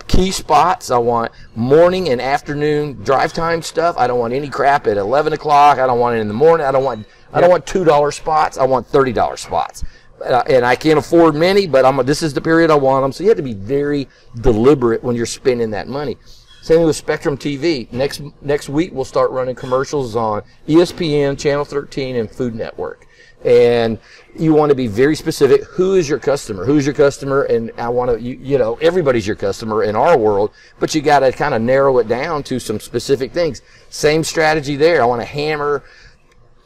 key 0.07 0.31
spots. 0.31 0.91
I 0.91 0.97
want 0.97 1.31
morning 1.55 2.09
and 2.09 2.21
afternoon 2.21 3.03
drive 3.03 3.33
time 3.33 3.61
stuff. 3.61 3.95
I 3.97 4.07
don't 4.07 4.19
want 4.19 4.33
any 4.33 4.49
crap 4.49 4.87
at 4.87 4.97
11 4.97 5.33
o'clock. 5.33 5.79
I 5.79 5.87
don't 5.87 5.99
want 5.99 6.17
it 6.17 6.19
in 6.19 6.27
the 6.27 6.33
morning. 6.33 6.65
I 6.65 6.71
don't 6.71 6.83
want, 6.83 7.07
I 7.31 7.41
don't 7.41 7.49
want 7.49 7.65
$2 7.65 8.13
spots. 8.13 8.57
I 8.57 8.65
want 8.65 8.87
$30 8.91 9.37
spots. 9.37 9.83
Uh, 10.23 10.43
and 10.47 10.65
I 10.65 10.75
can't 10.75 10.97
afford 10.97 11.35
many, 11.35 11.67
but 11.67 11.83
I'm, 11.83 11.97
this 12.05 12.21
is 12.21 12.33
the 12.33 12.41
period 12.41 12.71
I 12.71 12.75
want 12.75 13.03
them. 13.03 13.11
So 13.11 13.23
you 13.23 13.29
have 13.29 13.37
to 13.37 13.43
be 13.43 13.53
very 13.53 14.07
deliberate 14.39 15.03
when 15.03 15.15
you're 15.15 15.25
spending 15.25 15.71
that 15.71 15.87
money. 15.87 16.17
Same 16.63 16.85
with 16.85 16.95
Spectrum 16.95 17.37
TV. 17.37 17.91
Next 17.91 18.21
next 18.41 18.69
week 18.69 18.93
we'll 18.93 19.03
start 19.03 19.31
running 19.31 19.53
commercials 19.53 20.15
on 20.15 20.43
ESPN, 20.65 21.37
Channel 21.37 21.65
13, 21.65 22.15
and 22.15 22.31
Food 22.31 22.55
Network. 22.55 23.05
And 23.43 23.99
you 24.39 24.53
want 24.53 24.69
to 24.69 24.75
be 24.75 24.87
very 24.87 25.17
specific. 25.17 25.65
Who 25.65 25.95
is 25.95 26.07
your 26.07 26.19
customer? 26.19 26.63
Who's 26.63 26.85
your 26.85 26.95
customer? 26.95 27.43
And 27.43 27.69
I 27.77 27.89
want 27.89 28.11
to, 28.11 28.21
you, 28.21 28.39
you 28.41 28.57
know, 28.57 28.75
everybody's 28.75 29.27
your 29.27 29.35
customer 29.35 29.83
in 29.83 29.97
our 29.97 30.17
world, 30.17 30.51
but 30.79 30.95
you 30.95 31.01
got 31.01 31.19
to 31.19 31.33
kind 31.33 31.53
of 31.53 31.61
narrow 31.61 31.97
it 31.97 32.07
down 32.07 32.43
to 32.43 32.61
some 32.61 32.79
specific 32.79 33.33
things. 33.33 33.61
Same 33.89 34.23
strategy 34.23 34.77
there. 34.77 35.03
I 35.03 35.05
want 35.05 35.21
to 35.21 35.27
hammer 35.27 35.83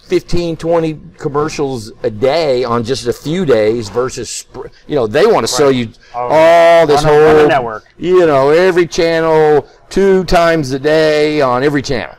15, 0.07 0.55
20 0.55 1.01
commercials 1.17 1.91
a 2.03 2.09
day 2.09 2.63
on 2.63 2.83
just 2.83 3.07
a 3.07 3.13
few 3.13 3.45
days 3.45 3.89
versus, 3.89 4.45
you 4.87 4.95
know, 4.95 5.05
they 5.05 5.25
want 5.25 5.43
to 5.43 5.47
sell 5.47 5.71
you 5.71 5.89
oh, 6.15 6.27
all 6.31 6.87
this 6.87 7.03
whole 7.03 7.47
network. 7.47 7.83
You 7.97 8.25
know, 8.25 8.49
every 8.49 8.87
channel 8.87 9.67
two 9.89 10.23
times 10.23 10.71
a 10.71 10.79
day 10.79 11.41
on 11.41 11.63
every 11.63 11.81
channel. 11.81 12.15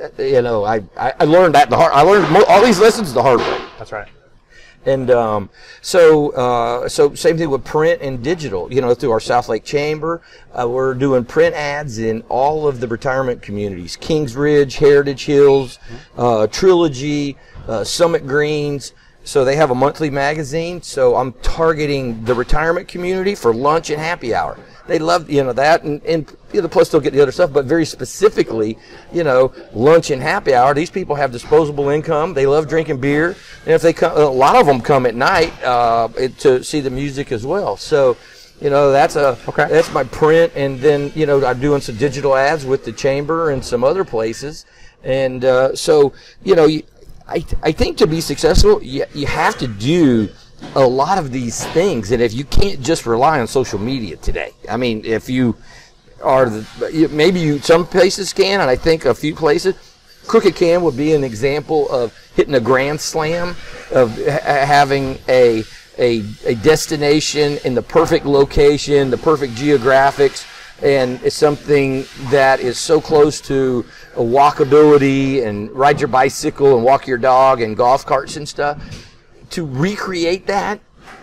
Uh, 0.00 0.22
you 0.22 0.42
know, 0.42 0.64
I, 0.64 0.82
I 0.96 1.24
learned 1.24 1.54
that 1.56 1.70
the 1.70 1.76
hard. 1.76 1.92
I 1.92 2.02
learned 2.02 2.44
all 2.48 2.64
these 2.64 2.78
lessons 2.78 3.12
the 3.12 3.22
hard 3.22 3.40
way. 3.40 3.60
That's 3.78 3.92
right. 3.92 4.08
And 4.84 5.10
um, 5.10 5.50
so, 5.80 6.30
uh, 6.30 6.88
so 6.88 7.14
same 7.14 7.38
thing 7.38 7.50
with 7.50 7.64
print 7.64 8.02
and 8.02 8.22
digital. 8.22 8.72
You 8.72 8.80
know, 8.80 8.94
through 8.94 9.12
our 9.12 9.20
South 9.20 9.48
Lake 9.48 9.64
Chamber, 9.64 10.22
uh, 10.52 10.68
we're 10.68 10.94
doing 10.94 11.24
print 11.24 11.54
ads 11.54 11.98
in 11.98 12.22
all 12.28 12.66
of 12.66 12.80
the 12.80 12.88
retirement 12.88 13.42
communities: 13.42 13.96
Kings 13.96 14.34
Ridge, 14.34 14.76
Heritage 14.76 15.24
Hills, 15.24 15.78
uh, 16.16 16.46
Trilogy, 16.48 17.36
uh, 17.68 17.84
Summit 17.84 18.26
Greens. 18.26 18.92
So 19.24 19.44
they 19.44 19.54
have 19.54 19.70
a 19.70 19.74
monthly 19.74 20.10
magazine. 20.10 20.82
So 20.82 21.14
I'm 21.14 21.32
targeting 21.42 22.24
the 22.24 22.34
retirement 22.34 22.88
community 22.88 23.36
for 23.36 23.54
lunch 23.54 23.90
and 23.90 24.00
happy 24.00 24.34
hour 24.34 24.58
they 24.86 24.98
love 24.98 25.30
you 25.30 25.44
know 25.44 25.52
that, 25.52 25.82
and, 25.82 26.04
and 26.04 26.36
you 26.52 26.62
know, 26.62 26.68
plus 26.68 26.88
they'll 26.88 27.00
get 27.00 27.12
the 27.12 27.20
other 27.20 27.32
stuff. 27.32 27.52
But 27.52 27.66
very 27.66 27.84
specifically, 27.84 28.78
you 29.12 29.24
know, 29.24 29.52
lunch 29.72 30.10
and 30.10 30.20
happy 30.20 30.54
hour. 30.54 30.74
These 30.74 30.90
people 30.90 31.14
have 31.16 31.32
disposable 31.32 31.88
income. 31.88 32.34
They 32.34 32.46
love 32.46 32.68
drinking 32.68 33.00
beer, 33.00 33.36
and 33.64 33.74
if 33.74 33.82
they 33.82 33.92
come, 33.92 34.16
a 34.16 34.24
lot 34.24 34.56
of 34.56 34.66
them 34.66 34.80
come 34.80 35.06
at 35.06 35.14
night 35.14 35.52
uh, 35.62 36.08
to 36.38 36.62
see 36.64 36.80
the 36.80 36.90
music 36.90 37.32
as 37.32 37.46
well. 37.46 37.76
So. 37.76 38.16
You 38.60 38.70
know 38.70 38.92
that's 38.92 39.16
a 39.16 39.36
okay. 39.48 39.66
that's 39.68 39.92
my 39.92 40.04
print, 40.04 40.52
and 40.54 40.78
then 40.78 41.10
you 41.16 41.26
know 41.26 41.44
I'm 41.44 41.58
doing 41.58 41.80
some 41.80 41.96
digital 41.96 42.36
ads 42.36 42.64
with 42.64 42.84
the 42.84 42.92
chamber 42.92 43.50
and 43.50 43.64
some 43.64 43.82
other 43.82 44.04
places, 44.04 44.66
and 45.02 45.44
uh, 45.44 45.74
so 45.74 46.12
you 46.44 46.54
know 46.54 46.68
I 47.26 47.44
I 47.60 47.72
think 47.72 47.96
to 47.96 48.06
be 48.06 48.20
successful 48.20 48.80
you, 48.80 49.04
you 49.14 49.26
have 49.26 49.58
to 49.58 49.66
do 49.66 50.28
a 50.74 50.86
lot 50.86 51.18
of 51.18 51.30
these 51.30 51.64
things, 51.66 52.12
and 52.12 52.22
if 52.22 52.32
you 52.32 52.44
can't 52.44 52.80
just 52.80 53.06
rely 53.06 53.40
on 53.40 53.46
social 53.46 53.78
media 53.78 54.16
today, 54.16 54.52
I 54.68 54.76
mean, 54.76 55.04
if 55.04 55.28
you 55.28 55.56
are 56.22 56.48
the, 56.48 57.08
maybe 57.12 57.40
you 57.40 57.58
some 57.58 57.86
places 57.86 58.32
can, 58.32 58.60
and 58.60 58.70
I 58.70 58.76
think 58.76 59.04
a 59.04 59.14
few 59.14 59.34
places, 59.34 59.74
Crooked 60.26 60.54
Can 60.54 60.82
would 60.82 60.96
be 60.96 61.14
an 61.14 61.24
example 61.24 61.90
of 61.90 62.16
hitting 62.34 62.54
a 62.54 62.60
grand 62.60 63.00
slam, 63.00 63.56
of 63.90 64.16
ha- 64.16 64.64
having 64.64 65.18
a, 65.28 65.64
a 65.98 66.24
a 66.46 66.54
destination 66.56 67.58
in 67.64 67.74
the 67.74 67.82
perfect 67.82 68.24
location, 68.24 69.10
the 69.10 69.18
perfect 69.18 69.54
geographics, 69.54 70.46
and 70.82 71.20
it's 71.22 71.36
something 71.36 72.06
that 72.30 72.60
is 72.60 72.78
so 72.78 73.00
close 73.00 73.40
to 73.42 73.84
walkability 74.14 75.44
and 75.46 75.70
ride 75.72 76.00
your 76.00 76.08
bicycle 76.08 76.76
and 76.76 76.84
walk 76.84 77.06
your 77.06 77.18
dog 77.18 77.60
and 77.60 77.76
golf 77.76 78.06
carts 78.06 78.36
and 78.36 78.48
stuff 78.48 79.11
to 79.52 79.66
recreate 79.66 80.46
that, 80.46 80.80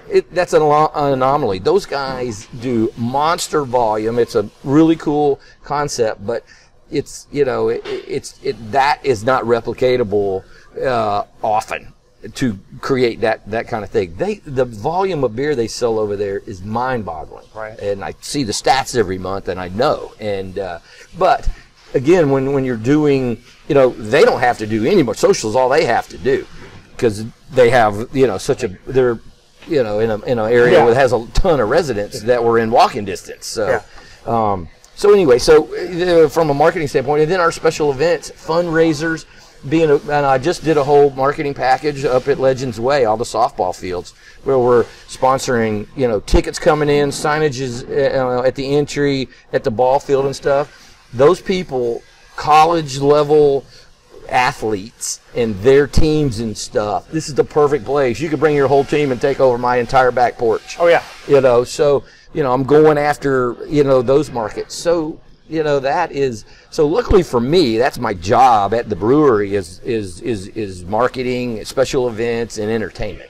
it, 0.10 0.34
that's 0.34 0.54
an, 0.54 0.62
an, 0.62 0.90
anomaly. 1.14 1.60
Those 1.60 1.86
guys 1.86 2.48
do 2.62 2.92
monster 2.98 3.64
volume. 3.64 4.18
It's 4.18 4.36
a 4.36 4.50
really 4.64 4.96
cool 4.96 5.40
concept, 5.64 6.26
but 6.26 6.44
it's 6.92 7.28
you 7.32 7.46
know 7.46 7.70
it, 7.70 7.82
it's 7.86 8.40
it 8.44 8.56
that 8.72 9.00
is 9.06 9.24
not 9.24 9.44
replicatable 9.44 10.44
uh, 10.84 11.26
often. 11.44 11.94
to 12.34 12.60
create 12.82 13.22
that 13.22 13.50
that 13.50 13.68
kind 13.68 13.84
of 13.84 13.90
thing. 13.92 14.16
They 14.16 14.36
the 14.36 14.66
volume 14.66 15.24
of 15.24 15.36
beer 15.36 15.56
they 15.56 15.68
sell 15.68 16.00
over 16.00 16.16
there 16.16 16.40
is 16.40 16.64
mind-boggling. 16.64 17.46
Right. 17.54 17.80
And 17.80 18.04
I 18.04 18.16
see 18.22 18.44
the 18.44 18.52
stats 18.52 18.98
every 18.98 19.20
month, 19.20 19.48
and 19.48 19.60
I 19.60 19.70
know. 19.70 20.14
And 20.20 20.58
uh, 20.58 20.80
but 21.18 21.48
again, 21.94 22.32
when 22.32 22.54
when 22.54 22.66
you're 22.66 22.78
doing, 22.78 23.42
you 23.68 23.76
know, 23.76 23.90
they 23.90 24.24
don't 24.24 24.42
have 24.42 24.58
to 24.58 24.68
do 24.68 24.86
any 24.86 25.04
more. 25.04 25.14
Social 25.14 25.52
is 25.52 25.56
all 25.56 25.70
they 25.70 25.86
have 25.86 26.08
to 26.10 26.18
do 26.18 26.48
because 27.00 27.24
they 27.52 27.70
have 27.70 28.14
you 28.14 28.28
know 28.28 28.38
such 28.38 28.64
a 28.64 28.68
they're 28.86 29.20
you 29.68 29.82
know 29.82 30.00
in 30.00 30.10
a 30.12 30.20
in 30.24 30.38
an 30.38 30.52
area 30.52 30.80
Yeah. 30.80 30.86
that 30.88 30.96
has 30.96 31.14
a 31.14 31.26
ton 31.34 31.60
of 31.62 31.70
residents 31.70 32.22
that 32.24 32.44
were 32.44 32.60
in 32.60 32.70
walking 32.70 33.06
distance. 33.06 33.46
So. 33.48 33.68
Yeah. 33.70 33.82
Um, 34.26 34.68
so 34.96 35.14
anyway, 35.14 35.40
so 35.40 35.74
uh, 35.76 36.28
from 36.28 36.50
a 36.50 36.54
marketing 36.54 36.90
standpoint, 36.90 37.22
and 37.22 37.32
then 37.32 37.40
our 37.40 37.54
special 37.54 37.90
events, 37.90 38.32
fundraisers, 38.32 39.26
being, 39.70 39.90
a, 39.90 39.96
and 39.96 40.26
I 40.26 40.38
just 40.38 40.62
did 40.62 40.76
a 40.76 40.84
whole 40.84 41.10
marketing 41.12 41.54
package 41.54 42.04
up 42.04 42.28
at 42.28 42.38
Legends 42.38 42.82
Way, 42.82 43.06
all 43.06 43.16
the 43.16 43.24
softball 43.24 43.74
fields, 43.74 44.12
where 44.44 44.60
we're 44.60 44.84
sponsoring, 45.08 45.88
you 45.96 46.10
know, 46.10 46.20
tickets 46.20 46.60
coming 46.60 46.90
in, 46.90 47.12
signages 47.12 47.90
uh, 47.90 48.44
at 48.44 48.56
the 48.56 48.76
entry, 48.76 49.30
at 49.54 49.64
the 49.64 49.72
ball 49.72 50.00
field 50.02 50.26
and 50.26 50.36
stuff. 50.36 51.08
Those 51.14 51.42
people, 51.42 52.04
college 52.36 53.00
level 53.00 53.64
athletes 54.28 55.20
and 55.36 55.56
their 55.62 55.88
teams 55.88 56.40
and 56.40 56.58
stuff. 56.58 57.10
This 57.12 57.30
is 57.30 57.36
the 57.36 57.44
perfect 57.44 57.86
place. 57.86 58.20
You 58.20 58.30
could 58.30 58.40
bring 58.40 58.56
your 58.56 58.68
whole 58.68 58.84
team 58.84 59.12
and 59.12 59.20
take 59.22 59.40
over 59.40 59.58
my 59.58 59.78
entire 59.78 60.12
back 60.12 60.38
porch 60.38 60.78
Oh 60.80 60.88
yeah. 60.88 61.04
you 61.28 61.42
know 61.42 61.64
so 61.64 62.04
you 62.34 62.44
know 62.44 62.52
i'm 62.54 62.64
going 62.64 62.98
after 62.98 63.56
you 63.68 63.84
know 63.84 64.02
those 64.02 64.30
markets 64.32 64.76
so 64.76 65.20
you 65.50 65.64
know 65.64 65.80
that 65.80 66.12
is 66.12 66.46
so 66.70 66.86
luckily 66.88 67.24
for 67.24 67.40
me 67.40 67.78
that's 67.78 67.98
my 67.98 68.14
job 68.14 68.74
at 68.74 68.88
the 68.90 68.96
brewery 68.96 69.56
is 69.56 69.80
is 69.80 70.22
is 70.22 70.48
is 70.50 70.86
marketing 70.86 71.64
special 71.66 72.08
events 72.08 72.58
and 72.60 72.70
entertainment 72.72 73.30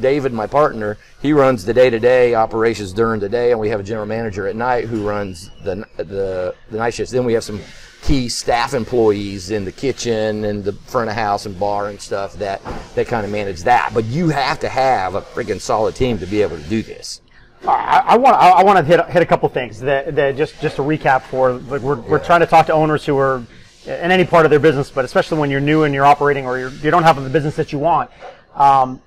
david 0.00 0.32
my 0.32 0.46
partner 0.46 0.96
he 1.22 1.32
runs 1.32 1.64
the 1.64 1.72
day-to-day 1.72 2.34
operations 2.34 2.92
during 2.92 3.20
the 3.20 3.28
day 3.28 3.50
and 3.50 3.60
we 3.60 3.68
have 3.68 3.80
a 3.80 3.82
general 3.82 4.06
manager 4.06 4.46
at 4.46 4.56
night 4.56 4.84
who 4.84 5.06
runs 5.06 5.50
the 5.64 5.86
the, 5.96 6.54
the 6.70 6.76
night 6.76 6.94
shifts. 6.94 7.12
Then 7.12 7.24
we 7.24 7.32
have 7.34 7.44
some 7.44 7.60
key 8.02 8.28
staff 8.28 8.74
employees 8.74 9.50
in 9.50 9.64
the 9.64 9.72
kitchen 9.72 10.44
and 10.44 10.62
the 10.62 10.72
front 10.72 11.08
of 11.08 11.16
house 11.16 11.46
and 11.46 11.58
bar 11.58 11.88
and 11.88 12.00
stuff 12.00 12.34
that 12.34 12.60
that 12.94 13.06
kind 13.06 13.24
of 13.24 13.32
manage 13.32 13.62
that. 13.62 13.92
But 13.94 14.04
you 14.04 14.28
have 14.28 14.60
to 14.60 14.68
have 14.68 15.14
a 15.14 15.22
freaking 15.22 15.60
solid 15.60 15.94
team 15.94 16.18
to 16.18 16.26
be 16.26 16.42
able 16.42 16.58
to 16.58 16.62
do 16.64 16.82
this. 16.82 17.22
I, 17.66 18.02
I 18.08 18.16
want 18.18 18.36
I, 18.36 18.62
want 18.62 18.78
to 18.78 18.84
hit 18.84 19.04
hit 19.08 19.22
a 19.22 19.26
couple 19.26 19.48
things 19.48 19.80
that, 19.80 20.14
that 20.16 20.36
just 20.36 20.60
just 20.60 20.76
to 20.76 20.82
recap 20.82 21.22
for 21.22 21.52
like 21.52 21.80
we're, 21.80 21.96
we're 21.96 22.22
trying 22.22 22.40
to 22.40 22.46
talk 22.46 22.66
to 22.66 22.74
owners 22.74 23.06
who 23.06 23.16
are 23.16 23.42
in 23.86 24.10
any 24.10 24.24
part 24.24 24.44
of 24.44 24.50
their 24.50 24.60
business, 24.60 24.90
but 24.90 25.04
especially 25.04 25.38
when 25.38 25.50
you're 25.50 25.60
new 25.60 25.84
and 25.84 25.94
you're 25.94 26.06
operating 26.06 26.46
or 26.46 26.58
you're, 26.58 26.70
you 26.70 26.90
don't 26.90 27.02
have 27.02 27.22
the 27.22 27.28
business 27.28 27.56
that 27.56 27.70
you 27.70 27.78
want. 27.78 28.10
Um, 28.54 29.00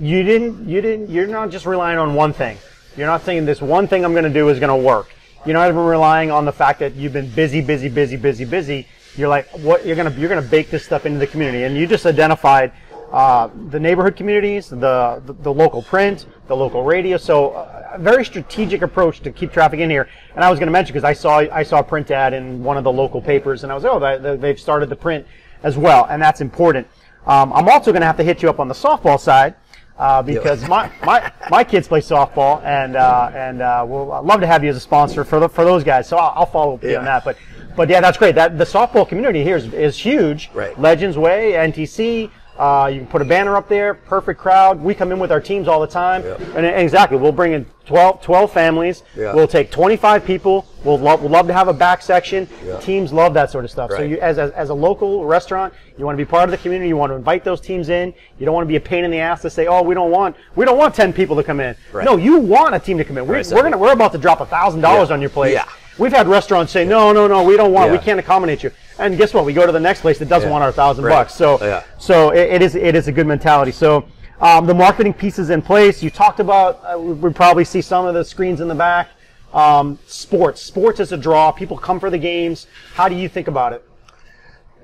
you 0.00 0.22
didn't 0.22 0.66
you 0.68 0.80
didn't 0.80 1.10
you're 1.10 1.26
not 1.26 1.50
just 1.50 1.66
relying 1.66 1.98
on 1.98 2.14
one 2.14 2.32
thing. 2.32 2.56
You're 2.96 3.06
not 3.06 3.22
saying 3.22 3.44
this 3.44 3.60
one 3.60 3.86
thing 3.86 4.04
I'm 4.04 4.12
going 4.12 4.24
to 4.24 4.32
do 4.32 4.48
is 4.48 4.58
going 4.58 4.76
to 4.76 4.86
work. 4.86 5.08
You're 5.44 5.54
not 5.54 5.68
even 5.68 5.84
relying 5.84 6.30
on 6.30 6.44
the 6.44 6.52
fact 6.52 6.80
that 6.80 6.94
you've 6.94 7.12
been 7.12 7.30
busy, 7.30 7.60
busy, 7.60 7.88
busy, 7.88 8.16
busy, 8.16 8.44
busy. 8.44 8.86
You're 9.16 9.28
like 9.28 9.48
what 9.58 9.84
you're 9.84 9.96
gonna 9.96 10.10
you're 10.12 10.28
gonna 10.28 10.42
bake 10.42 10.70
this 10.70 10.84
stuff 10.84 11.04
into 11.04 11.18
the 11.18 11.26
community, 11.26 11.64
and 11.64 11.76
you 11.76 11.86
just 11.86 12.06
identified 12.06 12.72
uh, 13.10 13.48
the 13.70 13.80
neighborhood 13.80 14.16
communities, 14.16 14.68
the, 14.68 15.20
the 15.26 15.32
the 15.32 15.52
local 15.52 15.82
print, 15.82 16.26
the 16.46 16.56
local 16.56 16.84
radio. 16.84 17.16
So 17.16 17.50
uh, 17.50 17.92
a 17.94 17.98
very 17.98 18.24
strategic 18.24 18.82
approach 18.82 19.20
to 19.20 19.32
keep 19.32 19.52
traffic 19.52 19.80
in 19.80 19.90
here. 19.90 20.08
And 20.34 20.44
I 20.44 20.50
was 20.50 20.58
going 20.58 20.68
to 20.68 20.72
mention 20.72 20.92
because 20.92 21.04
I 21.04 21.12
saw 21.12 21.38
I 21.38 21.62
saw 21.62 21.80
a 21.80 21.82
print 21.82 22.10
ad 22.10 22.34
in 22.34 22.62
one 22.62 22.76
of 22.76 22.84
the 22.84 22.92
local 22.92 23.20
papers, 23.20 23.64
and 23.64 23.72
I 23.72 23.74
was 23.74 23.84
oh 23.84 23.98
they, 23.98 24.36
they've 24.36 24.60
started 24.60 24.88
the 24.88 24.96
print 24.96 25.26
as 25.62 25.76
well, 25.76 26.06
and 26.08 26.22
that's 26.22 26.40
important. 26.40 26.86
Um, 27.26 27.52
I'm 27.52 27.68
also 27.68 27.90
going 27.92 28.00
to 28.00 28.06
have 28.06 28.16
to 28.16 28.24
hit 28.24 28.42
you 28.42 28.48
up 28.48 28.60
on 28.60 28.68
the 28.68 28.74
softball 28.74 29.18
side 29.18 29.54
uh, 30.00 30.22
because 30.22 30.66
my, 30.66 30.90
my 31.04 31.30
my 31.50 31.62
kids 31.62 31.86
play 31.86 32.00
softball, 32.00 32.64
and 32.64 32.96
uh, 32.96 33.30
and 33.34 33.60
uh, 33.60 33.84
we'll 33.86 34.10
I'd 34.12 34.24
love 34.24 34.40
to 34.40 34.46
have 34.46 34.64
you 34.64 34.70
as 34.70 34.76
a 34.76 34.80
sponsor 34.80 35.24
for 35.24 35.38
the, 35.38 35.48
for 35.48 35.62
those 35.62 35.84
guys. 35.84 36.08
So 36.08 36.16
I'll, 36.16 36.32
I'll 36.36 36.46
follow 36.46 36.74
up 36.74 36.82
you 36.82 36.96
on 36.96 37.04
that. 37.04 37.22
But 37.22 37.36
but 37.76 37.90
yeah, 37.90 38.00
that's 38.00 38.16
great. 38.16 38.34
That 38.34 38.56
the 38.56 38.64
softball 38.64 39.06
community 39.06 39.44
here 39.44 39.56
is, 39.56 39.72
is 39.74 39.98
huge. 39.98 40.50
Right. 40.54 40.78
Legends 40.80 41.18
Way, 41.18 41.52
NTC. 41.52 42.30
Uh, 42.60 42.88
you 42.88 42.98
can 42.98 43.06
put 43.06 43.22
a 43.22 43.24
banner 43.24 43.56
up 43.56 43.70
there. 43.70 43.94
Perfect 43.94 44.38
crowd. 44.38 44.78
We 44.82 44.94
come 44.94 45.12
in 45.12 45.18
with 45.18 45.32
our 45.32 45.40
teams 45.40 45.66
all 45.66 45.80
the 45.80 45.86
time. 45.86 46.22
Yeah. 46.22 46.34
And, 46.54 46.66
and 46.66 46.82
exactly, 46.82 47.16
we'll 47.16 47.32
bring 47.32 47.54
in 47.54 47.64
12, 47.86 48.20
12 48.20 48.52
families. 48.52 49.02
Yeah. 49.16 49.32
We'll 49.32 49.48
take 49.48 49.70
25 49.70 50.26
people. 50.26 50.66
We'll 50.84 50.98
love, 50.98 51.22
we'll 51.22 51.30
love 51.30 51.46
to 51.46 51.54
have 51.54 51.68
a 51.68 51.72
back 51.72 52.02
section. 52.02 52.46
Yeah. 52.62 52.78
Teams 52.80 53.14
love 53.14 53.32
that 53.32 53.50
sort 53.50 53.64
of 53.64 53.70
stuff. 53.70 53.90
So 53.92 54.02
you, 54.02 54.18
as, 54.20 54.38
as, 54.38 54.50
as 54.50 54.68
a 54.68 54.74
local 54.74 55.24
restaurant, 55.24 55.72
you 55.96 56.04
want 56.04 56.18
to 56.18 56.22
be 56.22 56.28
part 56.28 56.44
of 56.44 56.50
the 56.50 56.58
community. 56.58 56.88
You 56.88 56.98
want 56.98 57.12
to 57.12 57.16
invite 57.16 57.44
those 57.44 57.62
teams 57.62 57.88
in. 57.88 58.12
You 58.38 58.44
don't 58.44 58.54
want 58.54 58.64
to 58.66 58.68
be 58.68 58.76
a 58.76 58.80
pain 58.80 59.04
in 59.04 59.10
the 59.10 59.20
ass 59.20 59.40
to 59.42 59.48
say, 59.50 59.66
"Oh, 59.66 59.82
we 59.82 59.94
don't 59.94 60.10
want 60.10 60.36
we 60.54 60.64
don't 60.66 60.78
want 60.78 60.94
10 60.94 61.12
people 61.14 61.36
to 61.36 61.42
come 61.42 61.60
in." 61.60 61.74
Right. 61.92 62.04
No, 62.04 62.16
you 62.18 62.38
want 62.38 62.74
a 62.74 62.78
team 62.78 62.98
to 62.98 63.04
come 63.04 63.16
in. 63.16 63.26
We, 63.26 63.36
Right, 63.36 63.46
we're 63.50 63.62
gonna 63.62 63.78
we're 63.78 63.92
about 63.92 64.12
to 64.12 64.18
drop 64.18 64.40
a 64.40 64.46
thousand 64.46 64.80
dollars 64.82 65.08
Yeah. 65.08 65.14
on 65.14 65.20
your 65.22 65.30
plate. 65.30 65.52
Yeah. 65.52 65.64
We've 65.98 66.12
had 66.12 66.28
restaurants 66.28 66.72
say, 66.72 66.84
"No, 66.86 67.12
no, 67.12 67.26
no, 67.26 67.42
we 67.42 67.56
don't 67.56 67.72
want. 67.72 67.90
We 67.90 67.98
can't 67.98 68.20
accommodate 68.20 68.62
you." 68.62 68.70
And 69.00 69.16
guess 69.16 69.32
what? 69.32 69.44
We 69.46 69.52
go 69.54 69.64
to 69.64 69.72
the 69.72 69.80
next 69.80 70.02
place 70.02 70.18
that 70.18 70.28
doesn't 70.28 70.48
Yeah. 70.48 70.52
want 70.52 70.62
our 70.62 70.72
thousand 70.72 71.04
Right. 71.04 71.14
bucks. 71.14 71.34
So 71.34 71.58
Yeah. 71.64 71.82
so 71.98 72.30
it, 72.30 72.52
it 72.54 72.62
is 72.62 72.74
it 72.74 72.94
is 72.94 73.08
a 73.08 73.12
good 73.12 73.26
mentality. 73.26 73.72
So 73.72 74.04
um, 74.40 74.66
the 74.66 74.74
marketing 74.74 75.14
piece 75.14 75.38
is 75.38 75.50
in 75.50 75.62
place. 75.62 76.02
You 76.02 76.10
talked 76.10 76.38
about 76.40 76.80
uh, 76.84 76.98
we, 76.98 77.30
probably 77.32 77.64
see 77.64 77.80
some 77.82 78.06
of 78.06 78.14
the 78.14 78.24
screens 78.24 78.60
in 78.60 78.68
the 78.68 78.74
back. 78.74 79.08
Um, 79.52 79.98
sports, 80.06 80.62
sports 80.62 81.00
is 81.00 81.12
a 81.12 81.16
draw. 81.16 81.50
People 81.50 81.76
come 81.76 81.98
for 81.98 82.08
the 82.10 82.18
games. 82.18 82.66
How 82.94 83.08
do 83.08 83.14
you 83.16 83.28
think 83.28 83.48
about 83.48 83.72
it? 83.72 83.82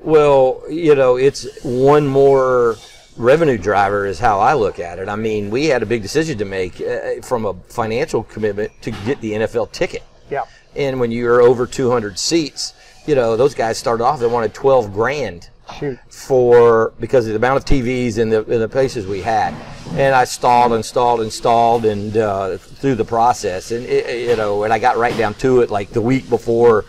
Well, 0.03 0.63
you 0.69 0.95
know, 0.95 1.17
it's 1.17 1.47
one 1.63 2.07
more 2.07 2.77
revenue 3.17 3.57
driver 3.59 4.05
is 4.07 4.19
how 4.19 4.41
I 4.41 4.55
look 4.55 4.79
at 4.79 4.99
it. 4.99 5.09
I 5.09 5.17
mean, 5.17 5.51
we 5.51 5.67
had 5.67 5.83
a 5.83 5.87
big 5.87 6.03
decision 6.03 6.37
to 6.39 6.45
make 6.45 6.81
uh, 6.81 7.23
from 7.23 7.47
a 7.47 7.55
financial 7.69 8.25
commitment 8.25 8.73
to 8.83 8.91
get 8.91 9.21
the 9.21 9.33
NFL 9.33 9.73
ticket. 9.73 10.03
Yeah. 10.31 10.43
And 10.75 11.01
when 11.01 11.11
you're 11.13 11.41
over 11.41 11.67
200 11.67 12.19
seats, 12.19 12.75
you 13.07 13.15
know, 13.15 13.37
those 13.37 13.55
guys 13.55 13.79
started 13.79 14.05
off, 14.05 14.21
they 14.21 14.27
wanted 14.27 14.53
12 14.55 14.93
grand 14.93 15.49
Shoot. 15.79 15.99
for, 16.09 16.93
because 17.01 17.27
of 17.27 17.33
the 17.33 17.37
amount 17.37 17.59
of 17.59 17.65
TVs 17.65 18.19
and 18.19 18.31
the, 18.33 18.39
and 18.45 18.63
the 18.63 18.69
places 18.69 19.07
we 19.07 19.21
had. 19.23 19.55
And 19.93 20.15
I 20.15 20.25
stalled 20.25 20.73
and 20.73 20.85
stalled 20.85 21.21
and 21.21 21.33
stalled 21.33 21.85
and, 21.85 22.17
uh, 22.17 22.57
through 22.59 22.97
the 22.97 23.05
process. 23.05 23.71
And, 23.71 23.85
it, 23.87 24.29
you 24.29 24.37
know, 24.37 24.65
and 24.65 24.73
I 24.73 24.79
got 24.79 24.97
right 24.97 25.17
down 25.17 25.35
to 25.35 25.61
it 25.61 25.71
like 25.71 25.91
the 25.91 26.01
week 26.01 26.29
before 26.29 26.85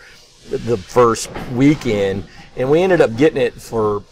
the 0.49 0.77
first 0.77 1.30
weekend. 1.53 2.25
And 2.56 2.69
we 2.71 2.82
ended 2.82 3.01
up 3.01 3.15
getting 3.17 3.41
it 3.41 3.53
for 3.53 4.03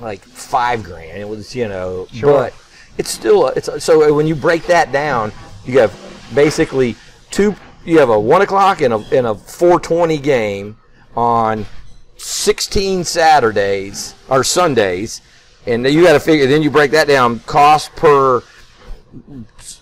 like 0.00 0.20
five 0.20 0.82
grand. 0.82 1.18
It 1.18 1.28
was, 1.28 1.54
you 1.54 1.68
know, 1.68 2.06
Sure. 2.12 2.32
but 2.32 2.54
it's 2.98 3.10
still, 3.10 3.48
a, 3.48 3.52
it's 3.52 3.68
a, 3.68 3.80
so 3.80 4.12
when 4.14 4.26
you 4.26 4.34
break 4.34 4.64
that 4.66 4.92
down, 4.92 5.32
you 5.64 5.78
have 5.78 5.94
basically 6.34 6.96
two, 7.30 7.54
you 7.84 7.98
have 7.98 8.10
a 8.10 8.18
one 8.18 8.42
o'clock 8.42 8.80
and 8.80 8.92
a, 8.94 8.98
and 9.12 9.26
a 9.26 9.34
420 9.34 10.18
game 10.18 10.76
on 11.16 11.66
16 12.16 13.04
Saturdays 13.04 14.14
or 14.28 14.44
Sundays. 14.44 15.20
And 15.66 15.86
you 15.86 16.02
got 16.02 16.12
to 16.12 16.20
figure, 16.20 16.46
then 16.46 16.62
you 16.62 16.70
break 16.70 16.90
that 16.90 17.08
down, 17.08 17.40
cost 17.40 17.94
per 17.96 18.42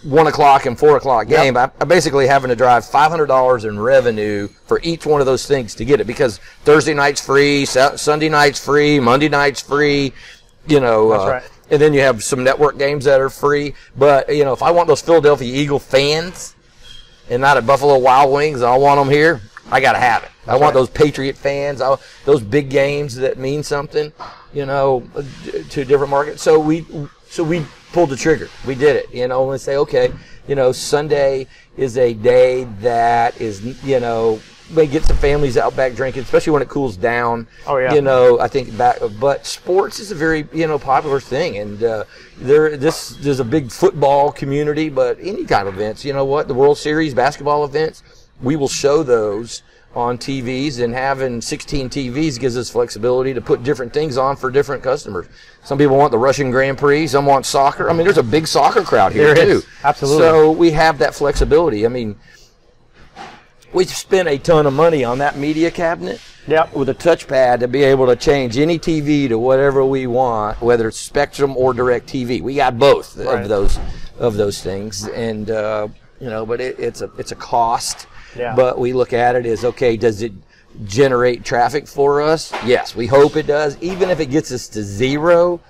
one 0.03 0.27
o'clock 0.27 0.66
and 0.66 0.79
four 0.79 0.97
o'clock 0.97 1.29
game. 1.29 1.57
I, 1.57 1.71
I'm 1.81 1.88
basically 1.88 2.27
having 2.27 2.49
to 2.49 2.57
drive 2.57 2.85
five 2.85 3.11
hundred 3.11 3.27
dollars 3.27 3.64
in 3.64 3.79
revenue 3.79 4.49
for 4.66 4.81
each 4.83 5.07
one 5.07 5.21
of 5.21 5.27
those 5.27 5.47
things 5.47 5.75
to 5.77 5.85
get 5.85 6.01
it 6.01 6.07
because 6.07 6.38
Thursday 6.64 6.95
night's 6.95 7.21
free, 7.21 7.64
Sunday 7.64 8.29
night's 8.29 8.64
free, 8.64 9.01
Monday 9.01 9.29
night's 9.29 9.61
free. 9.61 10.12
You 10.66 10.81
know, 10.81 11.11
That's 11.11 11.23
uh, 11.25 11.31
right. 11.31 11.42
and 11.71 11.83
then 11.83 11.92
you 11.92 12.01
have 12.01 12.23
some 12.23 12.45
network 12.45 12.79
games 12.79 13.05
that 13.05 13.21
are 13.21 13.31
free. 13.31 13.75
But 13.97 14.35
you 14.35 14.45
know, 14.45 14.53
if 14.53 14.62
I 14.62 14.71
want 14.71 14.88
those 14.88 15.03
Philadelphia 15.03 15.53
Eagle 15.53 15.79
fans 15.79 16.55
and 17.31 17.40
not 17.40 17.57
at 17.57 17.66
Buffalo 17.66 17.99
Wild 17.99 18.33
Wings, 18.33 18.62
I 18.62 18.77
want 18.77 19.01
them 19.01 19.09
here. 19.09 19.40
I 19.70 19.81
gotta 19.81 19.98
have 19.98 20.25
it. 20.25 20.31
I 20.46 20.53
want 20.53 20.62
right. 20.62 20.75
those 20.75 20.90
Patriot 20.90 21.37
fans. 21.37 21.81
I, 21.81 21.96
those 22.25 22.42
big 22.42 22.68
games 22.68 23.16
that 23.16 23.38
mean 23.38 23.62
something. 23.62 24.12
You 24.53 24.66
know, 24.66 25.09
to 25.70 25.85
different 25.85 26.11
markets. 26.11 26.42
So 26.42 26.61
we, 26.61 26.85
so 27.27 27.42
we 27.42 27.64
pulled 27.92 28.11
the 28.11 28.16
trigger. 28.16 28.51
We 28.66 28.75
did 28.75 28.96
it. 28.96 29.12
You 29.14 29.27
know, 29.29 29.51
and 29.51 29.61
say, 29.61 29.77
okay, 29.77 30.12
you 30.46 30.55
know, 30.55 30.72
Sunday 30.72 31.46
is 31.77 31.96
a 31.96 32.12
day 32.12 32.64
that 32.81 33.40
is, 33.40 33.83
you 33.83 33.98
know, 33.98 34.40
may 34.72 34.87
get 34.87 35.05
some 35.05 35.16
families 35.16 35.57
out 35.57 35.77
back 35.77 35.94
drinking, 35.94 36.22
especially 36.22 36.53
when 36.53 36.62
it 36.62 36.68
cools 36.68 36.96
down. 36.96 37.46
Oh, 37.66 37.77
yeah. 37.77 37.94
You 37.94 38.01
know, 38.01 38.40
I 38.40 38.48
think 38.48 38.77
back, 38.77 38.98
but 39.20 39.46
sports 39.46 40.01
is 40.01 40.11
a 40.11 40.14
very 40.14 40.46
you 40.53 40.66
know 40.66 40.79
popular 40.79 41.20
thing, 41.20 41.59
and 41.59 41.83
uh, 41.83 42.05
there 42.38 42.77
this 42.77 43.11
there's 43.20 43.40
a 43.40 43.44
big 43.44 43.70
football 43.70 44.33
community, 44.33 44.88
but 44.88 45.18
any 45.20 45.44
kind 45.44 45.68
of 45.68 45.75
events, 45.75 46.05
you 46.05 46.12
know 46.12 46.25
what, 46.25 46.48
the 46.48 46.55
World 46.55 46.79
Series 46.79 47.14
basketball 47.14 47.64
events, 47.64 48.03
we 48.42 48.57
will 48.57 48.68
show 48.68 49.02
those 49.02 49.62
on 49.94 50.16
TVs, 50.16 50.83
and 50.83 50.94
having 50.94 51.40
16 51.42 51.90
TVs 51.90 52.40
gives 52.40 52.57
us 52.57 52.70
flexibility 52.70 53.35
to 53.35 53.40
put 53.42 53.62
different 53.62 53.92
things 53.92 54.16
on 54.16 54.37
for 54.37 54.50
different 54.50 54.83
customers. 54.83 55.26
Some 55.64 55.76
people 55.76 55.99
want 55.99 56.12
the 56.12 56.18
Russian 56.18 56.51
Grand 56.51 56.78
Prix, 56.78 57.09
some 57.09 57.26
want 57.26 57.45
soccer. 57.45 57.90
I 57.90 57.93
mean, 57.93 58.05
there's 58.05 58.16
a 58.18 58.22
big 58.22 58.47
soccer 58.47 58.82
crowd 58.82 59.12
here 59.12 59.34
There 59.34 59.45
too. 59.45 59.51
is. 59.59 59.66
Absolutely. 59.84 60.22
So 60.22 60.51
we 60.51 60.70
have 60.70 60.99
that 60.99 61.14
flexibility. 61.14 61.84
I 61.84 61.90
mean, 61.90 62.16
we've 63.72 63.90
spent 63.90 64.28
a 64.28 64.38
ton 64.38 64.66
of 64.66 64.72
money 64.72 65.05
on 65.05 65.18
that 65.18 65.36
media 65.36 65.70
cabinet, 65.70 66.20
Yep. 66.47 66.74
with 66.74 66.88
a 66.88 66.95
touchpad 66.95 67.61
to 67.61 67.68
be 67.68 67.84
able 67.84 68.07
to 68.07 68.16
change 68.16 68.59
any 68.59 68.78
TV 68.78 69.28
to 69.28 69.38
whatever 69.38 69.84
we 69.84 70.07
want, 70.07 70.61
whether 70.62 70.88
it's 70.88 70.99
Spectrum 70.99 71.55
or 71.57 71.72
Direct 71.74 72.09
TV. 72.09 72.40
We 72.40 72.55
got 72.57 72.78
both 72.78 73.16
Right. 73.16 73.43
of 73.43 73.49
those 73.49 73.78
of 74.18 74.34
those 74.36 74.62
things, 74.62 75.07
and 75.09 75.51
uh, 75.51 75.88
you 76.20 76.28
know, 76.30 76.45
but 76.47 76.61
it, 76.62 76.78
it's 76.80 77.03
a 77.03 77.11
it's 77.18 77.30
a 77.32 77.36
cost. 77.36 78.07
Yeah. 78.37 78.55
But 78.55 78.78
we 78.78 78.93
look 78.93 79.12
at 79.12 79.37
it 79.37 79.47
as 79.47 79.64
okay, 79.64 79.97
does 79.97 80.22
it 80.22 80.33
generate 80.85 81.45
traffic 81.45 81.87
for 81.87 82.22
us? 82.22 82.53
Yes, 82.64 82.97
we 82.97 83.07
hope 83.07 83.37
it 83.37 83.47
does. 83.47 83.76
Even 83.83 84.11
if 84.11 84.20
it 84.20 84.26
gets 84.26 84.53
us 84.53 84.68
to 84.68 84.83
zero, 84.83 85.61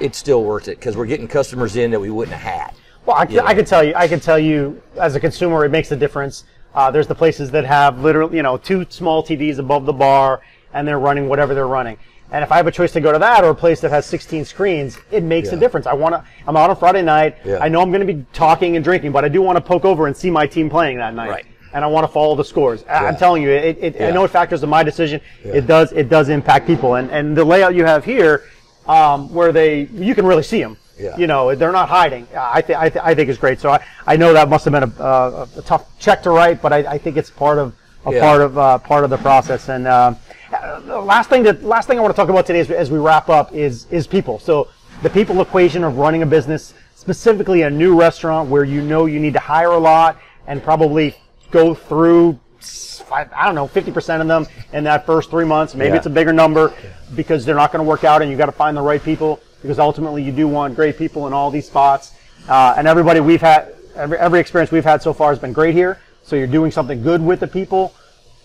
it's 0.00 0.18
still 0.18 0.44
worth 0.44 0.68
it 0.68 0.78
because 0.78 0.96
we're 0.96 1.06
getting 1.06 1.28
customers 1.28 1.76
in 1.76 1.90
that 1.90 2.00
we 2.00 2.10
wouldn't 2.10 2.36
have 2.36 2.52
had. 2.52 2.74
Well, 3.06 3.16
I, 3.16 3.26
Yeah. 3.28 3.44
I 3.44 3.54
can 3.54 3.64
tell 3.64 3.84
you, 3.84 3.94
I 3.94 4.08
can 4.08 4.20
tell 4.20 4.38
you, 4.38 4.80
as 5.00 5.14
a 5.14 5.20
consumer, 5.20 5.64
it 5.64 5.70
makes 5.70 5.90
a 5.92 5.96
difference. 5.96 6.44
Uh, 6.74 6.90
there's 6.90 7.06
the 7.06 7.14
places 7.14 7.50
that 7.52 7.64
have 7.64 8.00
literally, 8.00 8.36
you 8.36 8.42
know, 8.42 8.56
two 8.56 8.86
small 8.88 9.22
TVs 9.22 9.58
above 9.58 9.86
the 9.86 9.92
bar, 9.92 10.40
and 10.72 10.86
they're 10.88 10.98
running 10.98 11.28
whatever 11.28 11.54
they're 11.54 11.68
running. 11.68 11.96
And 12.32 12.42
if 12.42 12.50
I 12.50 12.56
have 12.56 12.66
a 12.66 12.72
choice 12.72 12.90
to 12.92 13.00
go 13.00 13.12
to 13.12 13.18
that 13.18 13.44
or 13.44 13.50
a 13.50 13.54
place 13.54 13.80
that 13.82 13.90
has 13.92 14.06
16 14.06 14.44
screens, 14.44 14.98
it 15.12 15.22
makes 15.22 15.50
a 15.50 15.56
difference. 15.56 15.86
I 15.86 15.92
want 15.92 16.14
to. 16.14 16.24
I'm 16.48 16.56
out 16.56 16.68
on 16.68 16.76
Friday 16.76 17.02
night. 17.02 17.36
Yeah. 17.44 17.58
I 17.60 17.68
know 17.68 17.80
I'm 17.80 17.92
going 17.92 18.04
to 18.04 18.12
be 18.12 18.26
talking 18.32 18.74
and 18.74 18.84
drinking, 18.84 19.12
but 19.12 19.24
I 19.24 19.28
do 19.28 19.40
want 19.40 19.56
to 19.56 19.60
poke 19.60 19.84
over 19.84 20.08
and 20.08 20.16
see 20.16 20.30
my 20.30 20.46
team 20.46 20.68
playing 20.68 20.96
that 20.96 21.14
night. 21.14 21.30
Right. 21.30 21.46
And 21.74 21.84
I 21.84 21.88
want 21.88 22.04
to 22.04 22.08
follow 22.12 22.36
the 22.36 22.44
scores. 22.44 22.84
I- 22.88 23.04
I'm 23.06 23.16
telling 23.16 23.42
you, 23.42 23.50
it, 23.50 23.76
it, 23.80 23.96
I 23.96 24.04
Yeah. 24.06 24.10
know 24.12 24.24
it 24.24 24.28
factors 24.30 24.62
in 24.62 24.68
my 24.70 24.82
decision. 24.84 25.20
Yeah. 25.44 25.54
It 25.54 25.66
does. 25.66 25.92
It 25.92 26.08
does 26.08 26.28
impact 26.28 26.66
people. 26.66 26.94
And 26.94 27.10
and 27.10 27.36
the 27.36 27.44
layout 27.44 27.74
you 27.74 27.84
have 27.84 28.04
here, 28.04 28.44
um, 28.86 29.32
where 29.34 29.52
they 29.52 29.82
you 29.92 30.14
can 30.14 30.24
really 30.24 30.44
see 30.44 30.62
them. 30.62 30.76
Yeah. 30.98 31.16
You 31.16 31.26
know, 31.26 31.52
they're 31.56 31.72
not 31.72 31.88
hiding. 31.88 32.28
I, 32.38 32.62
th- 32.62 32.78
I, 32.78 32.88
th- 32.88 33.04
I 33.04 33.16
think 33.16 33.28
is 33.28 33.36
great. 33.36 33.58
So 33.58 33.68
I, 33.68 33.80
I 34.06 34.16
know 34.16 34.32
that 34.32 34.48
must 34.48 34.64
have 34.64 34.70
been 34.72 34.84
a, 34.84 35.02
uh, 35.02 35.46
a 35.56 35.62
tough 35.62 35.84
check 35.98 36.22
to 36.22 36.30
write, 36.30 36.62
but 36.62 36.72
I, 36.72 36.78
I 36.94 36.98
think 36.98 37.16
it's 37.16 37.30
part 37.30 37.58
of 37.58 37.74
a 38.06 38.12
Yeah. 38.12 38.20
part 38.20 38.40
of 38.42 38.56
uh, 38.56 38.78
part 38.78 39.02
of 39.02 39.10
the 39.10 39.16
process. 39.16 39.68
And 39.68 39.88
um, 39.88 40.16
uh, 40.52 40.78
the 40.78 41.00
last 41.00 41.28
thing 41.28 41.42
that 41.42 41.64
last 41.64 41.88
thing 41.88 41.98
I 41.98 42.02
want 42.02 42.14
to 42.14 42.16
talk 42.16 42.28
about 42.28 42.46
today, 42.46 42.60
as, 42.60 42.70
as 42.70 42.90
we 42.92 42.98
wrap 43.00 43.28
up, 43.28 43.52
is 43.52 43.86
is 43.90 44.06
people. 44.06 44.38
So 44.38 44.68
the 45.02 45.10
people 45.10 45.40
equation 45.40 45.82
of 45.82 45.98
running 45.98 46.22
a 46.22 46.26
business, 46.26 46.72
specifically 46.94 47.62
a 47.62 47.70
new 47.70 47.98
restaurant 47.98 48.48
where 48.48 48.62
you 48.62 48.80
know 48.80 49.06
you 49.06 49.18
need 49.18 49.32
to 49.34 49.40
hire 49.40 49.72
a 49.72 49.78
lot 49.78 50.16
and 50.46 50.62
probably 50.62 51.16
go 51.50 51.74
through. 51.74 52.38
Five, 52.60 53.30
I 53.36 53.44
don't 53.44 53.54
know, 53.54 53.68
50% 53.68 54.22
of 54.22 54.28
them 54.28 54.46
in 54.72 54.84
that 54.84 55.04
first 55.04 55.28
three 55.28 55.44
months. 55.44 55.74
Maybe 55.74 55.90
Yeah. 55.90 55.96
it's 55.96 56.06
a 56.06 56.10
bigger 56.10 56.32
number 56.32 56.72
because 57.14 57.44
they're 57.44 57.54
not 57.54 57.70
going 57.70 57.84
to 57.84 57.88
work 57.88 58.02
out 58.04 58.22
and 58.22 58.30
you 58.30 58.36
got 58.36 58.46
to 58.46 58.52
find 58.52 58.74
the 58.74 58.80
right 58.80 59.02
people 59.02 59.40
because 59.60 59.78
ultimately 59.78 60.22
you 60.22 60.32
do 60.32 60.48
want 60.48 60.74
great 60.74 60.96
people 60.96 61.26
in 61.26 61.34
all 61.34 61.50
these 61.50 61.66
spots. 61.66 62.12
Uh, 62.48 62.74
and 62.78 62.88
everybody 62.88 63.20
we've 63.20 63.42
had, 63.42 63.74
every, 63.94 64.16
every 64.16 64.40
experience 64.40 64.70
we've 64.70 64.84
had 64.84 65.02
so 65.02 65.12
far 65.12 65.30
has 65.30 65.38
been 65.38 65.52
great 65.52 65.74
here. 65.74 65.98
So 66.22 66.36
you're 66.36 66.46
doing 66.46 66.70
something 66.70 67.02
good 67.02 67.20
with 67.22 67.40
the 67.40 67.46
people. 67.46 67.92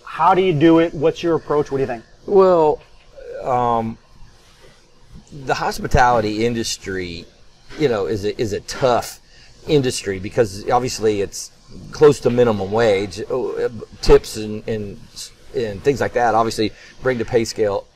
How 0.04 0.34
do 0.34 0.42
you 0.42 0.52
do 0.52 0.80
it? 0.80 0.94
What's 0.94 1.24
your 1.24 1.36
approach? 1.36 1.72
What 1.72 1.78
do 1.78 1.84
you 1.84 1.88
think? 1.88 2.04
Well, 2.26 2.82
um, 3.42 3.98
the 5.32 5.54
hospitality 5.54 6.46
industry, 6.46 7.26
you 7.78 7.88
know, 7.88 8.08
is 8.08 8.26
a, 8.26 8.40
is 8.42 8.52
a 8.52 8.60
tough 8.62 9.20
industry 9.68 10.20
because 10.20 10.70
obviously 10.70 11.22
it's 11.22 11.52
close 11.92 12.20
to 12.22 12.30
minimum 12.30 12.72
wage. 12.72 13.22
Oh, 13.30 13.70
Tips 14.02 14.38
and, 14.38 14.68
and 14.68 15.00
and 15.56 15.84
things 15.84 16.00
like 16.00 16.14
that 16.14 16.36
obviously 16.36 16.72
bring 17.02 17.18
the 17.18 17.26
pay 17.26 17.44
scale 17.44 17.88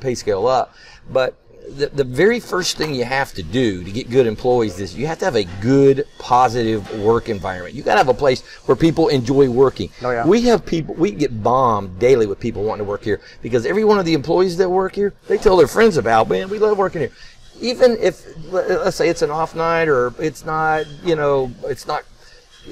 pay 0.00 0.14
scale 0.14 0.46
up, 0.46 0.74
but 1.10 1.36
the, 1.76 1.86
the 1.88 2.04
very 2.04 2.40
first 2.40 2.76
thing 2.76 2.94
you 2.94 3.04
have 3.04 3.32
to 3.34 3.42
do 3.42 3.84
to 3.84 3.90
get 3.90 4.10
good 4.10 4.26
employees 4.26 4.80
is 4.80 4.96
you 4.96 5.06
have 5.06 5.18
to 5.18 5.24
have 5.24 5.36
a 5.36 5.44
good, 5.60 6.06
positive 6.18 7.00
work 7.00 7.28
environment. 7.28 7.74
You 7.74 7.82
got 7.82 7.94
to 7.94 7.98
have 7.98 8.08
a 8.08 8.14
place 8.14 8.42
where 8.66 8.76
people 8.76 9.08
enjoy 9.08 9.50
working. 9.50 9.90
Oh, 10.02 10.10
yeah. 10.10 10.26
We 10.26 10.42
have 10.42 10.64
people, 10.64 10.94
we 10.94 11.10
get 11.10 11.42
bombed 11.42 11.98
daily 11.98 12.26
with 12.26 12.40
people 12.40 12.64
wanting 12.64 12.84
to 12.84 12.90
work 12.90 13.02
here 13.02 13.20
because 13.42 13.66
every 13.66 13.84
one 13.84 13.98
of 13.98 14.06
the 14.06 14.14
employees 14.14 14.56
that 14.58 14.70
work 14.70 14.94
here, 14.94 15.14
they 15.26 15.36
tell 15.36 15.56
their 15.56 15.66
friends 15.66 15.96
about, 15.96 16.28
man, 16.28 16.48
we 16.48 16.58
love 16.58 16.78
working 16.78 17.02
here. 17.02 17.12
Even 17.60 17.96
if, 18.00 18.24
let's 18.50 18.96
say 18.96 19.08
it's 19.08 19.22
an 19.22 19.30
off 19.30 19.54
night 19.54 19.88
or 19.88 20.14
it's 20.18 20.44
not, 20.44 20.86
you 21.04 21.16
know, 21.16 21.52
it's 21.64 21.86
not 21.86 22.04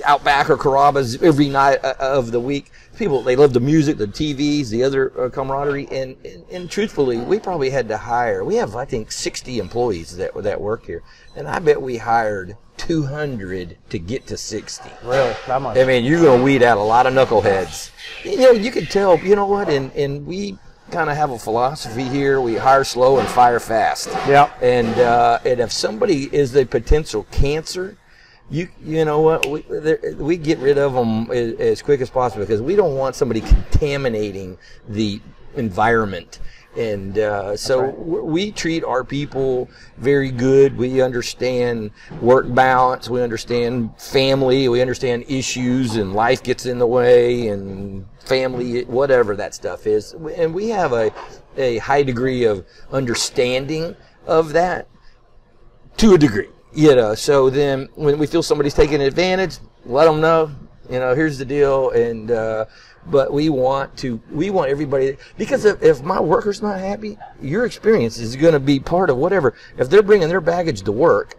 Outback 0.04 0.50
or 0.50 0.56
Carrabba's 0.56 1.22
every 1.22 1.48
night 1.48 1.84
uh, 1.84 1.94
of 1.98 2.30
the 2.30 2.40
week. 2.40 2.70
People 2.96 3.22
they 3.22 3.36
love 3.36 3.52
the 3.52 3.60
music, 3.60 3.98
the 3.98 4.06
TVs, 4.06 4.70
the 4.70 4.82
other 4.82 5.12
uh, 5.20 5.28
camaraderie, 5.28 5.88
and, 5.90 6.16
and 6.24 6.44
and 6.50 6.70
truthfully, 6.70 7.18
we 7.18 7.38
probably 7.38 7.70
had 7.70 7.88
to 7.88 7.96
hire. 7.96 8.42
We 8.42 8.56
have 8.56 8.74
I 8.74 8.84
think 8.84 9.12
sixty 9.12 9.58
employees 9.58 10.16
that 10.16 10.34
that 10.42 10.60
work 10.60 10.86
here, 10.86 11.02
and 11.34 11.46
I 11.46 11.58
bet 11.58 11.80
we 11.80 11.98
hired 11.98 12.56
two 12.76 13.04
hundred 13.04 13.76
to 13.90 13.98
get 13.98 14.26
to 14.28 14.36
sixty. 14.36 14.90
Really? 15.02 15.34
That 15.46 15.60
much? 15.60 15.76
I 15.76 15.84
mean, 15.84 16.04
you're 16.04 16.22
going 16.22 16.38
to 16.38 16.44
weed 16.44 16.62
out 16.62 16.78
a 16.78 16.82
lot 16.82 17.06
of 17.06 17.14
knuckleheads. 17.14 17.90
You 18.24 18.38
know, 18.38 18.50
you 18.52 18.70
can 18.70 18.86
tell. 18.86 19.18
You 19.18 19.36
know 19.36 19.46
what? 19.46 19.68
And 19.68 19.92
and 19.92 20.26
we 20.26 20.58
kind 20.90 21.10
of 21.10 21.16
have 21.16 21.30
a 21.30 21.38
philosophy 21.38 22.04
here. 22.04 22.40
We 22.40 22.56
hire 22.56 22.84
slow 22.84 23.18
and 23.18 23.28
fire 23.28 23.60
fast. 23.60 24.08
Yeah. 24.28 24.50
And 24.60 24.98
uh, 24.98 25.40
and 25.44 25.60
if 25.60 25.72
somebody 25.72 26.34
is 26.34 26.54
a 26.56 26.64
potential 26.64 27.24
cancer, 27.30 27.96
you 28.50 28.68
you 28.84 29.04
know 29.04 29.20
what? 29.20 29.46
We 29.46 29.64
we 30.14 30.36
get 30.36 30.58
rid 30.58 30.78
of 30.78 30.94
them 30.94 31.30
as, 31.30 31.54
as 31.54 31.82
quick 31.82 32.00
as 32.00 32.10
possible 32.10 32.44
because 32.44 32.62
we 32.62 32.76
don't 32.76 32.94
want 32.94 33.16
somebody 33.16 33.40
contaminating 33.40 34.58
the 34.88 35.20
environment. 35.56 36.38
And 36.76 37.18
uh, 37.18 37.56
so 37.56 37.80
right. 37.80 37.98
we 37.98 38.52
treat 38.52 38.84
our 38.84 39.02
people 39.02 39.70
very 39.96 40.30
good. 40.30 40.76
We 40.76 41.00
understand 41.00 41.90
work 42.20 42.54
balance. 42.54 43.08
We 43.08 43.22
understand 43.22 43.98
family. 43.98 44.68
We 44.68 44.82
understand 44.82 45.24
issues 45.26 45.96
and 45.96 46.12
life 46.12 46.42
gets 46.42 46.66
in 46.66 46.78
the 46.78 46.86
way 46.86 47.48
and 47.48 48.06
family, 48.18 48.84
whatever 48.84 49.34
that 49.36 49.54
stuff 49.54 49.86
is. 49.86 50.12
And 50.12 50.54
we 50.54 50.68
have 50.68 50.92
a, 50.92 51.12
a 51.56 51.78
high 51.78 52.02
degree 52.02 52.44
of 52.44 52.66
understanding 52.92 53.96
of 54.26 54.52
that 54.52 54.86
to 55.96 56.12
a 56.12 56.18
degree. 56.18 56.48
You 56.76 56.94
know, 56.94 57.14
so 57.14 57.48
then 57.48 57.88
when 57.94 58.18
we 58.18 58.26
feel 58.26 58.42
somebody's 58.42 58.74
taking 58.74 59.00
advantage, 59.00 59.56
let 59.86 60.04
them 60.04 60.20
know. 60.20 60.50
You 60.90 61.00
know, 61.00 61.14
here's 61.14 61.38
the 61.38 61.44
deal, 61.46 61.88
and 61.92 62.30
uh, 62.30 62.66
but 63.06 63.32
we 63.32 63.48
want 63.48 63.96
to, 63.98 64.20
we 64.30 64.50
want 64.50 64.70
everybody 64.70 65.16
because 65.38 65.64
if, 65.64 65.82
if 65.82 66.02
my 66.02 66.20
worker's 66.20 66.60
not 66.60 66.78
happy, 66.78 67.16
your 67.40 67.64
experience 67.64 68.18
is 68.18 68.36
going 68.36 68.52
to 68.52 68.60
be 68.60 68.78
part 68.78 69.08
of 69.08 69.16
whatever. 69.16 69.54
If 69.78 69.88
they're 69.88 70.02
bringing 70.02 70.28
their 70.28 70.42
baggage 70.42 70.82
to 70.82 70.92
work, 70.92 71.38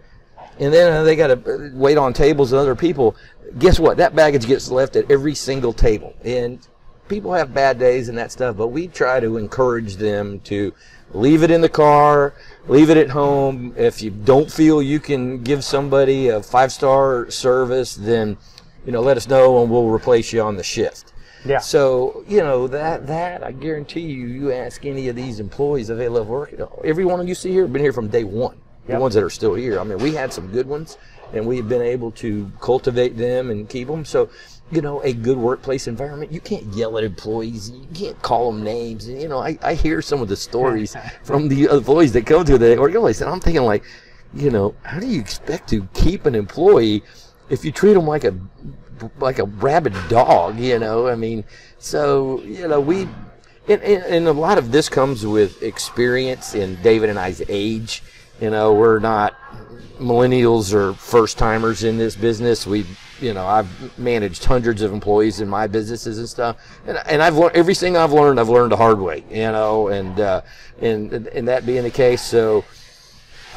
and 0.60 0.74
then 0.74 1.06
they 1.06 1.16
got 1.16 1.28
to 1.28 1.72
wait 1.76 2.00
on 2.00 2.14
tables 2.14 2.52
and 2.52 2.60
other 2.60 2.76
people. 2.76 3.16
Guess 3.60 3.80
what? 3.80 3.98
That 3.98 4.16
baggage 4.16 4.48
gets 4.48 4.72
left 4.72 4.96
at 4.96 5.10
every 5.12 5.36
single 5.36 5.72
table, 5.72 6.16
and 6.26 6.68
people 7.08 7.34
have 7.34 7.54
bad 7.54 7.80
days 7.80 8.10
and 8.10 8.18
that 8.18 8.32
stuff. 8.32 8.58
But 8.58 8.68
we 8.68 8.88
try 8.88 9.20
to 9.20 9.38
encourage 9.38 9.96
them 9.96 10.40
to 10.42 10.74
leave 11.14 11.44
it 11.44 11.52
in 11.52 11.62
the 11.62 11.70
car, 11.70 12.34
leave 12.68 12.90
it 12.90 12.98
at 12.98 13.10
home. 13.10 13.74
If 13.78 14.02
you 14.02 14.12
don't 14.12 14.52
feel 14.52 14.82
you 14.82 15.00
can 15.00 15.44
give 15.44 15.64
somebody 15.64 16.30
a 16.30 16.42
five 16.42 16.72
star 16.72 17.30
service, 17.30 17.96
then 17.96 18.38
you 18.86 18.92
know 18.92 19.02
let 19.02 19.18
us 19.18 19.28
know 19.28 19.62
and 19.62 19.72
we'll 19.72 19.90
replace 19.90 20.34
you 20.34 20.42
on 20.42 20.58
the 20.58 20.64
shift. 20.64 21.14
Yeah. 21.46 21.60
So 21.60 22.24
you 22.28 22.40
know 22.40 22.68
that 22.68 23.08
that 23.08 23.44
I 23.44 23.52
guarantee 23.52 24.02
you, 24.02 24.28
you 24.28 24.52
ask 24.52 24.86
any 24.86 25.08
of 25.08 25.16
these 25.16 25.40
employees 25.40 25.90
if 25.90 25.98
they 25.98 26.10
love 26.10 26.28
working. 26.28 26.60
Every 26.84 27.06
one 27.06 27.20
of 27.20 27.28
you 27.28 27.36
see 27.36 27.52
here 27.52 27.64
have 27.64 27.74
been 27.74 27.82
here 27.82 27.94
from 27.94 28.10
day 28.10 28.24
one. 28.24 28.58
Yep. 28.88 28.98
The 28.98 29.02
ones 29.02 29.14
that 29.16 29.24
are 29.24 29.30
still 29.30 29.54
here. 29.54 29.80
I 29.80 29.84
mean, 29.84 29.98
we 29.98 30.14
had 30.14 30.32
some 30.32 30.48
good 30.48 30.66
ones, 30.66 30.98
and 31.34 31.46
we've 31.46 31.68
been 31.68 31.82
able 31.82 32.12
to 32.12 32.50
cultivate 32.62 33.18
them 33.18 33.50
and 33.50 33.68
keep 33.68 33.90
them. 33.90 34.06
So, 34.06 34.30
you 34.72 34.82
know, 34.82 35.02
a 35.02 35.14
good 35.14 35.38
workplace 35.38 35.88
environment. 35.88 36.32
You 36.32 36.42
can't 36.42 36.66
yell 36.74 36.98
at 36.98 37.04
employees. 37.04 37.72
You 37.72 37.88
can't 37.94 38.22
call 38.22 38.52
them 38.52 38.64
names. 38.64 39.08
And, 39.08 39.22
you 39.22 39.28
know, 39.28 39.40
I, 39.40 39.58
I 39.62 39.74
hear 39.76 40.02
some 40.02 40.22
of 40.22 40.28
the 40.28 40.36
stories 40.36 40.96
from 41.24 41.48
the 41.48 41.66
employees 41.66 42.12
that 42.14 42.26
come 42.26 42.46
to 42.46 42.58
the 42.58 42.78
workplace, 42.78 43.22
and 43.22 43.30
I'm 43.30 43.40
thinking 43.40 43.64
like, 43.64 43.84
you 44.34 44.52
know, 44.52 44.76
how 44.84 45.00
do 45.00 45.08
you 45.08 45.20
expect 45.20 45.70
to 45.70 45.88
keep 45.94 46.26
an 46.26 46.36
employee 46.36 47.04
if 47.50 47.64
you 47.64 47.72
treat 47.72 47.94
them 47.94 48.06
like 48.06 48.26
a 48.26 48.38
like 49.20 49.40
a 49.40 49.46
rabid 49.46 49.94
dog? 50.10 50.60
You 50.60 50.80
know, 50.80 51.08
I 51.08 51.16
mean, 51.16 51.44
so 51.80 52.42
you 52.42 52.68
know 52.68 52.82
we. 52.82 53.08
And, 53.70 53.82
and, 53.82 54.04
and 54.04 54.28
a 54.30 54.32
lot 54.32 54.58
of 54.58 54.72
this 54.72 54.88
comes 54.88 55.26
with 55.26 55.62
experience 55.62 56.56
in 56.56 56.82
David 56.82 57.10
and 57.10 57.20
I's 57.20 57.42
age. 57.50 58.02
You 58.40 58.50
know, 58.50 58.74
we're 58.74 59.00
not 59.00 59.36
millennials 60.00 60.74
or 60.74 60.94
first 60.94 61.38
timers 61.38 61.84
in 61.84 61.98
this 61.98 62.16
business. 62.16 62.66
We, 62.66 62.86
you 63.20 63.34
know, 63.34 63.46
I've 63.46 63.98
managed 63.98 64.44
hundreds 64.46 64.82
of 64.82 64.94
employees 64.94 65.42
in 65.42 65.50
my 65.50 65.68
businesses 65.68 66.20
and 66.20 66.30
stuff, 66.30 66.58
and, 66.86 66.98
and 67.08 67.22
I've 67.22 67.36
learned 67.38 67.56
everything 67.56 67.98
I've 67.98 68.14
learned. 68.14 68.40
I've 68.40 68.50
learned 68.50 68.72
the 68.72 68.78
hard 68.78 69.00
way. 69.00 69.24
You 69.30 69.52
know, 69.52 69.88
and 69.88 70.20
uh, 70.20 70.42
and 70.82 71.12
and 71.14 71.48
that 71.48 71.66
being 71.66 71.84
the 71.84 71.90
case, 71.92 72.22
so 72.22 72.64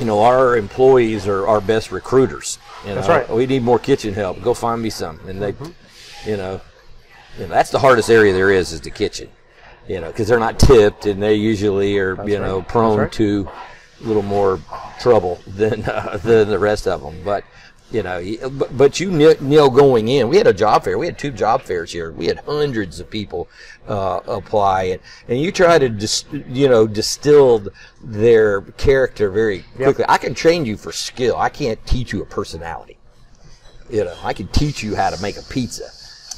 you 0.00 0.06
know, 0.06 0.20
our 0.20 0.56
employees 0.56 1.26
are 1.26 1.46
our 1.46 1.60
best 1.60 1.92
recruiters. 1.92 2.58
You 2.82 2.90
know, 2.90 2.94
That's 2.96 3.08
right. 3.08 3.28
We 3.28 3.46
need 3.46 3.62
more 3.62 3.78
kitchen 3.78 4.14
help. 4.14 4.42
Go 4.42 4.54
find 4.54 4.80
me 4.80 4.88
some, 4.88 5.20
and 5.28 5.40
they, 5.40 5.54
you 6.26 6.38
know, 6.38 6.60
you 7.36 7.42
know, 7.42 7.48
that's 7.48 7.70
the 7.70 7.78
hardest 7.78 8.08
area 8.08 8.32
there 8.32 8.50
is 8.50 8.72
is 8.72 8.80
the 8.80 8.90
kitchen. 8.90 9.28
You 9.86 10.00
know, 10.00 10.08
because 10.08 10.28
they're 10.28 10.40
not 10.40 10.58
tipped, 10.58 11.06
and 11.06 11.22
they 11.22 11.34
usually 11.34 11.98
are, 11.98 12.26
you 12.26 12.38
know, 12.38 12.58
right. 12.58 12.68
prone 12.68 12.98
right. 12.98 13.12
to 13.12 13.48
a 14.02 14.06
little 14.06 14.22
more 14.22 14.58
trouble 14.98 15.38
than 15.46 15.84
uh, 15.88 16.18
than 16.22 16.48
the 16.48 16.58
rest 16.58 16.88
of 16.88 17.02
them. 17.02 17.22
But 17.22 17.44
You 17.90 18.04
know, 18.04 18.22
but, 18.52 18.76
but 18.78 19.00
you 19.00 19.10
kn- 19.10 19.36
know 19.48 19.68
going 19.68 20.06
in, 20.06 20.28
we 20.28 20.36
had 20.36 20.46
a 20.46 20.52
job 20.52 20.84
fair. 20.84 20.96
We 20.96 21.06
had 21.06 21.18
two 21.18 21.32
job 21.32 21.62
fairs 21.62 21.90
here. 21.90 22.12
We 22.12 22.26
had 22.26 22.38
hundreds 22.38 23.00
of 23.00 23.10
people 23.10 23.48
uh, 23.88 24.20
apply, 24.28 24.82
and, 24.84 25.00
and 25.26 25.40
you 25.40 25.50
try 25.50 25.76
to 25.76 25.88
dis, 25.88 26.24
you 26.48 26.68
know 26.68 26.86
distill 26.86 27.66
their 28.00 28.60
character 28.60 29.28
very 29.28 29.64
quickly. 29.74 30.04
I 30.08 30.18
can 30.18 30.34
train 30.34 30.64
you 30.64 30.76
for 30.76 30.92
skill. 30.92 31.36
I 31.36 31.48
can't 31.48 31.84
teach 31.84 32.12
you 32.12 32.22
a 32.22 32.26
personality. 32.26 32.96
You 33.90 34.04
know, 34.04 34.14
I 34.22 34.34
can 34.34 34.46
teach 34.48 34.84
you 34.84 34.94
how 34.94 35.10
to 35.10 35.20
make 35.20 35.36
a 35.36 35.42
pizza. 35.42 35.90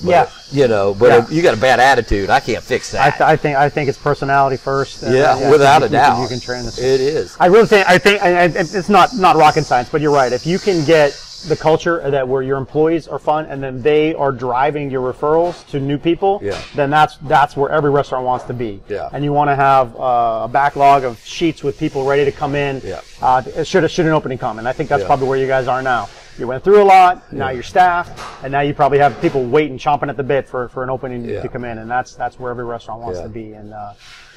But, 0.03 0.09
Yeah. 0.11 0.31
You 0.51 0.69
know, 0.69 0.95
but 0.95 1.09
Yeah. 1.09 1.37
you 1.37 1.43
got 1.43 1.53
a 1.53 1.61
bad 1.61 1.81
attitude, 1.81 2.31
I 2.31 2.41
can't 2.41 2.65
fix 2.65 2.95
I, 2.95 3.11
that. 3.11 3.19
th- 3.19 3.29
I 3.29 3.37
think 3.37 3.59
I 3.59 3.69
think 3.69 3.91
it's 3.91 3.99
personality 3.99 4.57
first. 4.57 5.03
and, 5.03 5.15
yeah, 5.15 5.35
uh, 5.35 5.51
without 5.51 5.83
you 5.83 5.89
a 5.89 5.89
can- 5.91 5.93
you 5.93 6.01
can- 6.01 6.11
doubt. 6.17 6.23
You 6.23 6.29
can 6.29 6.41
train 6.41 6.65
this. 6.65 6.79
It 6.79 7.03
is. 7.03 7.37
I 7.39 7.47
really 7.47 7.67
think 7.67 7.87
I 7.87 7.99
think 7.99 8.23
and- 8.25 8.57
and 8.57 8.75
it's 8.75 8.89
not 8.89 9.15
not 9.15 9.37
rocket 9.37 9.65
science, 9.67 9.91
but 9.93 10.01
you're 10.01 10.15
right. 10.15 10.33
If 10.33 10.47
you 10.47 10.59
can 10.59 10.83
get 10.87 11.13
the 11.49 11.57
culture 11.57 12.09
that 12.11 12.27
where 12.27 12.43
your 12.43 12.59
employees 12.59 13.09
are 13.09 13.19
fun 13.19 13.47
and 13.47 13.63
then 13.63 13.83
they 13.83 14.15
are 14.15 14.33
driving 14.33 14.91
your 14.91 15.13
referrals 15.13 15.67
to 15.71 15.81
new 15.81 15.99
people, 15.99 16.41
Yeah. 16.43 16.61
then 16.75 16.91
that's 16.91 17.17
that's 17.23 17.57
where 17.57 17.71
every 17.71 17.91
restaurant 17.91 18.25
wants 18.25 18.45
to 18.47 18.53
be. 18.55 18.81
Yeah. 18.89 19.09
And 19.13 19.25
you 19.25 19.33
want 19.33 19.49
to 19.51 19.57
have 19.57 19.95
uh, 19.97 20.43
a 20.45 20.49
backlog 20.53 21.05
of 21.05 21.19
sheets 21.25 21.63
with 21.63 21.79
people 21.79 22.05
ready 22.05 22.25
to 22.25 22.33
come 22.33 22.55
in. 22.55 22.81
Yeah. 22.85 23.01
Uh, 23.21 23.43
should 23.65 23.89
should 23.91 24.07
an 24.07 24.13
opening 24.13 24.39
come? 24.39 24.59
And 24.59 24.69
I 24.69 24.73
think 24.73 24.89
that's 24.89 25.01
Yeah. 25.03 25.07
probably 25.07 25.29
where 25.29 25.39
you 25.39 25.47
guys 25.47 25.69
are 25.69 25.83
now. 25.83 26.09
You 26.39 26.47
went 26.47 26.65
through 26.65 26.83
a 26.83 26.85
lot. 26.85 27.31
Now 27.33 27.51
you're 27.51 27.63
staffed, 27.63 28.19
and 28.43 28.51
now 28.53 28.61
you 28.61 28.73
probably 28.73 28.99
have 28.99 29.21
people 29.21 29.45
waiting, 29.45 29.77
chomping 29.77 30.09
at 30.09 30.17
the 30.17 30.23
bit 30.23 30.49
for, 30.49 30.69
for 30.69 30.83
an 30.83 30.89
opening 30.89 31.25
Yeah. 31.27 31.43
to 31.43 31.49
come 31.49 31.65
in, 31.65 31.77
and 31.79 31.91
that's 31.91 32.15
that's 32.15 32.39
where 32.41 32.51
every 32.51 32.65
restaurant 32.65 33.03
wants 33.03 33.19
Yeah. 33.19 33.25
to 33.25 33.29
be. 33.29 33.53
And 33.53 33.75
uh, 33.75 33.93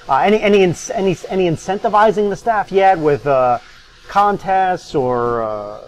uh, 0.09 0.17
any 0.17 0.41
any 0.41 0.61
any 0.63 1.15
any 1.29 1.49
incentivizing 1.49 2.29
the 2.29 2.35
staff 2.35 2.71
yet 2.71 2.99
with 2.99 3.25
uh, 3.25 3.59
contests 4.07 4.93
or 4.93 5.43
uh, 5.43 5.79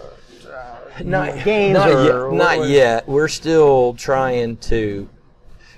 not, 1.04 1.44
games 1.44 1.74
not 1.74 1.90
or- 1.90 2.30
yet, 2.30 2.36
not 2.36 2.68
yet. 2.68 3.08
We're 3.08 3.28
still 3.28 3.94
trying 3.94 4.56
to, 4.58 5.08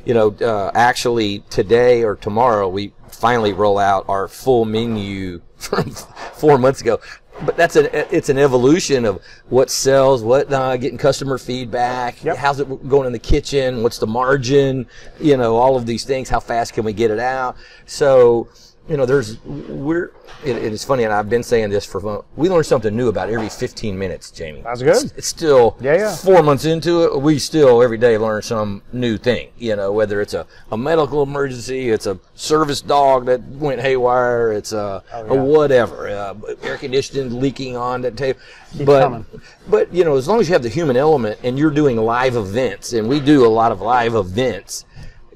you 0.04 0.14
know, 0.14 0.30
uh, 0.40 0.70
actually 0.74 1.40
today 1.50 2.02
or 2.04 2.16
tomorrow 2.16 2.68
we 2.68 2.92
finally 3.08 3.52
roll 3.52 3.78
out 3.78 4.04
our 4.08 4.28
full 4.28 4.64
menu 4.64 5.40
from 5.56 5.90
four 5.90 6.58
months 6.58 6.80
ago. 6.80 7.00
But 7.42 7.56
that's 7.56 7.74
an 7.76 7.88
it's 7.92 8.28
an 8.28 8.36
evolution 8.36 9.06
of 9.06 9.22
what 9.48 9.70
sells, 9.70 10.22
what 10.22 10.52
uh, 10.52 10.76
getting 10.76 10.98
customer 10.98 11.38
feedback, 11.38 12.22
Yep. 12.22 12.36
how's 12.36 12.60
it 12.60 12.88
going 12.88 13.06
in 13.06 13.12
the 13.14 13.18
kitchen, 13.18 13.82
what's 13.82 13.96
the 13.98 14.06
margin, 14.06 14.86
you 15.18 15.38
know, 15.38 15.56
all 15.56 15.74
of 15.76 15.86
these 15.86 16.04
things. 16.04 16.28
How 16.28 16.40
fast 16.40 16.74
can 16.74 16.84
we 16.84 16.92
get 16.92 17.10
it 17.10 17.18
out? 17.18 17.56
So 17.86 18.48
you 18.90 18.96
know, 18.96 19.06
there's 19.06 19.38
we're 19.44 20.10
it, 20.44 20.56
it 20.56 20.72
is 20.72 20.82
funny, 20.82 21.04
and 21.04 21.12
I've 21.12 21.30
been 21.30 21.44
saying 21.44 21.70
this 21.70 21.86
for 21.86 22.00
fun. 22.00 22.22
We 22.34 22.48
learn 22.48 22.64
something 22.64 22.94
new 22.96 23.06
about 23.08 23.30
every 23.30 23.48
15 23.48 23.96
minutes, 23.96 24.32
Jamie. 24.32 24.62
That's 24.62 24.82
good. 24.82 24.96
It's, 25.04 25.12
it's 25.16 25.26
still 25.28 25.76
Yeah, 25.80 25.94
yeah. 25.94 26.16
four 26.16 26.42
months 26.42 26.64
into 26.64 27.04
it. 27.04 27.20
We 27.20 27.38
still 27.38 27.82
every 27.84 27.98
day 27.98 28.18
learn 28.18 28.42
some 28.42 28.82
new 28.92 29.16
thing. 29.16 29.50
You 29.58 29.76
know, 29.76 29.92
whether 29.92 30.20
it's 30.20 30.34
a, 30.34 30.44
a 30.72 30.76
medical 30.76 31.22
emergency, 31.22 31.90
it's 31.90 32.06
a 32.06 32.18
service 32.34 32.80
dog 32.80 33.26
that 33.26 33.40
went 33.42 33.80
haywire, 33.80 34.50
it's 34.52 34.72
a, 34.72 35.04
Oh, 35.12 35.34
a 35.38 35.44
whatever, 35.44 36.08
uh, 36.08 36.34
air 36.64 36.76
conditioning 36.76 37.38
leaking 37.40 37.76
on 37.76 38.00
that 38.02 38.16
table. 38.16 38.40
but 38.84 39.02
coming. 39.02 39.26
but 39.68 39.94
you 39.94 40.04
know, 40.04 40.16
as 40.16 40.26
long 40.26 40.40
as 40.40 40.48
you 40.48 40.52
have 40.54 40.64
the 40.64 40.68
human 40.68 40.96
element 40.96 41.38
and 41.44 41.56
you're 41.56 41.70
doing 41.70 41.96
live 41.96 42.34
events, 42.34 42.92
and 42.92 43.08
we 43.08 43.20
do 43.20 43.46
a 43.46 43.48
lot 43.48 43.70
of 43.70 43.80
live 43.80 44.16
events, 44.16 44.84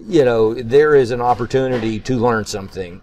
you 0.08 0.24
know, 0.24 0.54
there 0.54 0.96
is 0.96 1.12
an 1.12 1.20
opportunity 1.20 2.00
to 2.00 2.16
learn 2.16 2.44
something 2.44 3.00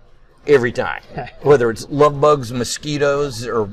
every 0.48 0.72
time. 0.72 1.02
Whether 1.42 1.70
it's 1.70 1.88
love 1.90 2.20
bugs, 2.20 2.52
mosquitoes, 2.52 3.48
or 3.48 3.70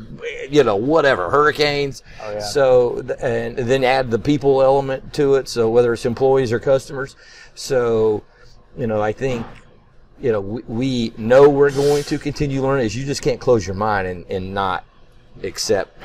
you 0.50 0.64
know, 0.64 0.76
whatever, 0.76 1.30
hurricanes. 1.30 2.02
Oh, 2.22 2.32
yeah. 2.32 2.40
So 2.40 2.98
and 3.20 3.56
then 3.56 3.84
add 3.84 4.10
the 4.10 4.18
people 4.18 4.62
element 4.62 5.12
to 5.14 5.36
it. 5.36 5.48
So 5.48 5.70
whether 5.70 5.92
it's 5.92 6.06
employees 6.06 6.52
or 6.52 6.58
customers. 6.58 7.16
So, 7.54 8.22
you 8.76 8.86
know, 8.86 9.00
I 9.00 9.12
think 9.12 9.46
you 10.20 10.32
know, 10.32 10.40
we, 10.40 10.62
we 10.62 11.12
know 11.16 11.48
we're 11.48 11.70
going 11.70 12.02
to 12.04 12.18
continue 12.18 12.60
learning. 12.62 12.86
Is 12.86 12.96
you 12.96 13.06
just 13.06 13.22
can't 13.22 13.40
close 13.40 13.66
your 13.66 13.76
mind 13.76 14.08
and, 14.08 14.26
and 14.28 14.52
not 14.52 14.84
accept 15.42 15.96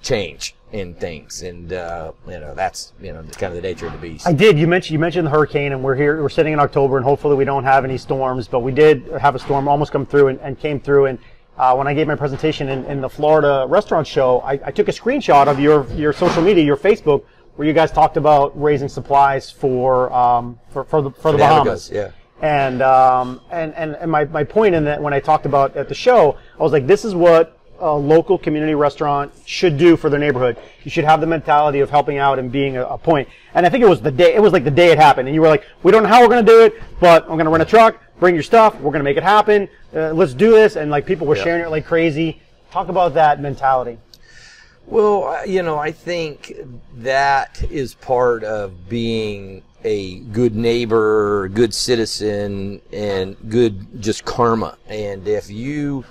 change 0.00 0.54
in 0.72 0.94
things, 0.94 1.42
and 1.42 1.72
uh, 1.72 2.12
you 2.26 2.38
know 2.38 2.54
that's 2.54 2.92
you 3.00 3.12
know 3.12 3.22
kind 3.32 3.52
of 3.52 3.54
the 3.54 3.62
nature 3.62 3.86
of 3.86 3.92
the 3.92 3.98
beast. 3.98 4.26
I 4.26 4.32
did. 4.32 4.58
You 4.58 4.66
mentioned 4.66 4.92
you 4.92 4.98
mentioned 4.98 5.26
the 5.26 5.30
hurricane, 5.30 5.72
and 5.72 5.82
we're 5.82 5.94
here. 5.94 6.22
We're 6.22 6.28
sitting 6.28 6.52
in 6.52 6.60
October, 6.60 6.96
and 6.96 7.04
hopefully 7.04 7.36
we 7.36 7.44
don't 7.44 7.64
have 7.64 7.84
any 7.84 7.98
storms. 7.98 8.48
But 8.48 8.60
we 8.60 8.72
did 8.72 9.06
have 9.20 9.34
a 9.34 9.38
storm 9.38 9.68
almost 9.68 9.92
come 9.92 10.04
through 10.04 10.28
and, 10.28 10.40
and 10.40 10.58
came 10.58 10.80
through. 10.80 11.06
And 11.06 11.18
uh, 11.56 11.74
when 11.74 11.86
I 11.86 11.94
gave 11.94 12.06
my 12.06 12.16
presentation 12.16 12.68
in, 12.68 12.84
in 12.84 13.00
the 13.00 13.08
Florida 13.08 13.66
restaurant 13.68 14.06
show, 14.06 14.40
I, 14.40 14.52
I 14.64 14.70
took 14.70 14.88
a 14.88 14.92
screenshot 14.92 15.46
of 15.46 15.58
your 15.58 15.86
your 15.92 16.12
social 16.12 16.42
media, 16.42 16.64
your 16.64 16.76
Facebook, 16.76 17.24
where 17.56 17.66
you 17.66 17.74
guys 17.74 17.90
talked 17.90 18.16
about 18.16 18.60
raising 18.60 18.88
supplies 18.88 19.50
for 19.50 20.12
um, 20.12 20.58
for 20.70 20.84
for 20.84 21.02
the 21.02 21.10
for 21.10 21.32
the 21.32 21.38
Bahamas, 21.38 21.90
yeah. 21.90 22.10
And 22.40 22.82
um, 22.82 23.40
and 23.50 23.74
and 23.74 23.96
and 23.96 24.10
my, 24.10 24.26
my 24.26 24.44
point 24.44 24.74
in 24.74 24.84
that 24.84 25.02
when 25.02 25.12
I 25.12 25.18
talked 25.18 25.46
about 25.46 25.76
at 25.76 25.88
the 25.88 25.94
show, 25.94 26.36
I 26.58 26.62
was 26.62 26.72
like, 26.72 26.86
this 26.86 27.04
is 27.04 27.14
what 27.14 27.57
a 27.80 27.94
local 27.94 28.38
community 28.38 28.74
restaurant 28.74 29.32
should 29.46 29.78
do 29.78 29.96
for 29.96 30.10
their 30.10 30.18
neighborhood. 30.18 30.56
You 30.84 30.90
should 30.90 31.04
have 31.04 31.20
the 31.20 31.26
mentality 31.26 31.80
of 31.80 31.90
helping 31.90 32.18
out 32.18 32.38
and 32.38 32.50
being 32.50 32.76
a, 32.76 32.84
a 32.84 32.98
point. 32.98 33.28
And 33.54 33.64
I 33.64 33.68
think 33.68 33.82
it 33.84 33.88
was 33.88 34.00
the 34.00 34.10
day. 34.10 34.34
It 34.34 34.40
was 34.40 34.52
like 34.52 34.64
the 34.64 34.70
day 34.70 34.90
it 34.90 34.98
happened, 34.98 35.28
and 35.28 35.34
you 35.34 35.40
were 35.40 35.48
like, 35.48 35.64
we 35.82 35.92
don't 35.92 36.02
know 36.02 36.08
how 36.08 36.20
we're 36.22 36.28
going 36.28 36.44
to 36.44 36.52
do 36.52 36.62
it, 36.64 36.82
but 37.00 37.22
I'm 37.24 37.30
going 37.36 37.44
to 37.44 37.50
rent 37.50 37.62
a 37.62 37.66
truck, 37.66 38.00
bring 38.18 38.34
your 38.34 38.42
stuff, 38.42 38.74
we're 38.76 38.90
going 38.90 39.00
to 39.00 39.04
make 39.04 39.16
it 39.16 39.22
happen. 39.22 39.68
Uh, 39.94 40.12
let's 40.12 40.34
do 40.34 40.50
this. 40.50 40.76
And 40.76 40.90
like 40.90 41.06
people 41.06 41.26
were 41.26 41.36
Yeah. 41.36 41.44
sharing 41.44 41.62
it 41.64 41.68
like 41.70 41.86
crazy. 41.86 42.40
Talk 42.70 42.88
about 42.88 43.14
that 43.14 43.40
mentality. 43.40 43.98
Well, 44.86 45.46
you 45.46 45.62
know, 45.62 45.78
I 45.78 45.92
think 45.92 46.52
that 46.96 47.62
is 47.70 47.94
part 47.94 48.42
of 48.42 48.88
being 48.88 49.62
a 49.84 50.18
good 50.20 50.56
neighbor, 50.56 51.48
good 51.48 51.72
citizen, 51.72 52.80
and 52.92 53.36
good 53.50 54.02
just 54.02 54.24
karma. 54.24 54.76
And 54.88 55.28
if 55.28 55.50
you 55.50 56.04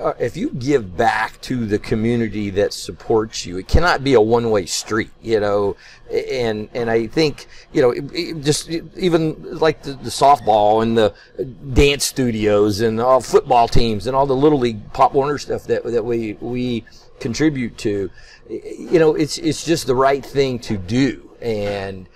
Uh, 0.00 0.12
if 0.18 0.36
you 0.36 0.50
give 0.50 0.96
back 0.96 1.40
to 1.40 1.66
the 1.66 1.78
community 1.78 2.50
that 2.50 2.72
supports 2.72 3.46
you, 3.46 3.58
it 3.58 3.68
cannot 3.68 4.04
be 4.04 4.14
a 4.14 4.20
one-way 4.20 4.66
street, 4.66 5.10
you 5.22 5.40
know. 5.40 5.76
And 6.10 6.68
and 6.74 6.90
I 6.90 7.06
think 7.06 7.46
you 7.72 7.82
know, 7.82 7.90
it, 7.90 8.04
it 8.12 8.40
just 8.42 8.68
even 8.68 9.58
like 9.58 9.82
the, 9.82 9.92
the 9.92 10.10
softball 10.10 10.82
and 10.82 10.96
the 10.96 11.14
dance 11.72 12.04
studios 12.04 12.80
and 12.80 13.00
all 13.00 13.20
football 13.20 13.68
teams 13.68 14.06
and 14.06 14.14
all 14.16 14.26
the 14.26 14.36
little 14.36 14.58
league 14.58 14.92
Pop 14.92 15.14
Warner 15.14 15.38
stuff 15.38 15.64
that 15.64 15.84
that 15.84 16.04
we 16.04 16.34
we 16.34 16.84
contribute 17.20 17.78
to, 17.78 18.10
you 18.48 18.98
know, 18.98 19.14
it's 19.14 19.38
it's 19.38 19.64
just 19.64 19.86
the 19.86 19.94
right 19.94 20.24
thing 20.24 20.58
to 20.60 20.76
do. 20.76 21.30
And 21.40 22.08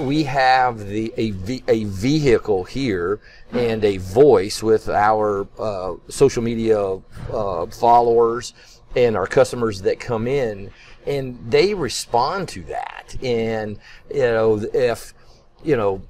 we 0.00 0.24
have 0.24 0.86
the 0.86 1.12
a, 1.16 1.32
a 1.68 1.84
vehicle 1.84 2.64
here 2.64 3.20
and 3.52 3.84
a 3.84 3.96
voice 3.96 4.62
with 4.62 4.88
our 4.88 5.46
uh, 5.58 5.94
social 6.08 6.42
media 6.42 6.98
uh, 7.32 7.66
followers 7.66 8.52
and 8.96 9.16
our 9.16 9.26
customers 9.26 9.82
that 9.82 9.98
come 9.98 10.26
in 10.26 10.70
and 11.06 11.38
they 11.50 11.74
respond 11.74 12.48
to 12.48 12.62
that. 12.64 13.16
And 13.22 13.78
you 14.12 14.22
know 14.22 14.64
if 14.74 15.14
you 15.62 15.76
know 15.76 16.02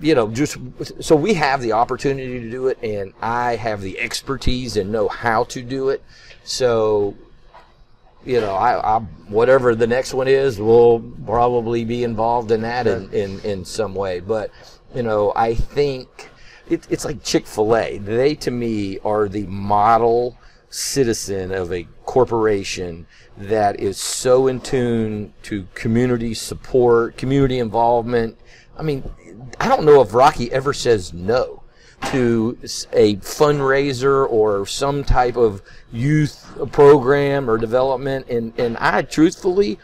you 0.00 0.14
know 0.14 0.28
just 0.28 0.56
so 1.00 1.16
we 1.16 1.34
have 1.34 1.60
the 1.60 1.72
opportunity 1.72 2.40
to 2.40 2.50
do 2.50 2.68
it 2.68 2.78
and 2.82 3.14
i 3.22 3.56
have 3.56 3.80
the 3.80 3.98
expertise 3.98 4.76
and 4.76 4.90
know 4.90 5.08
how 5.08 5.44
to 5.44 5.62
do 5.62 5.90
it. 5.90 6.02
So 6.44 7.14
you 8.26 8.40
know, 8.40 8.54
I, 8.54 8.96
I 8.96 8.98
whatever 9.28 9.74
the 9.74 9.86
next 9.86 10.12
one 10.12 10.28
is, 10.28 10.60
we'll 10.60 11.00
probably 11.24 11.84
be 11.84 12.02
involved 12.02 12.50
in 12.50 12.62
that 12.62 12.86
in, 12.86 13.10
in, 13.12 13.40
in 13.40 13.64
some 13.64 13.94
way. 13.94 14.20
But 14.20 14.50
you 14.94 15.02
know, 15.02 15.32
I 15.36 15.54
think 15.54 16.08
it, 16.68 16.86
it's 16.90 17.04
like 17.04 17.22
Chick 17.22 17.46
Fil 17.46 17.76
A. 17.76 17.98
They 17.98 18.34
to 18.36 18.50
me 18.50 18.98
are 19.04 19.28
the 19.28 19.46
model 19.46 20.36
citizen 20.68 21.52
of 21.52 21.72
a 21.72 21.86
corporation 22.04 23.06
that 23.38 23.78
is 23.78 23.96
so 23.98 24.48
in 24.48 24.60
tune 24.60 25.32
to 25.44 25.66
community 25.74 26.34
support, 26.34 27.16
community 27.16 27.60
involvement. 27.60 28.36
I 28.76 28.82
mean, 28.82 29.08
I 29.60 29.68
don't 29.68 29.84
know 29.84 30.02
if 30.02 30.12
Rocky 30.12 30.50
ever 30.52 30.72
says 30.72 31.12
no 31.12 31.62
to 32.12 32.58
a 32.92 33.16
fundraiser 33.16 34.28
or 34.28 34.66
some 34.66 35.04
type 35.04 35.36
of 35.36 35.62
youth 35.92 36.46
program 36.72 37.48
or 37.50 37.58
development. 37.58 38.28
And, 38.28 38.52
and 38.58 38.76
I 38.78 39.02
truthfully, 39.02 39.78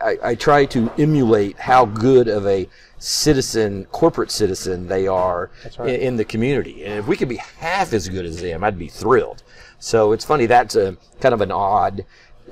I, 0.00 0.18
I 0.22 0.34
try 0.34 0.64
to 0.66 0.90
emulate 0.98 1.58
how 1.58 1.84
good 1.86 2.28
of 2.28 2.46
a 2.46 2.68
citizen, 2.98 3.84
corporate 3.86 4.30
citizen 4.30 4.88
they 4.88 5.06
are 5.06 5.50
right. 5.78 5.88
in, 5.88 6.00
in 6.00 6.16
the 6.16 6.24
community. 6.24 6.84
And 6.84 6.94
if 6.94 7.06
we 7.06 7.16
could 7.16 7.28
be 7.28 7.36
half 7.36 7.92
as 7.92 8.08
good 8.08 8.24
as 8.24 8.40
them, 8.40 8.64
I'd 8.64 8.78
be 8.78 8.88
thrilled. 8.88 9.42
So 9.78 10.12
it's 10.12 10.24
funny, 10.24 10.46
that's 10.46 10.76
a 10.76 10.96
kind 11.20 11.34
of 11.34 11.42
an 11.42 11.52
odd, 11.52 12.04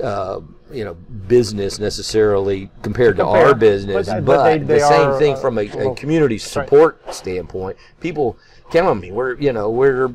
uh, 0.02 0.40
you 0.70 0.84
know, 0.84 0.94
business 0.94 1.78
necessarily 1.78 2.70
compared 2.82 3.16
to 3.16 3.22
compare, 3.22 3.46
our 3.46 3.54
business, 3.54 4.06
but- 4.08 4.24
but, 4.24 4.36
but 4.36 4.44
they- 4.44 4.58
they 4.58 4.78
the 4.80 4.88
same 4.88 5.08
are, 5.08 5.18
thing 5.18 5.34
uh, 5.34 5.36
from 5.36 5.58
a, 5.58 5.62
a 5.62 5.94
community 5.94 6.34
right. 6.34 6.42
support 6.42 7.14
standpoint. 7.14 7.76
People 8.00 8.36
on 8.82 9.00
me. 9.00 9.12
We're, 9.12 9.34
you 9.34 9.52
know, 9.52 9.70
we're, 9.70 10.14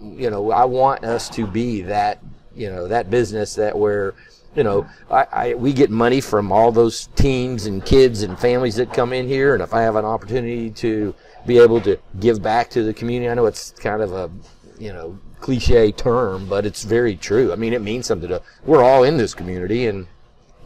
you 0.00 0.30
know, 0.30 0.50
I 0.50 0.64
want 0.64 1.04
us 1.04 1.28
to 1.30 1.46
be 1.46 1.82
that, 1.82 2.22
you 2.54 2.70
know, 2.70 2.88
that 2.88 3.10
business 3.10 3.54
that 3.54 3.78
where 3.78 4.14
you 4.54 4.62
know, 4.62 4.86
I, 5.10 5.26
I 5.32 5.54
we 5.54 5.72
get 5.72 5.90
money 5.90 6.20
from 6.20 6.52
all 6.52 6.70
those 6.70 7.08
teams 7.16 7.66
and 7.66 7.84
kids 7.84 8.22
and 8.22 8.38
families 8.38 8.76
that 8.76 8.92
come 8.92 9.12
in 9.12 9.26
here, 9.26 9.54
and 9.54 9.62
if 9.62 9.74
I 9.74 9.82
have 9.82 9.96
an 9.96 10.04
opportunity 10.04 10.70
to 10.70 11.14
be 11.46 11.58
able 11.58 11.80
to 11.82 11.98
give 12.20 12.42
back 12.42 12.70
to 12.70 12.82
the 12.82 12.94
community, 12.94 13.28
I 13.28 13.34
know 13.34 13.46
it's 13.46 13.72
kind 13.72 14.00
of 14.00 14.12
a, 14.12 14.30
you 14.78 14.92
know, 14.92 15.18
cliche 15.40 15.92
term, 15.92 16.48
but 16.48 16.64
it's 16.64 16.84
very 16.84 17.16
true. 17.16 17.52
I 17.52 17.56
mean, 17.56 17.72
it 17.72 17.82
means 17.82 18.06
something 18.06 18.28
to. 18.28 18.42
We're 18.64 18.82
all 18.82 19.02
in 19.02 19.16
this 19.16 19.34
community, 19.34 19.86
and 19.86 20.06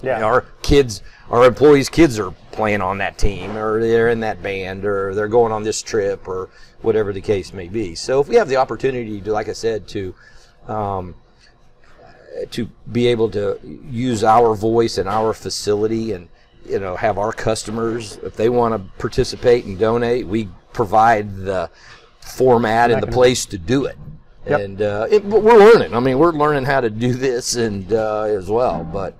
Yeah. 0.03 0.23
our 0.23 0.47
kids, 0.63 1.03
our 1.31 1.45
employees' 1.45 1.89
kids 1.89 2.19
are 2.19 2.31
playing 2.53 2.81
on 2.81 2.99
that 2.99 3.19
team, 3.19 3.57
or 3.57 3.81
they're 3.81 4.09
in 4.09 4.21
that 4.21 4.43
band, 4.43 4.85
or 4.85 5.15
they're 5.15 5.29
going 5.29 5.53
on 5.53 5.63
this 5.63 5.83
trip, 5.83 6.29
or 6.29 6.51
whatever 6.83 7.13
the 7.13 7.21
case 7.21 7.53
may 7.53 7.69
be. 7.69 7.95
So 7.95 8.21
if 8.21 8.29
we 8.29 8.37
have 8.37 8.49
the 8.49 8.57
opportunity 8.57 9.21
to, 9.21 9.33
like 9.33 9.49
I 9.49 9.53
said, 9.53 9.89
to 9.89 10.15
um, 10.67 11.15
to 12.51 12.71
be 12.93 13.09
able 13.09 13.31
to 13.31 13.59
use 13.91 14.23
our 14.23 14.55
voice 14.55 14.99
and 14.99 15.09
our 15.09 15.33
facility, 15.35 16.13
and 16.13 16.29
you 16.69 16.79
know, 16.79 16.97
have 16.97 17.19
our 17.19 17.33
customers, 17.33 18.19
if 18.23 18.37
they 18.37 18.49
want 18.49 18.75
to 18.75 18.93
participate 18.99 19.65
and 19.65 19.79
donate, 19.79 20.27
we 20.27 20.49
provide 20.73 21.37
the 21.37 21.71
format 22.21 22.91
and 22.91 23.03
the 23.03 23.07
place 23.07 23.47
to 23.47 23.59
do 23.59 23.87
it. 23.87 23.97
Yep. 24.47 24.61
And 24.61 24.83
uh, 24.83 25.07
it, 25.11 25.29
but 25.29 25.43
we're 25.43 25.59
learning. 25.59 25.95
I 25.95 26.01
mean, 26.01 26.19
we're 26.19 26.33
learning 26.33 26.65
how 26.65 26.81
to 26.81 26.91
do 26.91 27.13
this 27.13 27.57
and 27.57 27.93
uh, 27.93 28.23
as 28.23 28.49
well. 28.49 28.85
But 28.85 29.15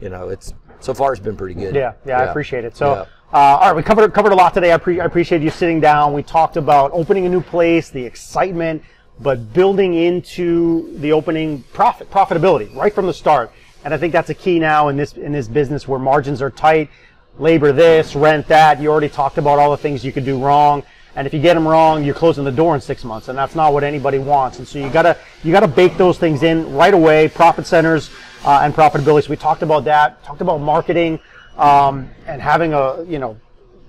you 0.00 0.08
know, 0.08 0.28
it's 0.28 0.52
so 0.80 0.94
far 0.94 1.12
it's 1.12 1.20
been 1.22 1.36
pretty 1.36 1.54
good. 1.54 1.74
Yeah, 1.74 1.92
yeah, 2.06 2.20
I 2.20 2.24
appreciate 2.24 2.64
it. 2.64 2.76
So, 2.76 2.94
Yeah. 2.94 3.00
uh, 3.32 3.58
all 3.58 3.68
right, 3.68 3.76
we 3.76 3.82
covered 3.82 4.12
covered 4.14 4.32
a 4.32 4.36
lot 4.36 4.54
today. 4.54 4.72
I, 4.72 4.78
pre- 4.78 5.00
I 5.00 5.04
appreciate 5.04 5.42
you 5.42 5.50
sitting 5.50 5.80
down. 5.80 6.12
We 6.12 6.22
talked 6.22 6.56
about 6.56 6.90
opening 6.92 7.26
a 7.26 7.28
new 7.28 7.40
place, 7.40 7.90
the 7.90 8.04
excitement, 8.04 8.82
but 9.20 9.52
building 9.52 9.94
into 9.94 10.96
the 10.98 11.12
opening 11.12 11.62
profit 11.72 12.10
profitability 12.10 12.74
right 12.74 12.94
from 12.94 13.06
the 13.06 13.14
start. 13.14 13.52
And 13.84 13.94
I 13.94 13.96
think 13.98 14.12
that's 14.12 14.30
a 14.30 14.34
key 14.34 14.58
now 14.58 14.88
in 14.88 14.96
this 14.96 15.14
in 15.14 15.32
this 15.32 15.48
business 15.48 15.86
where 15.86 15.98
margins 15.98 16.42
are 16.42 16.50
tight. 16.50 16.90
Labor 17.38 17.72
this, 17.72 18.14
rent 18.14 18.46
that. 18.48 18.80
You 18.80 18.90
already 18.90 19.08
talked 19.08 19.38
about 19.38 19.58
all 19.58 19.70
the 19.70 19.76
things 19.78 20.04
you 20.04 20.12
could 20.12 20.24
do 20.26 20.38
wrong. 20.38 20.82
And 21.20 21.26
if 21.26 21.34
you 21.34 21.38
get 21.38 21.52
them 21.52 21.68
wrong, 21.68 22.02
you're 22.02 22.14
closing 22.14 22.44
the 22.44 22.50
door 22.50 22.74
in 22.74 22.80
six 22.80 23.04
months, 23.04 23.28
and 23.28 23.36
that's 23.36 23.54
not 23.54 23.74
what 23.74 23.84
anybody 23.84 24.18
wants. 24.18 24.58
And 24.58 24.66
so 24.66 24.78
you 24.78 24.88
gotta 24.88 25.18
you 25.44 25.52
gotta 25.52 25.68
bake 25.68 25.98
those 25.98 26.16
things 26.16 26.42
in 26.42 26.72
right 26.72 26.94
away. 26.94 27.28
Profit 27.28 27.66
centers 27.66 28.08
uh, 28.42 28.60
and 28.62 28.72
profitability. 28.72 29.24
So 29.24 29.28
we 29.28 29.36
talked 29.36 29.60
about 29.60 29.84
that. 29.84 30.24
Talked 30.24 30.40
about 30.40 30.62
marketing 30.62 31.20
um, 31.58 32.08
and 32.26 32.40
having 32.40 32.72
a 32.72 33.04
you 33.04 33.18
know 33.18 33.38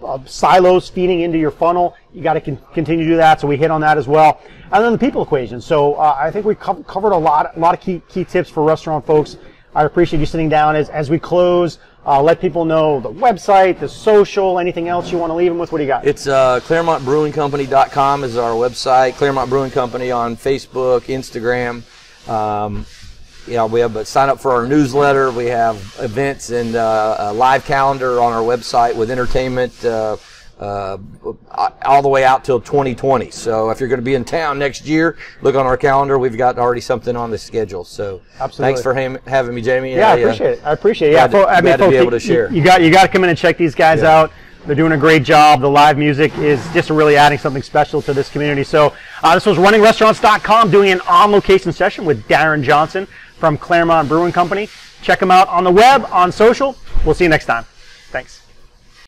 uh, 0.03 0.19
silos 0.25 0.89
feeding 0.89 1.21
into 1.21 1.37
your 1.37 1.51
funnel. 1.51 1.95
You 2.13 2.21
got 2.21 2.33
to 2.33 2.41
con- 2.41 2.59
continue 2.73 3.05
to 3.05 3.11
do 3.11 3.15
that. 3.15 3.39
So 3.39 3.47
we 3.47 3.55
hit 3.55 3.71
on 3.71 3.79
that 3.79 3.97
as 3.97 4.09
well. 4.09 4.41
And 4.73 4.83
then 4.83 4.91
the 4.91 4.97
people 4.97 5.23
equation. 5.23 5.61
So 5.61 5.93
uh, 5.93 6.17
I 6.19 6.31
think 6.31 6.45
we 6.45 6.55
co- 6.55 6.83
covered 6.83 7.13
a 7.13 7.17
lot, 7.17 7.55
a 7.55 7.59
lot 7.61 7.73
of 7.73 7.79
key 7.79 8.01
key 8.09 8.25
tips 8.25 8.49
for 8.49 8.61
restaurant 8.61 9.05
folks. 9.05 9.37
I 9.73 9.85
appreciate 9.85 10.19
you 10.19 10.25
sitting 10.25 10.49
down 10.49 10.75
as 10.75 10.89
as 10.89 11.09
we 11.09 11.17
close. 11.17 11.79
Uh, 12.05 12.21
let 12.21 12.41
people 12.41 12.65
know 12.65 12.99
the 12.99 13.11
website, 13.11 13.79
the 13.79 13.87
social, 13.87 14.57
anything 14.57 14.87
else 14.87 15.11
you 15.11 15.19
want 15.19 15.29
to 15.29 15.35
leave 15.35 15.51
them 15.51 15.59
with. 15.59 15.71
What 15.71 15.77
do 15.77 15.83
you 15.83 15.87
got? 15.87 16.05
It's 16.05 16.25
uh, 16.25 16.59
ClermontBrewingCompany.com 16.61 18.23
is 18.23 18.37
our 18.37 18.53
website. 18.53 19.13
Clermont 19.13 19.49
Brewing 19.49 19.69
Company 19.69 20.09
on 20.09 20.35
Facebook, 20.35 21.01
Instagram. 21.01 21.83
Um, 22.27 22.85
we 23.47 23.79
have 23.79 23.95
a 23.95 24.05
sign 24.05 24.29
up 24.29 24.39
for 24.39 24.51
our 24.51 24.67
newsletter. 24.67 25.31
We 25.31 25.45
have 25.47 25.75
events 25.99 26.49
and 26.49 26.75
uh, 26.75 27.17
a 27.19 27.33
live 27.33 27.65
calendar 27.65 28.19
on 28.19 28.33
our 28.33 28.41
website 28.41 28.95
with 28.95 29.11
entertainment 29.11 29.85
uh, 29.85 30.17
uh, 30.61 30.97
all 31.83 32.01
the 32.01 32.07
way 32.07 32.23
out 32.23 32.45
till 32.45 32.61
2020. 32.61 33.31
So 33.31 33.71
if 33.71 33.79
you're 33.79 33.89
going 33.89 33.99
to 33.99 34.05
be 34.05 34.13
in 34.13 34.23
town 34.23 34.59
next 34.59 34.85
year, 34.85 35.17
look 35.41 35.55
on 35.55 35.65
our 35.65 35.75
calendar. 35.75 36.19
We've 36.19 36.37
got 36.37 36.59
already 36.59 36.81
something 36.81 37.15
on 37.15 37.31
the 37.31 37.37
schedule. 37.37 37.83
So 37.83 38.21
Absolutely. 38.39 38.73
thanks 38.73 38.81
for 38.83 38.93
ham- 38.93 39.17
having 39.25 39.55
me, 39.55 39.61
Jamie. 39.61 39.95
Yeah, 39.95 40.09
I 40.09 40.13
uh, 40.13 40.17
appreciate 40.17 40.51
it. 40.51 40.61
I 40.63 40.71
appreciate 40.71 41.09
it. 41.09 41.13
Yeah, 41.13 41.27
to- 41.27 41.47
I 41.47 41.55
mean, 41.61 41.75
glad 41.75 41.77
to 41.77 41.89
be 41.89 41.95
able 41.97 42.11
to 42.11 42.19
share. 42.19 42.49
You, 42.49 42.57
you 42.57 42.63
got 42.63 42.81
you 42.81 42.91
got 42.91 43.01
to 43.03 43.07
come 43.09 43.23
in 43.23 43.29
and 43.29 43.37
check 43.37 43.57
these 43.57 43.73
guys 43.75 44.01
Yeah. 44.01 44.15
out. 44.19 44.31
They're 44.67 44.75
doing 44.75 44.91
a 44.91 44.97
great 44.97 45.23
job. 45.23 45.61
The 45.61 45.67
live 45.69 45.97
music 45.97 46.37
is 46.37 46.63
just 46.71 46.91
really 46.91 47.15
adding 47.17 47.39
something 47.39 47.63
special 47.63 47.99
to 48.03 48.13
this 48.13 48.29
community. 48.29 48.63
So 48.63 48.93
uh, 49.23 49.33
this 49.33 49.47
was 49.47 49.57
runningrestaurants.com 49.57 50.69
doing 50.69 50.91
an 50.91 51.01
on-location 51.09 51.71
session 51.73 52.05
with 52.05 52.27
Darren 52.27 52.61
Johnson 52.61 53.07
from 53.37 53.57
Clermont 53.57 54.07
Brewing 54.07 54.31
Company. 54.31 54.69
Check 55.01 55.19
them 55.19 55.31
out 55.31 55.47
on 55.47 55.63
the 55.63 55.71
web, 55.71 56.05
on 56.11 56.31
social. 56.31 56.77
We'll 57.03 57.15
see 57.15 57.23
you 57.23 57.29
next 57.31 57.45
time. 57.45 57.65
Thanks. 58.11 58.40